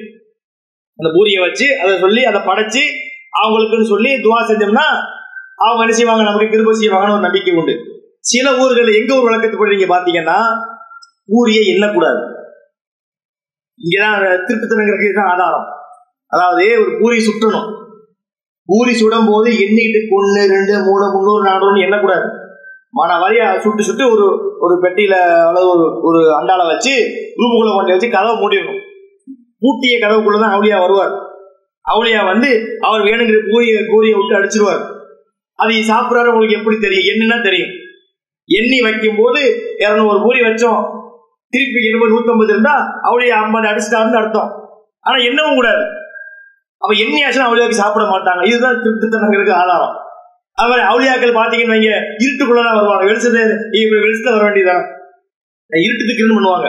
அந்த 0.99 1.09
பூரியை 1.15 1.39
வச்சு 1.45 1.67
அதை 1.81 1.93
சொல்லி 2.03 2.21
அதை 2.29 2.39
படைச்சு 2.49 2.83
அவங்களுக்குன்னு 3.41 3.91
சொல்லி 3.93 4.11
துவா 4.25 4.39
செஞ்சோம்னா 4.49 4.87
அவங்க 5.65 5.81
என்ன 5.85 5.95
செய்வாங்க? 5.97 6.23
நமக்கு 6.27 6.51
கிருப 6.53 6.73
செய்வாங்கன்னு 6.81 7.15
ஒரு 7.17 7.25
நம்பிக்கை 7.27 7.53
உண்டு. 7.61 7.75
சில 8.31 8.47
ஊர்களில் 8.61 8.97
எங்க 8.99 9.11
ஊர் 9.17 9.27
வழக்கத்துப்படி 9.27 9.73
நீங்க 9.75 9.87
பாத்தீங்கன்னா 9.93 10.37
பூரியை 11.31 11.63
எண்ணக்கூடாது. 11.73 12.21
இங்கதான் 13.79 14.45
திருப்பத்தனங்கிறது 14.47 15.17
தான் 15.19 15.31
ஆதாரம். 15.33 15.67
அதாவது 16.33 16.65
ஒரு 16.81 16.91
பூரி 17.01 17.17
சுற்றணும் 17.27 17.69
பூரி 18.69 18.93
சுடும் 19.01 19.29
போது 19.31 19.49
எண்ணிக்கிட்டு 19.63 19.99
ஒன்னு 20.17 20.41
ரெண்டு 20.55 20.73
மூணு 20.87 21.05
முந்நூறு 21.13 21.41
நானூறுன்னு 21.47 21.85
எண்ணக்கூடாது. 21.85 22.27
மன 22.91 23.19
வழிய 23.19 23.59
சுட்டு 23.61 23.83
சுட்டு 23.83 24.11
ஒரு 24.11 24.57
ஒரு 24.59 24.75
பெட்டியில 24.81 25.13
அல்லது 25.47 25.69
ஒரு 25.69 26.01
ஒரு 26.01 26.19
அண்டால 26.41 26.67
வச்சு 26.67 27.11
ரூமுக்குள்ள 27.37 27.75
கொண்டு 27.75 27.91
வச்சு 27.91 28.09
கதவை 28.09 28.35
மூடிடணும் 28.35 28.87
பூட்டிய 29.59 30.07
கதவுக்குள்ளதான் 30.07 30.55
அவளியா 30.55 30.79
வருவார். 30.79 31.11
அவளியா 31.93 32.25
வந்து 32.25 32.77
அவர் 32.79 33.01
வேணுங்கிற 33.01 33.51
கூறிய 33.51 33.85
கூறிய 33.89 34.17
விட்டு 34.17 34.39
அடிச்சிருவார். 34.39 34.83
அதை 35.55 35.89
சாப்பிட்றாரு 35.89 36.27
உங்களுக்கு 36.27 36.57
எப்படி 36.57 36.77
தெரியும்? 36.79 37.15
என்னன்னா 37.15 37.43
தெரியும். 37.43 37.69
எண்ணி 38.45 38.81
வைக்கும் 38.81 39.15
போது 39.17 39.61
இரநூறு 39.79 40.23
பூரி 40.23 40.39
வச்சோம். 40.39 40.97
திருப்பி 41.49 41.87
எண்பது 41.91 42.13
நூத்தம்பது 42.13 42.49
இருந்தா 42.49 42.75
அவளியா 43.03 43.37
ஐம்பது 43.43 43.67
அடிச்சிட்டாருன்னு 43.67 44.21
அர்த்தம். 44.21 44.69
ஆனா 44.99 45.17
என்னவும் 45.17 45.55
கூடாது. 45.55 45.83
அப்ப 46.77 46.95
எண்ணி 46.97 47.23
ஆச்சுன்னா 47.23 47.49
அவளியாக்கு 47.49 47.79
சாப்பிட 47.81 48.05
மாட்டாங்க. 48.05 48.45
இதுதான் 48.45 48.75
திருட்டுத்தனங்களுக்கு 48.75 49.53
ஆதாரம். 49.53 49.95
அவர் 50.63 50.81
அவுளியாக்கள் 50.89 51.37
பாத்தீங்கன்னு 51.39 51.73
வைங்க 51.73 51.91
இருட்டுக்குள்ளதான் 52.23 52.77
வருவாங்க. 52.77 53.03
வெளிச்சத்தை 53.09 53.41
வெளிச்சத்தை 54.05 54.31
வர 54.35 54.43
வேண்டியதான் 54.47 54.83
இருட்டு 55.71 56.03
திக்குன்னு 56.09 56.37
பண்ணுவாங்க. 56.37 56.67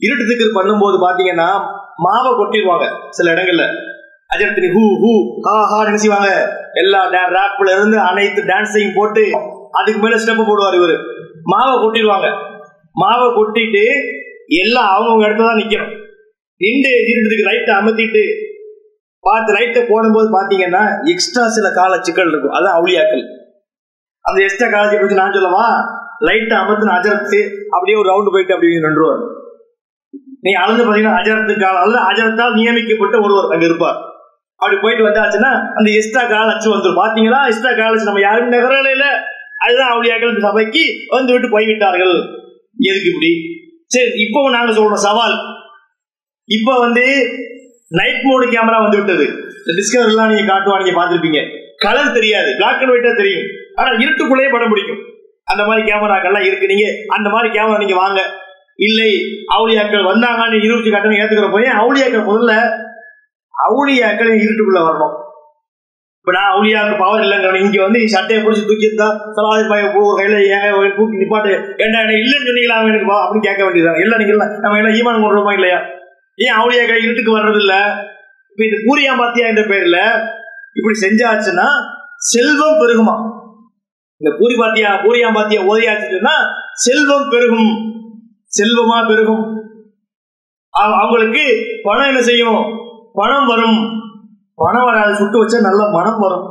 இருட்டு 0.00 0.24
திக்கு 0.28 0.46
பண்ணும்போது 0.58 0.96
பாத்தீங்கன்னா 1.06 1.48
மாவை 2.04 2.30
கொட்டிடுவாங்க 2.38 2.86
சில 3.16 3.32
இடங்கள்ல. 3.34 3.64
அஜரத்தினி 4.34 4.68
ஹூ 4.76 4.84
ஹூ 5.02 5.10
ஹா 5.46 5.54
ஹா 5.70 5.78
நினைச்சுவாங்க 5.88 6.28
எல்லா 6.82 7.00
ரேப்ல 7.36 7.72
இருந்து 7.76 7.98
அனைத்து 8.10 8.42
டான்ஸையும் 8.50 8.96
போட்டு 8.98 9.24
அதுக்கு 9.78 10.00
மேல 10.04 10.16
ஸ்டெப் 10.22 10.48
போடுவார் 10.50 10.78
இவரு. 10.78 10.96
மாவை 11.52 11.74
கொட்டிடுவாங்க. 11.82 12.28
மாவை 13.02 13.26
கொட்டிட்டு 13.36 13.84
எல்லாம் 14.62 14.88
அவங்கவுங்க 14.94 15.26
இடத்துல 15.28 15.48
தான் 15.50 15.60
நிக்கணும். 15.62 15.92
நின்று 16.60 16.90
இருட்டத்துக்கு 17.10 17.48
லைட்டை 17.50 17.74
அமர்த்திட்டு 17.80 18.24
பார்த்து 19.26 19.54
லைட்டை 19.56 19.82
போடும்போது 19.90 20.28
பார்த்தீங்கன்னா 20.36 20.82
எக்ஸ்ட்ரா 21.12 21.44
சில 21.56 21.66
கால 21.78 21.98
சிக்கல் 22.06 22.30
இருக்கும். 22.32 22.54
அதான் 22.58 22.76
அவுளியாக்கள் 22.78 23.24
அந்த 24.24 24.38
எக்ஸ்ட்ரா 24.46 24.68
காலத்தை 24.74 24.96
பற்றி 24.98 25.18
நான் 25.20 25.36
சொல்லவா? 25.36 25.66
லைட்டை 26.28 26.56
அமர்த்து 26.62 26.94
அஜரத்து 26.96 27.40
அப்படியே 27.74 27.96
ஒரு 28.00 28.08
ரவுண்டு 28.10 28.32
போயிட்டு 28.34 28.54
அப்படி 28.54 28.72
நின்றுவார். 28.86 29.22
நீ 30.46 30.50
அளந்து 30.62 30.82
பார்த்தீங்கன்னா 30.84 31.18
அஜரத்து 31.20 31.54
காலம் 31.64 31.84
அல்ல 31.84 31.98
அஜரத்தால் 32.10 32.56
நியமிக்கப்பட்ட 32.58 33.16
ஒருவர் 33.24 33.52
அங்கே 33.54 33.68
இருப்பார். 33.70 33.98
அப்படி 34.60 34.76
போயிட்டு 34.82 35.06
வந்தாச்சுன்னா 35.06 35.52
அந்த 35.78 35.88
எக்ஸ்ட்ரா 35.98 36.22
கால 36.32 36.52
அச்சு 36.54 36.68
வந்துடும் 36.72 37.00
பாத்தீங்களா 37.02 37.40
எக்ஸ்ட்ரா 37.50 37.72
கால 37.80 37.94
அச்சு 37.94 38.10
நம்ம 38.10 38.24
யாரும் 38.26 38.52
நகரல 38.54 39.06
அதுதான் 39.64 39.92
அவளியாக்கள் 39.94 40.32
இந்த 40.32 40.42
சபைக்கு 40.48 40.82
வந்து 41.14 41.32
விட்டு 41.34 41.48
போய்விட்டார்கள். 41.54 42.14
எதுக்கு 42.88 43.10
இப்படி? 43.12 43.32
சரி 43.94 44.10
இப்போ 44.24 44.40
நாங்க 44.56 44.72
சொல்றோம் 44.78 45.04
சவால். 45.08 45.36
இப்போ 46.48 46.72
வந்து 46.84 47.04
நைட் 47.98 48.22
மோடு 48.28 48.44
கேமரா 48.54 48.78
வந்து 48.84 48.98
விட்டது 49.00 49.24
இந்த 49.58 49.72
டிஸ்கவர் 49.78 50.10
எல்லாம் 50.12 50.30
நீங்க 50.32 50.44
காட்டுவா 50.52 50.76
நீங்க 50.80 50.94
பாத்திருப்பீங்க 50.98 51.40
கலர் 51.84 52.16
தெரியாது. 52.18 52.50
பிளாக் 52.58 52.80
அண்ட் 52.82 52.92
ஒயிட்டா 52.92 53.16
தெரியும். 53.16 53.46
ஆனா 53.74 53.90
இருட்டுக்குள்ளேயே 54.02 54.50
படம் 54.50 54.72
பிடிக்கும். 54.72 55.00
அந்த 55.44 55.62
மாதிரி 55.68 55.82
கேமராக்கள்லாம் 55.88 56.46
இருக்கு. 56.48 56.70
நீங்க 56.72 56.86
அந்த 57.16 57.28
மாதிரி 57.30 57.48
கேமரா 57.56 57.78
நீங்க 57.78 57.94
வாங்க. 57.94 58.20
இல்லை 58.86 59.10
அவுளியாக்கள் 59.56 60.08
வந்தாங்கன்னு 60.10 60.64
இருபத்தி 60.66 60.90
கட்டணம் 60.90 61.18
ஏத்துக்கிற 61.22 61.48
போய் 61.52 61.66
அவுளியாக்கள் 61.80 62.28
முதல்ல 62.30 62.52
அவுளியாக்கள் 63.54 64.30
இருட்டுக்குள்ள 64.44 64.80
வரணும்? 64.86 65.16
இப்ப 66.20 66.32
நான் 66.36 66.52
அவுளியாக்கு 66.54 66.94
பவர் 66.98 67.22
இல்லைங்கிற 67.24 67.60
இங்க 67.64 67.78
வந்து 67.82 68.00
சட்டையை 68.08 68.40
பிடிச்சி 68.44 68.62
தூக்கி 68.68 68.88
இருந்தா 68.90 69.08
சலாதி 69.36 69.64
பாய 69.68 69.90
போ 69.94 70.02
கையில 70.18 70.36
ஏன் 70.56 70.94
தூக்கி 70.98 71.16
நிப்பாட்டு. 71.22 71.52
என்ன 71.84 72.00
என்ன 72.04 72.14
இல்லைன்னு 72.22 72.48
சொன்னீங்களா 72.48 72.76
அவன் 72.78 72.92
எனக்கு 72.92 73.16
அப்படின்னு 73.22 73.48
கேட்க 73.48 73.62
வேண்டியதுதான். 73.64 74.00
இல்லை 74.04 74.18
நீங்க 74.18 74.34
நம்ம 74.64 74.78
எல்லாம் 74.80 74.96
ஈமான் 74.98 75.22
கொண்டுருமா 75.24 75.52
இல்லையா? 75.52 75.80
ஏன் 76.38 76.56
அவுளியாக்கள் 76.58 77.02
இருட்டுக்கு 77.02 77.38
வர்றதில்ல? 77.38 77.74
இப்ப 78.50 78.64
இந்த 78.64 78.78
பூரியா 78.86 79.12
பாத்தியா 79.18 79.46
என்ற 79.46 79.62
பெயர்ல 79.62 79.98
இப்படி 80.74 80.98
செஞ்சாச்சுன்னா 80.98 81.66
செல்வம் 82.16 82.80
பெருகுமா? 82.80 83.14
இந்த 84.20 84.36
பூரி 84.38 84.54
பாத்தியா 84.56 84.90
பூரியா 85.04 85.34
பாத்தியா 85.34 85.62
ஓதியாச்சுன்னா 85.62 86.34
செல்வம் 86.74 87.30
பெருகும். 87.30 87.72
செல்வமா 88.58 89.08
பெருகும். 89.08 89.44
அவங்களுக்கு 90.74 91.44
பணம் 91.82 92.06
என்ன 92.06 92.22
செய்யும்? 92.22 92.60
பணம் 93.12 93.46
வரும். 93.46 93.80
பணம் 94.54 94.84
வராது 94.84 95.14
சுட்டு 95.14 95.44
வச்சா 95.44 95.60
நல்ல 95.60 95.90
மனம் 95.90 96.18
வரும். 96.18 96.46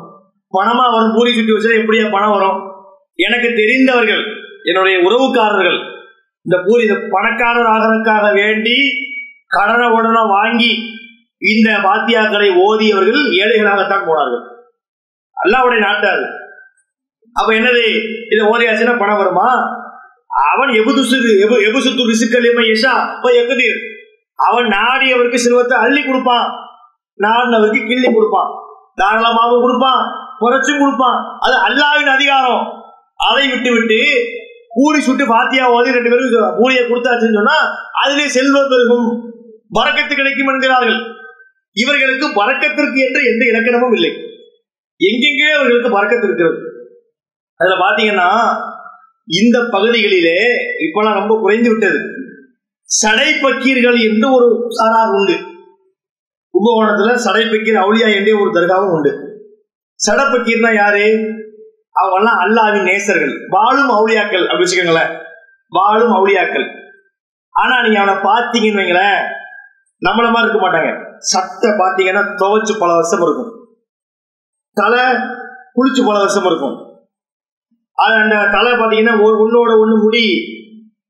பணமா 0.53 0.85
வரும் 0.91 1.15
பூரி 1.15 1.31
சுட்டு 1.33 1.55
வச்சா 1.55 1.71
எப்படியா 1.79 2.11
பணம் 2.11 2.31
வரும்? 2.31 2.59
எனக்கு 3.15 3.47
தெரிந்தவர்கள் 3.55 4.23
என்னுடைய 4.63 4.97
உறவுக்காரர்கள் 4.99 5.79
இந்த 6.45 6.57
பூரி 6.65 6.83
இந்த 6.83 7.07
பணக்காரர் 7.09 7.71
ஆகிறதுக்காக 7.73 8.33
வேண்டி 8.33 8.77
கடனை 9.57 9.87
உடனே 9.87 10.21
வாங்கி 10.27 10.71
இந்த 11.37 11.69
வாத்தியாக்களை 11.69 12.49
ஓதியவர்கள் 12.49 13.23
ஏழைகளாகத்தான் 13.41 14.05
போனார்கள். 14.07 14.43
அல்லாவுடைய 15.43 15.79
நாட்டார் 15.79 16.23
அப்ப 17.33 17.53
என்னது? 17.53 17.85
இதை 18.31 18.47
ஓதியாச்சுன்னா 18.47 18.99
பணம் 18.99 19.17
வருமா? 19.17 19.53
அவன் 20.53 20.69
எபுதுசு 20.69 21.17
எபு 21.45 21.55
எபுசுத்து 21.69 22.05
ரிசுக்கலிமை 22.05 22.65
யஷா 22.67 23.15
இப்ப 23.15 23.31
எகுதீர் 23.31 23.79
அவன் 24.35 24.65
நாடியவருக்கு 24.65 25.35
செல்வத்தை 25.35 25.77
அள்ளி 25.77 26.05
கொடுப்பான். 26.05 26.51
நாடினவருக்கு 27.19 27.87
கிள்ளி 27.87 28.13
கொடுப்பான். 28.13 28.49
தாராளமாகவும் 28.95 29.61
கொடுப்பான். 29.61 30.11
குறைச்சும் 30.41 30.79
கொடுப்பான். 30.79 31.37
அது 31.39 31.55
அல்லாவின் 31.55 32.13
அதிகாரம். 32.13 32.73
அதை 33.15 33.49
விட்டு 33.49 33.71
விட்டு 33.71 34.23
பூரி 34.69 35.01
சுட்டு 35.01 35.27
பாத்தியா 35.27 35.69
ஓதி 35.69 35.91
ரெண்டு 35.91 36.09
பேரும் 36.09 36.59
பூரியை 36.59 36.89
கொடுத்தாச்சுன்னு 36.89 37.33
சொன்னா 37.33 37.57
அதுலேயே 38.05 38.25
செல்வம் 38.25 38.69
பெருகும். 38.69 39.30
வரக்கத்து 39.79 40.15
கிடைக்கும் 40.15 40.47
என்கிறார்கள். 40.47 40.99
இவர்களுக்கு 41.71 42.27
வரக்கத்திற்கு 42.27 42.99
என்று 43.07 43.21
எந்த 43.25 43.45
இலக்கணமும் 43.45 43.93
இல்லை. 43.93 44.11
எங்கெங்கே 44.97 45.51
அவர்களுக்கு 45.51 46.03
வரக்கத்து 46.03 46.23
இருக்கிறது? 46.23 46.59
அதுல 47.55 47.75
பாத்தீங்கன்னா 47.75 48.29
இந்த 49.27 49.59
பகுதிகளிலே 49.59 50.39
இப்பெல்லாம் 50.77 51.13
ரொம்ப 51.13 51.37
குறைந்து 51.39 51.69
விட்டது. 51.69 51.99
சடை 52.83 53.33
பக்கீர்கள் 53.33 54.09
என்று 54.09 54.33
ஒரு 54.33 54.65
சாரார் 54.69 55.15
உண்டு. 55.15 55.35
கும்பகோணத்துல 56.53 57.13
சடை 57.15 57.43
பக்கீர் 57.43 57.81
அவுளியா 57.83 58.15
என்றே 58.15 58.31
ஒரு 58.31 58.51
தர்காவும் 58.51 58.93
உண்டு. 58.93 59.11
சடை 59.93 60.25
பக்கீர்னா 60.25 60.75
யாரு? 60.75 61.29
அவங்க 61.91 62.31
அல்லாவின் 62.31 62.83
நேசர்கள். 62.83 63.47
வாழும் 63.49 63.89
அவுளியாக்கள் 63.89 64.47
அப்படி 64.47 64.63
வச்சுக்கோங்களேன். 64.63 65.21
வாழும் 65.69 66.11
அவுளியாக்கள். 66.11 66.67
ஆனா 67.51 67.81
நீங்க 67.81 67.99
அவனை 67.99 68.21
பார்த்தீங்கன்னு 68.21 68.81
வைங்களேன் 68.81 69.39
நம்மள 70.05 70.31
மாதிரி 70.31 70.49
இருக்க 70.49 70.67
மாட்டாங்க. 70.67 71.15
சட்டை 71.17 71.69
பார்த்தீங்கன்னா 71.69 72.23
துவைச்சு 72.39 72.79
பல 72.79 72.93
வருஷம் 72.93 73.21
இருக்கும். 73.21 73.51
தலை 74.73 74.99
குளிச்சு 75.75 76.05
பல 76.05 76.19
வருஷம் 76.19 76.45
இருக்கும். 76.45 76.75
அது 77.93 78.13
அந்த 78.15 78.35
தலை 78.51 78.71
பார்த்தீங்கன்னா 78.71 79.23
ஒரு 79.23 79.35
ஒன்னோட 79.43 79.71
ஒண்ணு 79.75 80.03
முடி 80.03 80.23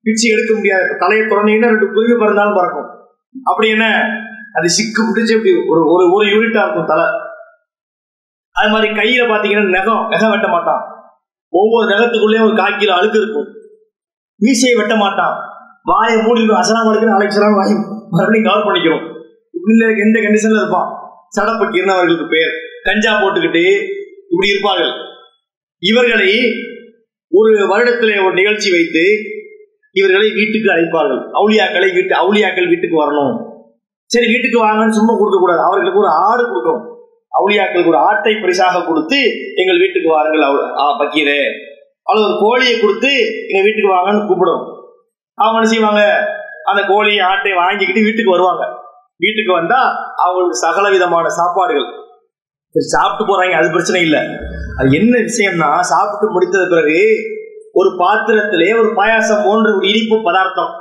பிச்சு 0.01 0.33
எடுக்க 0.33 0.55
முடியாது. 0.55 0.95
தலையை 0.99 1.27
திறந்தீங்கன்னா 1.27 1.69
ரெண்டு 1.69 1.93
குருவி 1.93 2.19
பிறந்தாலும் 2.19 2.55
பறக்கும். 2.55 2.89
அப்படி 3.43 3.69
என்ன? 3.69 3.85
அது 4.53 4.67
சிக்கு 4.67 5.01
பிடிச்சி 5.01 5.31
இப்படி 5.31 5.53
ஒரு 5.69 5.91
ஒரு 5.91 6.13
ஒரு 6.13 6.25
யூனிட்டா 6.25 6.61
இருக்கும் 6.63 6.85
தலை. 6.85 7.05
அது 8.51 8.69
மாதிரி 8.69 8.93
கையில 8.93 9.23
பாத்தீங்கன்னா 9.23 9.69
நகம் 9.69 10.07
நகம் 10.09 10.29
வெட்ட 10.29 10.47
மாட்டான். 10.47 10.83
ஒவ்வொரு 11.49 11.95
நகத்துக்குள்ளேயும் 11.95 12.45
ஒரு 12.45 12.53
காய்க்கில 12.53 12.89
அழுக்கு 12.89 13.21
இருக்கும். 13.21 13.47
மீசையை 14.37 14.77
வெட்ட 14.77 14.95
மாட்டான். 14.95 15.35
வாயை 15.83 16.21
மூடி 16.21 16.41
அசலாம் 16.41 16.85
வரைக்கும் 16.85 17.19
அலைச்சலாம் 17.19 17.55
வாயும் 17.55 17.90
மறுபடியும் 18.11 18.51
கவர் 18.51 18.67
பண்ணிக்கிறோம். 18.67 19.03
இப்படி 19.51 19.99
எந்த 19.99 20.19
கண்டிஷன்ல 20.19 20.61
இருப்பான் 20.61 20.89
சடப்பக்கீர்னு 21.35 21.95
அவர்களுக்கு 21.95 22.27
பேர் 22.27 22.51
கஞ்சா 22.83 23.21
போட்டுக்கிட்டு 23.21 23.63
இப்படி 24.29 24.47
இருப்பார்கள். 24.47 24.93
இவர்களை 25.79 26.39
ஒரு 27.29 27.51
வருடத்திலே 27.53 28.25
ஒரு 28.25 28.33
நிகழ்ச்சி 28.33 28.71
வைத்து 28.71 29.17
இவர்களை 29.91 30.31
வீட்டுக்கு 30.31 30.69
அழைப்பார்கள். 30.71 31.21
அவுளியாக்களை 31.33 31.93
வீட்டு 31.93 32.15
அவுளியாக்கள் 32.15 32.67
வீட்டுக்கு 32.67 32.97
வரணும். 33.03 33.49
சரி 34.05 34.25
வீட்டுக்கு 34.25 34.57
வாங்கன்னு 34.57 34.89
சும்மா 34.89 35.13
கொடுக்க 35.17 35.39
கூடாது. 35.39 35.59
அவர்களுக்கு 35.59 35.99
ஒரு 35.99 36.09
ஆடு 36.09 36.43
கொடுக்கணும். 36.43 36.89
அவுளியாக்களுக்கு 37.31 37.87
ஒரு 37.87 37.97
ஆட்டை 37.97 38.35
பரிசாக 38.35 38.85
கொடுத்து 38.85 39.23
எங்கள் 39.55 39.77
வீட்டுக்கு 39.77 40.09
வாருங்கள் 40.09 40.41
அவ- 40.41 40.81
ஆ, 40.81 40.99
பக்கீரே. 40.99 41.45
அவ்வளோ 41.97 42.21
ஒரு 42.21 42.37
கோழியை 42.39 42.79
கொடுத்து 42.79 43.17
எங்க 43.47 43.63
வீட்டுக்கு 43.63 43.95
வாங்கன்னு 43.95 44.27
கூப்பிடும் 44.27 44.79
அவங்க 45.33 45.55
என்ன 45.55 45.67
செய்வாங்க? 45.67 46.25
அந்த 46.65 46.83
கோழியை 46.87 47.25
ஆட்டை 47.25 47.53
வாங்கிக்கிட்டு 47.53 48.01
வீட்டுக்கு 48.01 48.31
வருவாங்க. 48.31 48.65
வீட்டுக்கு 49.17 49.53
வந்தா 49.53 50.13
அவங்களுக்கு 50.15 50.57
சகல 50.57 50.89
விதமான 50.89 51.27
சாப்பாடுகள். 51.29 51.89
சரி 52.69 52.85
சாப்பிட்டு 52.85 53.23
போறாங்க 53.25 53.51
அது 53.51 53.69
பிரச்சனை 53.69 54.01
இல்லை. 54.01 54.19
அது 54.77 54.91
என்ன 54.91 55.17
விஷயம்னா 55.17 55.79
சாப்பிட்டு 55.79 56.31
முடித்தது 56.31 56.69
பிறகு 56.69 57.17
ஒரு 57.73 57.89
பாத்திரத்திலே 57.89 58.79
ஒரு 58.79 58.87
பாயாசம் 58.87 59.45
போன்ற 59.45 59.75
ஒரு 59.75 59.87
இனிப்பு 59.87 60.21
பதார்த்தம் 60.23 60.73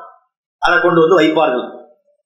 அதை 0.59 0.81
கொண்டு 0.81 1.01
வந்து 1.01 1.21
வைப்பார்கள். 1.21 1.79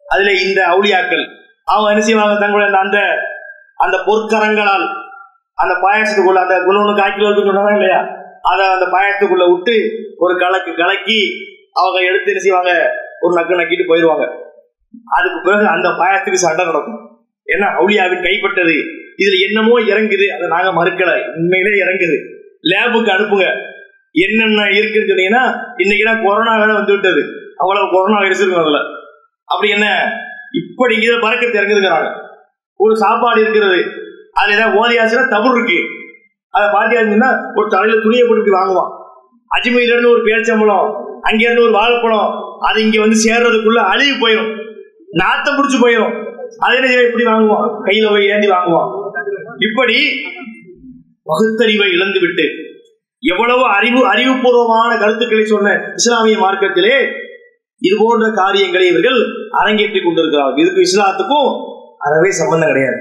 அதுல 0.09 0.33
இந்த 0.33 0.65
அவுளியாக்கள் 0.67 1.27
அவங்க 1.65 1.91
என்ன 1.91 2.03
செய்வாங்க 2.03 2.41
தங்களுடைய 2.41 2.79
அந்த- 2.79 3.33
அந்த 3.77 3.97
பொற்கரங்களால் 3.97 5.03
அந்த 5.55 5.75
பாயாசத்துக்குள்ள 5.75 6.35
அந்த 6.35 6.59
குணொன்று 6.59 6.95
காய்க்கிலோ 6.97 7.33
சொன்னாங்க 7.33 7.73
இல்லையா? 7.73 8.07
அதை 8.43 8.67
அந்த 8.67 8.87
பாயாசத்துக்குள்ள 8.87 9.53
விட்டு 9.53 9.91
ஒரு 10.19 10.39
கலக்கு 10.39 10.75
கலக்கி 10.75 11.31
அவங்க 11.73 12.01
எடுத்து 12.01 12.27
என்ன 12.27 12.41
செய்வாங்க 12.41 12.91
ஒரு 13.21 13.35
நக்கு 13.35 13.55
நக்கிட்டு 13.55 13.89
போயிடுவாங்க 13.89 14.43
அதுக்கு 15.07 15.41
பிறகு 15.43 15.67
அந்த 15.67 15.89
பாயாசத்துக்கு 15.89 16.33
சண்டை 16.33 16.65
நடக்கும். 16.65 17.11
ஏன்னா 17.47 17.63
அவுளியாவின் 17.63 18.23
கைப்பட்டது. 18.23 18.83
இதுல 19.19 19.47
என்னமோ 19.47 19.81
இறங்குது. 19.81 20.27
அதை 20.27 20.49
நாங்க 20.49 20.85
மறுக்கல. 20.85 21.37
உண்மையிலே 21.37 21.85
இறங்குது. 21.85 22.17
லேபுக்கு 22.63 23.17
அனுப்புங்க. 23.17 23.61
என்னென்ன 24.13 24.71
இருக்குன்னு 24.71 25.15
சொன்னீங்கன்னா 25.15 25.55
இன்னைக்குதான் 25.77 26.25
கொரோனா 26.25 26.59
வேற 26.59 26.73
வந்து 26.73 26.93
விட்டது. 26.93 27.23
அவ்வளவு 27.57 27.91
கொரோனா 27.91 28.19
எடுத்துருக்கோம் 28.19 28.61
அதுல. 28.61 28.79
அப்படி 29.45 29.71
என்ன? 29.71 30.13
இப்படி 30.69 30.97
இதுல 30.97 31.21
பறக்க 31.21 31.47
இறங்குதுங்கிறாங்க. 31.47 32.11
ஒரு 32.77 32.97
சாப்பாடு 32.97 33.41
இருக்கிறது. 33.41 33.85
அதுல 34.33 34.55
ஏதாவது 34.55 34.79
ஓதியாச்சுன்னா 34.79 35.29
தவறு 35.29 35.55
இருக்கு. 35.55 35.89
அதை 36.51 36.69
பாத்தியாச்சுன்னா 36.69 37.59
ஒரு 37.59 37.69
தலையில 37.69 38.01
துணியை 38.01 38.27
போட்டு 38.29 38.61
வாங்குவான். 38.61 38.91
அஜ்மீர்ல 39.59 39.93
இருந்து 39.93 40.11
ஒரு 40.11 40.23
பேரிச்சம்பழம் 40.23 41.03
அங்கே 41.21 41.45
இருந்து 41.45 41.63
ஒரு 41.63 41.73
வாழைப்பழம் 41.73 42.54
அது 42.69 42.79
இங்க 42.85 42.99
வந்து 43.01 43.19
சேர்றதுக்குள்ள 43.25 43.81
அழுகி 43.93 44.15
போயிடும் 44.25 44.53
நாத்தம் 45.21 45.57
பிடிச்சு 45.57 45.79
போயிடும் 45.85 46.15
அது 46.65 46.77
என்ன 46.77 46.87
செய்வான்? 46.89 47.09
இப்படி 47.09 47.25
வாங்குவான் 47.31 47.69
கையில 47.87 48.07
போய் 48.15 48.31
ஏந்தி 48.35 48.49
வாங்குவான் 48.55 48.91
இப்படி 49.59 49.97
பகுத்தறிவை 51.23 51.89
இழந்து 51.97 52.21
விட்டு 52.21 52.47
எவ்வளவு 53.23 53.65
அறிவு 53.77 54.01
அறிவுபூர்வமான 54.13 54.91
கருத்துக்களை 55.03 55.45
சொன்ன 55.45 55.69
இஸ்லாமிய 55.95 56.37
மார்க்கத்திலே 56.45 56.97
இது 57.83 57.95
போன்ற 58.01 58.27
காரியங்களை 58.41 58.87
இவர்கள் 58.89 59.19
அரங்கேற்றிக் 59.61 60.07
கொண்டிருக்கிறார்கள். 60.07 60.61
இதுக்கு 60.63 60.85
இஸ்லாத்துக்கும் 60.89 61.49
அறவே 61.99 62.31
சம்பந்தம் 62.41 62.71
கிடையாது. 62.73 62.99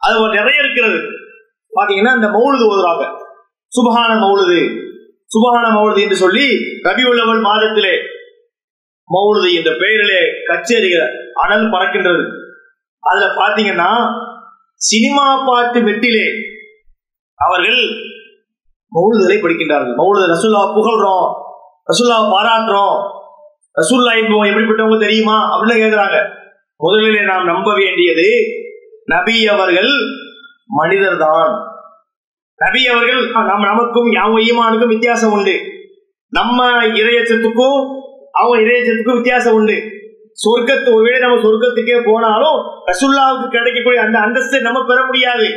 அது 0.00 0.14
ஒரு 0.22 0.32
நிறைய 0.38 0.62
இருக்கிறது. 0.62 0.98
பாத்தீங்கன்னா 1.72 2.12
இந்த 2.18 2.28
மௌலுது 2.36 2.64
ஓதுறாங்க. 2.72 3.04
சுபஹான 3.72 4.12
மௌலுது 4.24 4.58
சுபஹான 5.34 5.66
மௌலுது 5.76 6.00
என்று 6.04 6.16
சொல்லி 6.24 6.46
ரபியுள்ளவள் 6.88 7.40
மாதத்திலே 7.48 7.94
மௌலுது 9.14 9.48
என்ற 9.58 9.70
பெயரிலே 9.80 10.20
கச்சேரிகள் 10.46 11.12
அனல் 11.34 11.70
பறக்கின்றது. 11.70 12.24
அதுல 12.98 13.26
பாத்தீங்கன்னா 13.40 13.90
சினிமா 14.74 15.26
பாட்டு 15.46 15.80
மெட்டிலே 15.80 16.26
அவர்கள் 17.34 17.80
மௌலுதலை 18.96 19.36
படிக்கின்றார்கள். 19.40 19.98
மௌலுது 20.00 20.26
ரசுல்லா 20.34 20.62
புகழ்றோம் 20.76 21.28
ரசுல்லா 21.90 22.18
பாராட்டுறோம் 22.34 22.96
ரசுல்லா 23.74 24.12
இப்போ 24.22 24.36
எப்படிப்பட்டவங்க 24.50 24.98
தெரியுமா 24.98 25.36
அப்படின்னு 25.52 25.82
கேட்கிறாங்க 25.82 26.18
முதலிலே 26.76 27.22
நாம் 27.24 27.44
நம்ப 27.44 27.74
வேண்டியது 27.74 28.28
நபி 29.04 29.48
அவர்கள் 29.48 29.90
மனிதர் 30.66 31.18
தான். 31.18 31.50
நபி 32.56 32.86
அவர்கள் 32.86 33.30
நம்ம 33.30 33.66
நமக்கும் 33.66 34.08
அவங்க 34.22 34.40
ஈமானுக்கும் 34.40 34.92
வித்தியாசம் 34.94 35.32
உண்டு. 35.32 35.54
நம்ம 36.32 36.86
இறையச்சத்துக்கும் 36.86 37.78
அவங்க 38.40 38.56
இறையச்சத்துக்கும் 38.58 39.14
வித்தியாசம் 39.14 39.54
உண்டு. 39.54 39.76
சொர்க்கத்து 40.44 40.88
ஒருவேளை 40.92 41.18
நம்ம 41.18 41.36
சொர்க்கத்துக்கே 41.36 42.02
போனாலும் 42.04 42.58
ரசுல்லாவுக்கு 42.86 43.48
கிடைக்கக்கூடிய 43.48 44.02
அந்த 44.02 44.18
அந்தஸ்தை 44.18 44.60
நம்ம 44.60 44.84
பெற 44.84 45.04
முடியாது. 45.04 45.48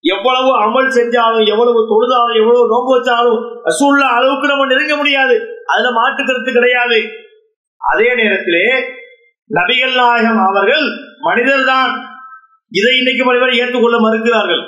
எவ்வளவு 0.00 0.50
அமல் 0.64 0.88
செஞ்சாலும் 0.88 1.46
எவ்வளவு 1.46 1.78
தொழுதாலும் 1.92 2.36
எவ்வளவு 2.36 2.68
நோம்பு 2.68 2.90
வச்சாலும் 2.96 3.40
ரசூல்லா 3.64 4.08
அளவுக்கு 4.08 4.48
நம்ம 4.48 4.66
நெருங்க 4.66 4.96
முடியாது. 4.96 5.40
அதுல 5.66 5.90
மாற்று 5.90 6.24
கருத்து 6.24 6.52
கிடையாது. 6.52 7.02
அதே 7.94 8.14
நேரத்திலே 8.14 8.66
நபிகள் 9.54 9.94
நாயகம் 9.94 10.46
அவர்கள் 10.46 10.86
மனிதர்தான். 11.20 11.92
இதை 12.70 12.96
இன்னைக்கு 12.96 13.24
பல 13.24 13.38
பேர் 13.38 13.58
ஏற்றுக்கொள்ள 13.58 13.98
மறுக்கிறார்கள். 13.98 14.62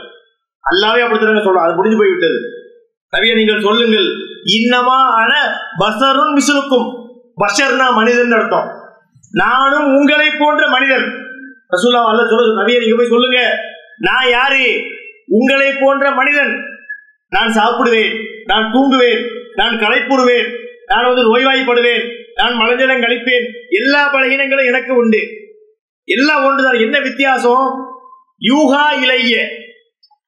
அல்லாவே 0.70 1.00
அப்படித்தாங்க 1.06 1.42
சொல்றோம். 1.42 1.64
அது 1.64 1.74
முடிஞ்சு 1.74 1.98
போய்விட்டது. 1.98 2.38
நபியை 3.16 3.34
நீங்கள் 3.36 3.60
சொல்லுங்கள். 3.60 4.08
இன்னமா 4.60 4.98
ஆன 5.20 5.32
பசரும் 5.78 6.36
மிசுலுக்கும் 6.36 6.99
பஷர்னா 7.40 7.94
மனிதன் 7.94 8.32
அர்த்தம். 8.32 8.70
நானும் 9.32 9.96
உங்களை 9.96 10.30
போன்ற 10.38 10.68
மனிதன். 10.68 11.04
ரசூல்லா 11.70 12.06
அல்ல 12.06 12.28
சொல்ல 12.28 12.62
நபியை 12.62 12.78
நீங்க 12.78 12.96
போய் 12.96 13.08
சொல்லுங்க. 13.08 13.58
நான் 13.98 14.28
யாரு? 14.28 14.80
உங்களை 15.26 15.72
போன்ற 15.80 16.10
மனிதன். 16.10 16.64
நான் 17.28 17.48
சாப்பிடுவேன் 17.48 18.22
நான் 18.44 18.72
தூங்குவேன் 18.72 19.26
நான் 19.54 19.74
களைப்புறுவேன் 19.74 20.56
நான் 20.86 21.06
வந்து 21.06 21.36
நோய்வாய்ப்படுவேன் 21.36 22.14
நான் 22.34 22.52
மலஜலம் 22.52 23.02
கழிப்பேன். 23.02 23.46
எல்லா 23.68 24.14
பலகீனங்களும் 24.14 24.66
எனக்கு 24.66 24.94
உண்டு. 24.94 25.18
எல்லாம் 26.04 26.44
ஒன்றுதான். 26.44 26.74
என்ன 26.74 27.00
வித்தியாசம்? 27.00 27.86
யூகா 28.40 29.02
இளைய 29.02 29.48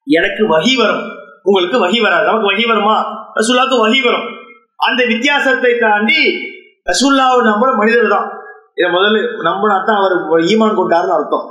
எனக்கு 0.05 0.61
வகி 0.61 0.75
வரும். 0.75 1.03
உங்களுக்கு 1.43 1.87
வகி 1.87 2.01
வராது. 2.01 2.25
நமக்கு 2.25 2.53
வகி 2.53 2.67
வருமா? 2.67 3.05
ரசூல்லாவுக்கு 3.35 3.89
வகி 3.89 4.03
வரும். 4.03 4.37
அந்த 4.77 5.05
வித்தியாசத்தை 5.05 5.79
தாண்டி 5.79 6.51
ரசூல்லாவை 6.91 7.41
நம்புற 7.51 7.71
மனிதர் 7.81 8.15
தான் 8.15 8.29
இதை 8.79 8.89
முதல்ல 8.95 9.19
நம்பினா 9.49 9.77
தான் 9.89 10.01
அவர் 10.01 10.45
ஈமான் 10.53 10.79
கொண்டாருன்னு 10.79 11.17
அர்த்தம். 11.17 11.47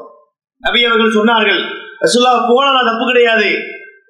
நபி 0.64 0.80
அவர்கள் 0.88 1.18
சொன்னார்கள் 1.18 1.62
ரசூல்லா 2.04 2.32
புகழலாம் 2.50 2.88
தப்பு 2.90 3.06
கிடையாது. 3.12 3.50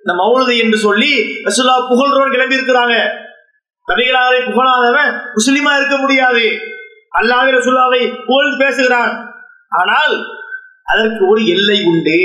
இந்த 0.02 0.14
மௌலதி 0.22 0.56
என்று 0.64 0.78
சொல்லி 0.88 1.12
ரசூல்லா 1.48 1.76
புகழ்றோன்னு 1.90 2.36
கிளம்பி 2.36 2.60
இருக்கிறாங்க 2.60 2.96
நபிகளாரை 3.88 4.40
புகழாதவன் 4.48 5.12
முஸ்லீமா 5.36 5.72
இருக்க 5.80 5.96
முடியாது. 5.98 6.46
அல்லாஹ் 7.20 7.52
ரசூல்லாவை 7.58 8.02
புகழ் 8.28 8.60
பேசுகிறான். 8.64 9.14
ஆனால் 9.80 10.14
அதற்கு 10.92 11.24
ஒரு 11.32 11.42
எல்லை 11.56 11.78
உண்டு. 11.92 12.20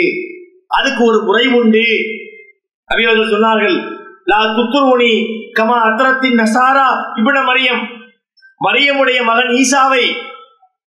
அதுக்கு 0.78 1.02
ஒரு 1.04 1.18
முறை 1.26 1.44
உண்டு. 1.60 1.86
நபி 2.90 3.04
அவர்கள் 3.08 3.34
சொன்னார்கள் 3.34 3.76
லா 4.30 4.40
துத்துருவனி 4.56 5.12
கமா 5.58 5.76
அத்தரத்தின் 5.88 6.38
நசாரா 6.40 6.88
இபிட 7.20 7.38
மரியம். 7.50 7.82
மரியமுடைய 8.60 9.18
மகன் 9.22 9.50
ஈசாவை 9.60 10.04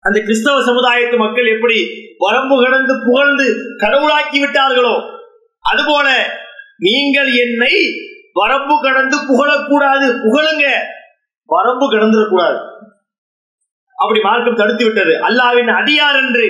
அந்த 0.03 0.17
கிறிஸ்தவ 0.19 0.61
சமுதாயத்து 0.61 1.15
மக்கள் 1.17 1.47
எப்படி 1.47 1.79
வரம்பு 2.19 2.55
கடந்து 2.63 2.93
புகழ்ந்து 3.05 3.47
கடவுளாக்கி 3.77 4.37
விட்டார்களோ 4.43 4.95
அதுபோல 5.65 6.07
நீங்கள் 6.77 7.31
என்னை 7.45 7.73
வரம்பு 8.35 8.75
கடந்து 8.81 9.17
புகழக்கூடாது 9.29 10.07
புகழுங்க. 10.23 10.65
வரம்பு 11.49 11.85
கடந்துடக்கூடாது. 11.93 12.57
அப்படி 13.97 14.19
மார்க்கம் 14.21 14.59
தடுத்து 14.61 14.83
விட்டது. 14.85 15.13
அல்லாவின் 15.27 15.71
அடியார் 15.79 16.15
என்று 16.15 16.45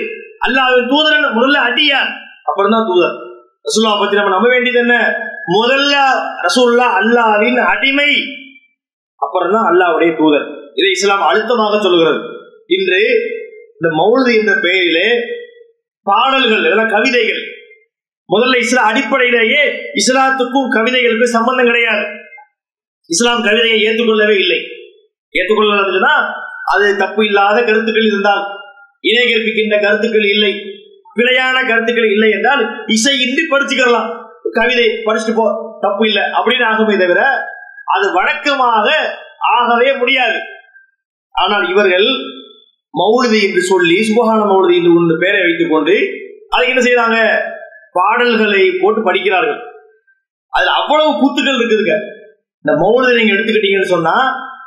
அல்லாவின் 0.46 0.90
தூதரன் 0.92 1.36
முதல்ல 1.38 1.62
அடியார் 1.70 2.10
அப்புறம் 2.44 2.74
தான் 2.74 2.88
தூதர். 2.90 3.16
ரசூல்லா 3.64 3.94
பத்தி 4.00 4.16
நம்ம 4.16 4.34
நம்ப 4.34 4.48
வேண்டியது 4.48 4.78
என்ன? 4.78 4.96
முதல்ல 5.56 5.94
ரசூல்லா 6.46 6.86
அல்லாவின் 7.00 7.58
அடிமை 7.72 8.10
அப்புறம் 9.22 9.52
தான் 9.52 9.68
அல்லாவுடைய 9.70 10.10
தூதர். 10.16 10.46
இதை 10.74 10.90
இஸ்லாம் 10.90 11.20
அழுத்தமாக 11.20 11.82
சொல்லுகிறது. 11.82 12.20
இன்று 12.66 13.00
இந்த 13.74 13.88
மௌலது 14.00 14.32
என்ற 14.40 14.52
பெயரிலே 14.60 15.08
பாடல்கள் 16.02 16.64
இதெல்லாம் 16.64 16.88
கவிதைகள். 16.88 17.42
முதல்ல 18.28 18.58
இஸ்லாம் 18.58 18.88
அடிப்படையிலேயே 18.90 19.62
இஸ்லாத்துக்கும் 20.00 20.68
கவிதைகளுக்கும் 20.76 21.36
சம்பந்தம் 21.36 21.66
கிடையாது. 21.66 22.04
இஸ்லாம் 23.10 23.42
கவிதையை 23.42 23.78
ஏற்றுக்கொள்ளவே 23.82 24.36
இல்லை. 24.38 24.60
ஏற்றுக்கொள்ளதுன்னா 25.34 26.14
அது 26.64 26.96
தப்பு 26.96 27.24
இல்லாத 27.24 27.62
கருத்துக்கள் 27.62 28.04
இருந்தால் 28.04 28.44
இணை 29.00 29.24
கற்பிக்கின்ற 29.26 29.80
கருத்துக்கள் 29.80 30.28
இல்லை 30.34 30.52
பிழையான 31.16 31.56
கருத்துக்கள் 31.68 32.10
இல்லை 32.10 32.30
என்றால் 32.30 32.62
இசை 32.86 33.14
இன்றி 33.20 33.42
படிச்சுக்கலாம். 33.50 34.10
கவிதை 34.52 34.86
படிச்சுட்டு 35.06 35.34
போ 35.34 35.46
தப்பு 35.80 36.06
இல்லை 36.06 36.22
அப்படின்னு 36.22 36.64
ஆகுமே 36.70 36.94
தவிர 36.98 37.20
அது 37.84 38.12
வழக்கமாக 38.12 38.86
ஆகவே 39.38 39.96
முடியாது. 39.96 40.38
ஆனால் 41.42 41.64
இவர்கள் 41.68 42.06
மௌலிதி 43.00 43.40
என்று 43.46 43.62
சொல்லி 43.62 43.96
சுபகான 44.06 44.40
மௌலிதி 44.52 44.74
என்று 44.78 44.96
ஒன்று 44.96 45.16
பெயரை 45.18 45.42
வைத்துக் 45.42 45.70
கொண்டு 45.70 45.94
அதை 46.48 46.68
என்ன 46.68 46.80
செய்யறாங்க 46.80 47.18
பாடல்களை 47.92 48.62
போட்டு 48.80 49.02
படிக்கிறார்கள். 49.02 49.60
அதுல 50.48 50.70
அவ்வளவு 50.70 51.10
கூத்துக்கள் 51.20 51.58
இருக்குதுங்க. 51.58 51.94
இந்த 52.64 52.72
மௌலிதை 52.82 53.12
நீங்க 53.16 53.32
எடுத்துக்கிட்டீங்கன்னு 53.32 53.94
சொன்னா 53.94 54.14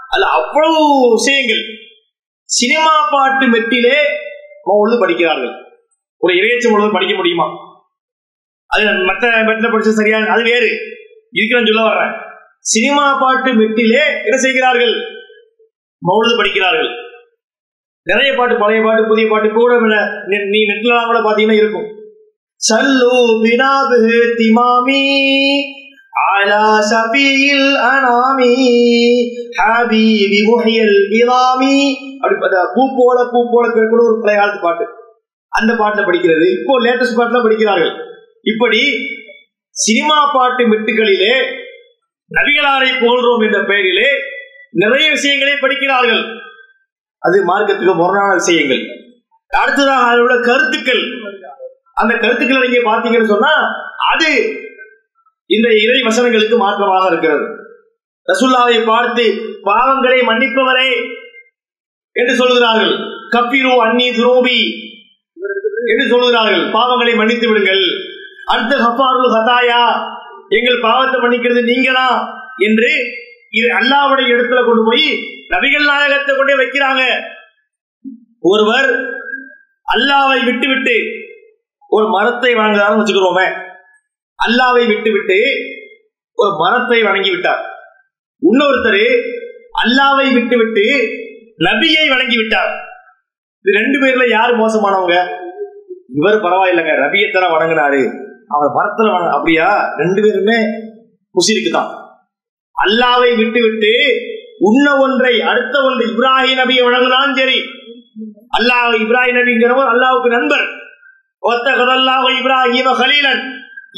அதுல 0.10 0.30
அவ்வளவு 0.30 0.82
விஷயங்கள். 1.12 1.64
சினிமா 2.50 2.94
பாட்டு 3.12 3.46
மெட்டிலே 3.46 3.98
மௌலிது 4.70 5.00
படிக்கிறார்கள். 5.00 5.54
ஒரு 6.18 6.34
இறையச்சி 6.34 6.68
முழுவதும் 6.70 6.98
படிக்க 6.98 7.16
முடியுமா? 7.16 7.48
அது 8.68 8.84
மற்ற 9.10 9.32
மெட்டில் 9.44 9.74
படிச்சது 9.74 10.00
சரியா 10.02 10.20
அது 10.36 10.44
வேறு. 10.44 10.70
இருக்கிறேன்னு 11.38 11.72
சொல்ல 11.72 11.90
வர்றேன். 11.90 12.14
சினிமா 12.60 13.06
பாட்டு 13.20 13.50
மெட்டிலே 13.52 14.04
என்ன 14.24 14.38
செய்கிறார்கள்? 14.38 15.13
மௌலிது 16.03 16.35
படிக்கிறார்கள் 16.39 16.91
நிறைய 18.07 18.31
பாட்டு 18.35 18.55
பழைய 18.61 18.81
பாட்டு 18.83 19.11
புதிய 19.11 19.27
பாட்டு 19.29 19.49
கூட 19.51 19.73
நீ 20.53 20.61
நெட்ல 20.71 21.01
கூட 21.05 21.19
பாத்தீங்கன்னா 21.21 21.63
இருக்கும் 21.63 21.89
சல்லு 22.61 23.17
பினாபு 23.43 23.99
திமாமி 24.39 25.03
على 26.29 26.63
سبيل 26.85 27.59
الأنامي 27.61 28.57
حبيبي 29.59 30.41
محي 30.49 30.77
الإضامي 30.89 31.79
அப்படி 32.21 32.37
பூ 32.75 32.83
போல 32.97 33.19
பூ 33.33 33.41
போல 33.53 33.65
கூட 33.73 34.01
ஒரு 34.07 34.17
பழைய 34.23 34.39
காலத்து 34.39 34.61
பாட்டு 34.63 34.85
அந்த 35.53 35.71
பாட்டுல 35.81 36.03
படிக்கிறது 36.09 36.47
இப்போ 36.57 36.73
லேட்டஸ்ட் 36.85 37.19
பாட்டுல 37.19 37.43
படிக்கிறார்கள் 37.45 37.93
இப்படி 38.45 38.81
சினிமா 39.77 40.19
பாட்டு 40.35 40.63
மெட்டுகளிலே 40.73 41.35
நபிகளாரை 42.31 42.91
போல்றோம் 43.03 43.45
என்ற 43.47 43.59
பெயரிலே 43.71 44.09
நிறைய 44.82 45.06
விஷயங்களை 45.16 45.56
படிக்கிறார்கள். 45.62 46.24
அது 47.20 47.38
மார்க்கத்துக்கு 47.50 47.96
முரணான 47.96 48.30
விஷயங்கள். 48.34 48.84
அடுத்ததாக 49.62 50.06
அதோட 50.12 50.34
கருத்துக்கள். 50.50 51.04
அந்த 52.02 52.14
கருத்துக்களை 52.18 52.62
நீங்க 52.68 52.82
பாத்தீங்கன்னு 52.92 53.34
சொன்னா 53.34 53.54
அது 54.12 54.30
இந்த 55.50 55.68
இறை 55.84 56.00
வசனங்களுக்கு 56.02 56.58
மாற்றமாக 56.58 57.10
இருக்கிறது. 57.12 57.46
ரசுல்லாவை 58.28 58.78
பார்த்து 58.86 59.26
பாவங்களை 59.70 60.20
மன்னிப்பவரே 60.30 60.90
என்று 62.12 62.34
சொல்கிறார்கள் 62.42 62.94
கப்பிரு 63.36 63.72
அன்னி 63.86 64.08
துரோபி 64.18 64.60
என்று 65.92 66.06
சொல்கிறார்கள் 66.10 66.64
பாவங்களை 66.78 67.14
மன்னித்து 67.16 67.48
விடுங்கள். 67.48 67.84
அடுத்த 68.54 68.74
ஹப்பாருல் 68.86 69.36
ஹதாயா 69.36 69.84
எங்கள் 70.58 70.84
பாவத்தை 70.88 71.18
மன்னிக்கிறது 71.22 71.62
நீங்களா 71.64 72.08
என்று 72.68 72.92
இது 73.54 73.68
அல்லாவுடைய 73.80 74.28
இடத்துல 74.36 74.66
கொண்டு 74.66 74.84
போய் 74.90 75.08
நபிகள் 75.54 75.90
நாயகத்தை 75.90 76.36
கொண்டே 76.36 76.54
வைக்கிறாங்க. 76.54 77.02
ஒருவர் 78.40 78.90
அல்லாவை 79.88 80.40
விட்டு 80.46 80.68
விட்டு 80.68 80.96
ஒரு 81.90 82.06
மரத்தை 82.10 82.56
வணங்குறாருன்னு 82.56 83.02
வச்சுக்கிறோமே. 83.02 83.48
அல்லாவை 84.40 84.86
விட்டு 84.88 85.12
விட்டு 85.12 85.38
ஒரு 86.38 86.52
மரத்தை 86.64 87.04
வணங்கி 87.04 87.32
விட்டார் 87.32 87.62
இன்னொருத்தர் 88.42 89.04
அல்லாவை 89.84 90.34
விட்டு 90.34 90.58
விட்டு 90.58 90.86
நபியை 91.68 92.06
வணங்கி 92.14 92.38
விட்டார் 92.38 92.72
இது 93.66 93.78
ரெண்டு 93.80 93.98
பேர்ல 94.00 94.30
யாரு 94.30 94.54
மோசமானவங்க? 94.56 95.18
இவர் 96.20 96.44
பரவாயில்லைங்க 96.46 96.94
ரபியத்தன 97.04 97.50
வணங்கினாரு. 97.54 98.02
அவர் 98.48 98.76
மரத்துல 98.78 99.14
அப்படியா? 99.36 99.68
ரெண்டு 99.98 100.22
பேருமே 100.22 100.58
முசிருக்கு 101.36 101.72
தான் 101.72 101.92
அல்லாவை 102.78 103.32
விட்டு 103.40 103.60
விட்டு 103.66 103.94
உன்ன 104.68 104.88
ஒன்றை 105.04 105.34
அடுத்த 105.52 105.76
ஒன்று 105.88 106.04
இப்ராஹிம் 106.12 106.60
நபியை 106.62 106.84
வழங்கினாலும் 106.88 107.38
சரி 107.40 107.60
அல்லாஹ் 108.58 108.96
இப்ராஹிம் 109.04 109.38
நபிங்கிறவர் 109.40 109.92
அல்லாவுக்கு 109.94 110.30
நண்பர். 110.38 110.66
ஒத்த 111.44 111.68
கதல்லாஹ் 111.80 112.28
இப்ராஹிம 112.40 112.90
ஹலீலன். 113.02 113.44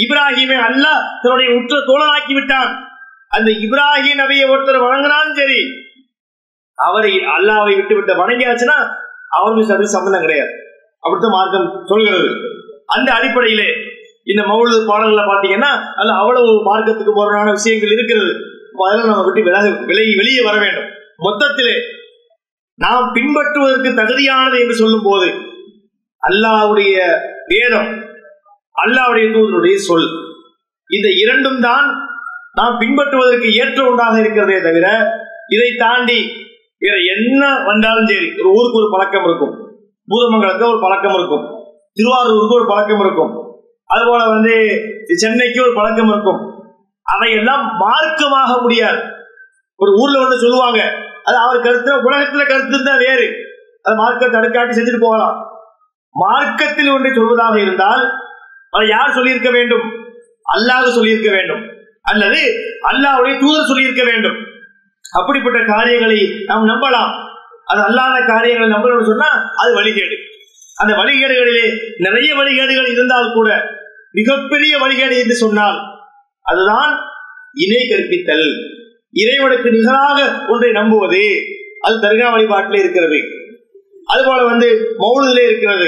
இப்ராஹிமை 0.03 0.57
அல்லாஹ் 0.69 1.01
தன்னுடைய 1.23 1.49
உற்ற 1.57 1.79
தோழனாக்கி 1.89 2.33
விட்டான் 2.33 2.71
அந்த 3.31 3.49
இப்ராஹிம் 3.65 4.21
நபியை 4.21 4.45
ஒருத்தர் 4.53 4.85
வணங்கினாலும் 4.85 5.37
சரி 5.39 5.59
அவரை 6.77 7.13
அல்லாவை 7.35 7.73
விட்டு 7.79 7.95
விட்டு 7.95 8.13
வணங்கியாச்சுன்னா 8.21 8.77
அவருக்கு 9.37 9.75
அது 9.75 9.95
சம்பந்தம் 9.95 10.25
கிடையாது. 10.25 10.51
அப்படித்தான் 11.03 11.35
மார்க்கம் 11.37 11.67
சொல்கிறது. 11.91 12.27
அந்த 12.95 13.09
அடிப்படையிலே 13.17 13.69
இந்த 14.31 14.41
மௌலு 14.51 14.75
பாடல்களை 14.89 15.23
பார்த்தீங்கன்னா 15.31 15.71
அது 16.01 16.11
அவ்வளவு 16.21 16.51
மார்க்கத்துக்கு 16.69 17.13
போறான 17.15 17.47
விஷயங்கள் 17.51 17.95
இருக்கிறது. 17.95 18.31
அதெல்லாம் 18.83 19.07
நம்ம 19.07 19.23
விட்டு 19.23 19.43
விலக 19.43 19.69
விலகி 19.85 20.15
வெளியே 20.15 20.43
வர 20.43 20.59
வேண்டும். 20.59 20.89
மொத்தத்திலே 21.25 21.75
நாம் 22.75 23.13
பின்பற்றுவதற்கு 23.15 23.89
தகுதியானது 23.99 24.59
என்று 24.61 24.75
சொல்லும் 24.75 25.05
போது 25.05 25.27
அல்லாவுடைய 26.29 26.95
வேதம் 27.47 27.89
அல்லாவுடைய 28.85 29.25
தூதனுடைய 29.35 29.75
சொல். 29.75 30.09
இந்த 30.89 31.07
இரண்டும் 31.09 31.61
தான் 31.61 31.87
நாம் 32.53 32.79
பின்பற்றுவதற்கு 32.79 33.47
ஏற்ற 33.53 33.89
ஒன்றாக 33.89 34.19
இருக்கிறதே 34.19 34.61
தவிர 34.61 34.87
இதை 35.47 35.69
தாண்டி 35.77 36.19
வேற 36.79 36.95
என்ன 37.15 37.63
வந்தாலும் 37.65 38.05
சரி 38.05 38.27
ஒரு 38.39 38.49
ஊருக்கு 38.51 38.81
ஒரு 38.81 38.89
பழக்கம் 38.91 39.23
இருக்கும். 39.23 39.53
பூதமங்கலத்துக்கு 40.07 40.71
ஒரு 40.73 40.81
பழக்கம் 40.81 41.13
இருக்கும். 41.13 41.45
திருவாரூருக்கு 41.93 42.57
ஒரு 42.59 42.65
பழக்கம் 42.67 42.99
இருக்கும். 42.99 43.33
அதுபோல 43.85 44.21
வந்து 44.25 44.55
சென்னைக்கு 45.13 45.61
ஒரு 45.61 45.73
பழக்கம் 45.73 46.07
இருக்கும். 46.07 46.41
அவையெல்லாம் 47.05 47.77
மார்க்கமாக 47.79 48.61
முடியாது. 48.61 49.01
ஒரு 49.75 49.91
ஊர்ல 49.91 50.19
ஒன்று 50.19 50.43
சொல்லுவாங்க 50.43 50.79
அது 51.23 51.37
அவர் 51.37 51.59
கருத்து 51.59 51.91
உலகத்துல 51.93 52.47
கருத்து 52.47 52.83
தான் 52.83 52.97
வேறு. 52.97 53.27
அது 53.81 53.95
மார்க்கத்தை 53.95 54.39
தடுக்காட்டி 54.39 54.69
செஞ்சுட்டு 54.69 55.01
போகலாம். 55.01 55.61
மார்க்கத்தில் 56.11 56.89
ஒன்றை 56.89 57.11
சொல்வதாக 57.11 57.55
இருந்தால் 57.61 58.03
அதை 58.69 58.87
யார் 58.87 59.11
சொல்லியிருக்க 59.11 59.49
வேண்டும்? 59.51 59.85
அல்லாஹ் 60.55 60.87
சொல்லியிருக்க 60.87 61.31
வேண்டும். 61.31 61.63
அல்லது 62.01 62.41
அல்லாஹுடைய 62.89 63.39
தூதர் 63.39 63.65
சொல்லியிருக்க 63.65 64.03
வேண்டும். 64.03 64.37
அப்படிப்பட்ட 65.13 65.65
காரியங்களை 65.65 66.43
நாம் 66.45 66.65
நம்பலாம். 66.65 67.11
அது 67.65 67.81
அல்லாத 67.81 68.25
காரியங்களை 68.25 68.77
நம்பணும்னு 68.77 69.05
சொன்னா 69.05 69.29
அது 69.55 69.81
வழிகேடு. 69.81 70.15
அந்த 70.75 70.93
வழிகேடுகளிலே 70.95 71.67
நிறைய 71.97 72.35
வழிகேடுகள் 72.35 72.91
இருந்தால் 72.91 73.33
கூட 73.33 73.49
மிகப்பெரிய 74.11 74.77
வழிகேடு 74.77 75.19
என்று 75.19 75.35
சொன்னால் 75.35 75.94
அதுதான் 76.45 76.91
இணை 77.53 77.81
கற்பித்தல். 77.89 78.47
இறைவனுக்கு 79.11 79.71
நிகராக 79.71 80.45
ஒன்றை 80.49 80.71
நம்புவது 80.71 81.41
அது 81.81 81.95
தர்கா 82.01 82.31
வழிபாட்டில் 82.31 82.79
இருக்கிறது. 82.79 83.19
அதுபோல 84.05 84.43
வந்து 84.43 84.95
மௌனத்திலே 84.99 85.45
இருக்கிறது. 85.45 85.87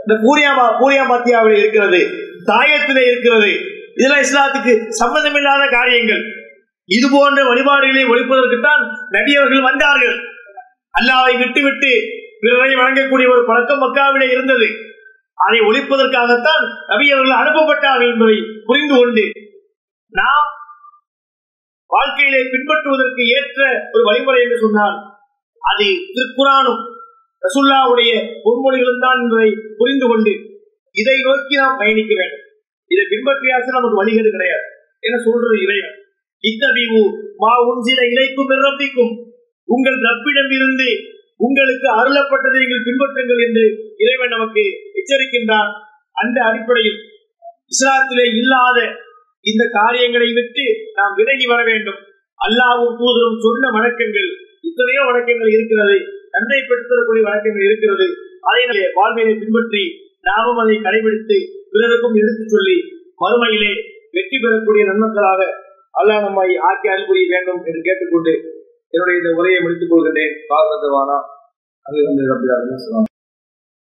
இந்த 0.00 0.14
பூரியா 0.22 0.50
பூரியா 0.80 1.04
பாத்தியாவிலே 1.12 1.58
இருக்கிறது. 1.58 2.00
தாயத்திலே 2.46 3.06
இருக்கிறது. 3.06 3.60
இதெல்லாம் 3.96 4.22
இஸ்லாத்துக்கு 4.22 4.88
சம்பந்தமில்லாத 4.88 5.68
காரியங்கள். 5.70 6.22
இது 6.84 7.08
போன்ற 7.10 7.44
வழிபாடுகளை 7.44 8.04
ஒழிப்பதற்குத்தான் 8.04 8.82
நபியவர்கள் 9.10 9.62
வந்தார்கள். 9.62 10.16
அல்லாவை 10.98 11.38
விட்டுவிட்டு 11.38 11.88
பிறரை 12.40 12.74
வழங்கக்கூடிய 12.74 13.30
ஒரு 13.30 13.44
பழக்கம் 13.46 13.82
மக்காவிலே 13.82 14.30
இருந்தது. 14.30 14.66
அதை 15.34 15.60
ஒழிப்பதற்காகத்தான் 15.60 16.64
நபியவர்கள் 16.88 17.40
அனுப்பப்பட்டார்கள் 17.42 18.12
என்பதை 18.12 18.36
புரிந்து 18.66 18.94
கொண்டு 18.96 19.22
நாம் 20.12 20.46
வாழ்க்கையிலே 21.90 22.40
பின்பற்றுவதற்கு 22.52 23.22
ஏற்ற 23.36 23.60
ஒரு 23.92 24.02
வழிமுறை 24.08 24.40
என்று 24.44 24.58
சொன்னால் 24.64 24.96
அது 25.64 25.86
திருக்குறானும் 26.16 26.82
ரசுல்லாவுடைய 27.42 28.12
பொன்மொழிகளும் 28.44 29.02
தான் 29.04 29.20
என்பதை 29.22 29.50
புரிந்து 29.78 30.06
கொண்டு 30.08 30.32
இதை 30.94 31.16
நோக்கி 31.26 31.54
நாம் 31.60 31.80
பயணிக்க 31.80 32.12
வேண்டும். 32.20 32.44
இதை 32.90 33.04
பின்பற்றியாச்சு 33.12 33.76
நமக்கு 33.76 34.00
வழிகள் 34.00 34.34
கிடையாது 34.34 34.66
என 35.00 35.18
சொல்றது 35.26 35.56
இறைவன். 35.64 35.96
இத்தபிவு 36.44 37.02
மா 37.42 37.52
உஞ்சில 37.70 38.00
இலைக்கும் 38.12 38.50
பிறப்பிக்கும் 38.50 39.12
உங்கள் 39.68 39.98
ரப்பிடம் 40.06 40.52
இருந்து 40.56 40.88
உங்களுக்கு 41.36 41.88
அருளப்பட்டதை 42.00 42.58
நீங்கள் 42.62 42.86
பின்பற்றுங்கள் 42.88 43.42
என்று 43.46 43.64
இறைவன் 44.02 44.34
நமக்கு 44.34 44.64
எச்சரிக்கின்றான். 45.00 45.70
அந்த 46.16 46.38
அடிப்படையில் 46.48 46.98
இஸ்லாத்திலே 47.72 48.26
இல்லாத 48.40 48.78
இந்த 49.50 49.62
காரியங்களை 49.78 50.28
விட்டு 50.38 50.64
நாம் 50.98 51.16
விலகி 51.18 51.46
வர 51.52 51.60
வேண்டும். 51.70 52.00
அல்லாவும் 52.40 52.96
தூதரும் 53.00 53.42
சொன்ன 53.44 53.70
வழக்கங்கள் 53.76 54.30
இத்தனையோ 54.68 55.02
வணக்கங்கள் 55.10 55.50
இருக்கிறது 55.56 55.96
தந்தை 56.34 56.58
பெற்றுத்தரக்கூடிய 56.70 57.22
வணக்கங்கள் 57.28 57.66
இருக்கிறது. 57.68 58.06
அதை 58.50 58.64
வாழ்வியை 58.98 59.34
பின்பற்றி 59.42 59.84
நாமும் 60.28 60.60
அதை 60.62 60.76
கடைபிடித்து 60.86 61.36
பிறருக்கும் 61.72 62.18
எடுத்துச் 62.20 62.52
சொல்லி 62.54 62.76
மறுமையிலே 63.22 63.72
வெற்றி 64.16 64.36
பெறக்கூடிய 64.44 64.82
நன்மக்களாக 64.90 65.40
அல்லாஹ் 66.00 66.24
நம்மை 66.26 66.48
ஆக்கி 66.68 66.88
அன்புரிய 66.94 67.26
வேண்டும் 67.32 67.60
என்று 67.68 67.80
கேட்டுக்கொண்டு 67.88 68.34
என்னுடைய 68.94 69.20
இந்த 69.20 69.30
உரையை 69.38 69.58
முடித்துக் 69.64 69.92
கொள்கின்றேன். 69.92 70.34
பாகவதவானா 70.50 71.18
அது 71.86 71.98
வந்து 72.08 72.30
ரப்பிதாருன்னு 72.32 72.84
சொன்னாங்க 72.86 73.12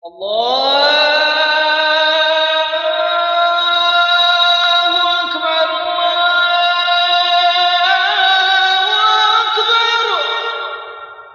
Allah 0.04 1.95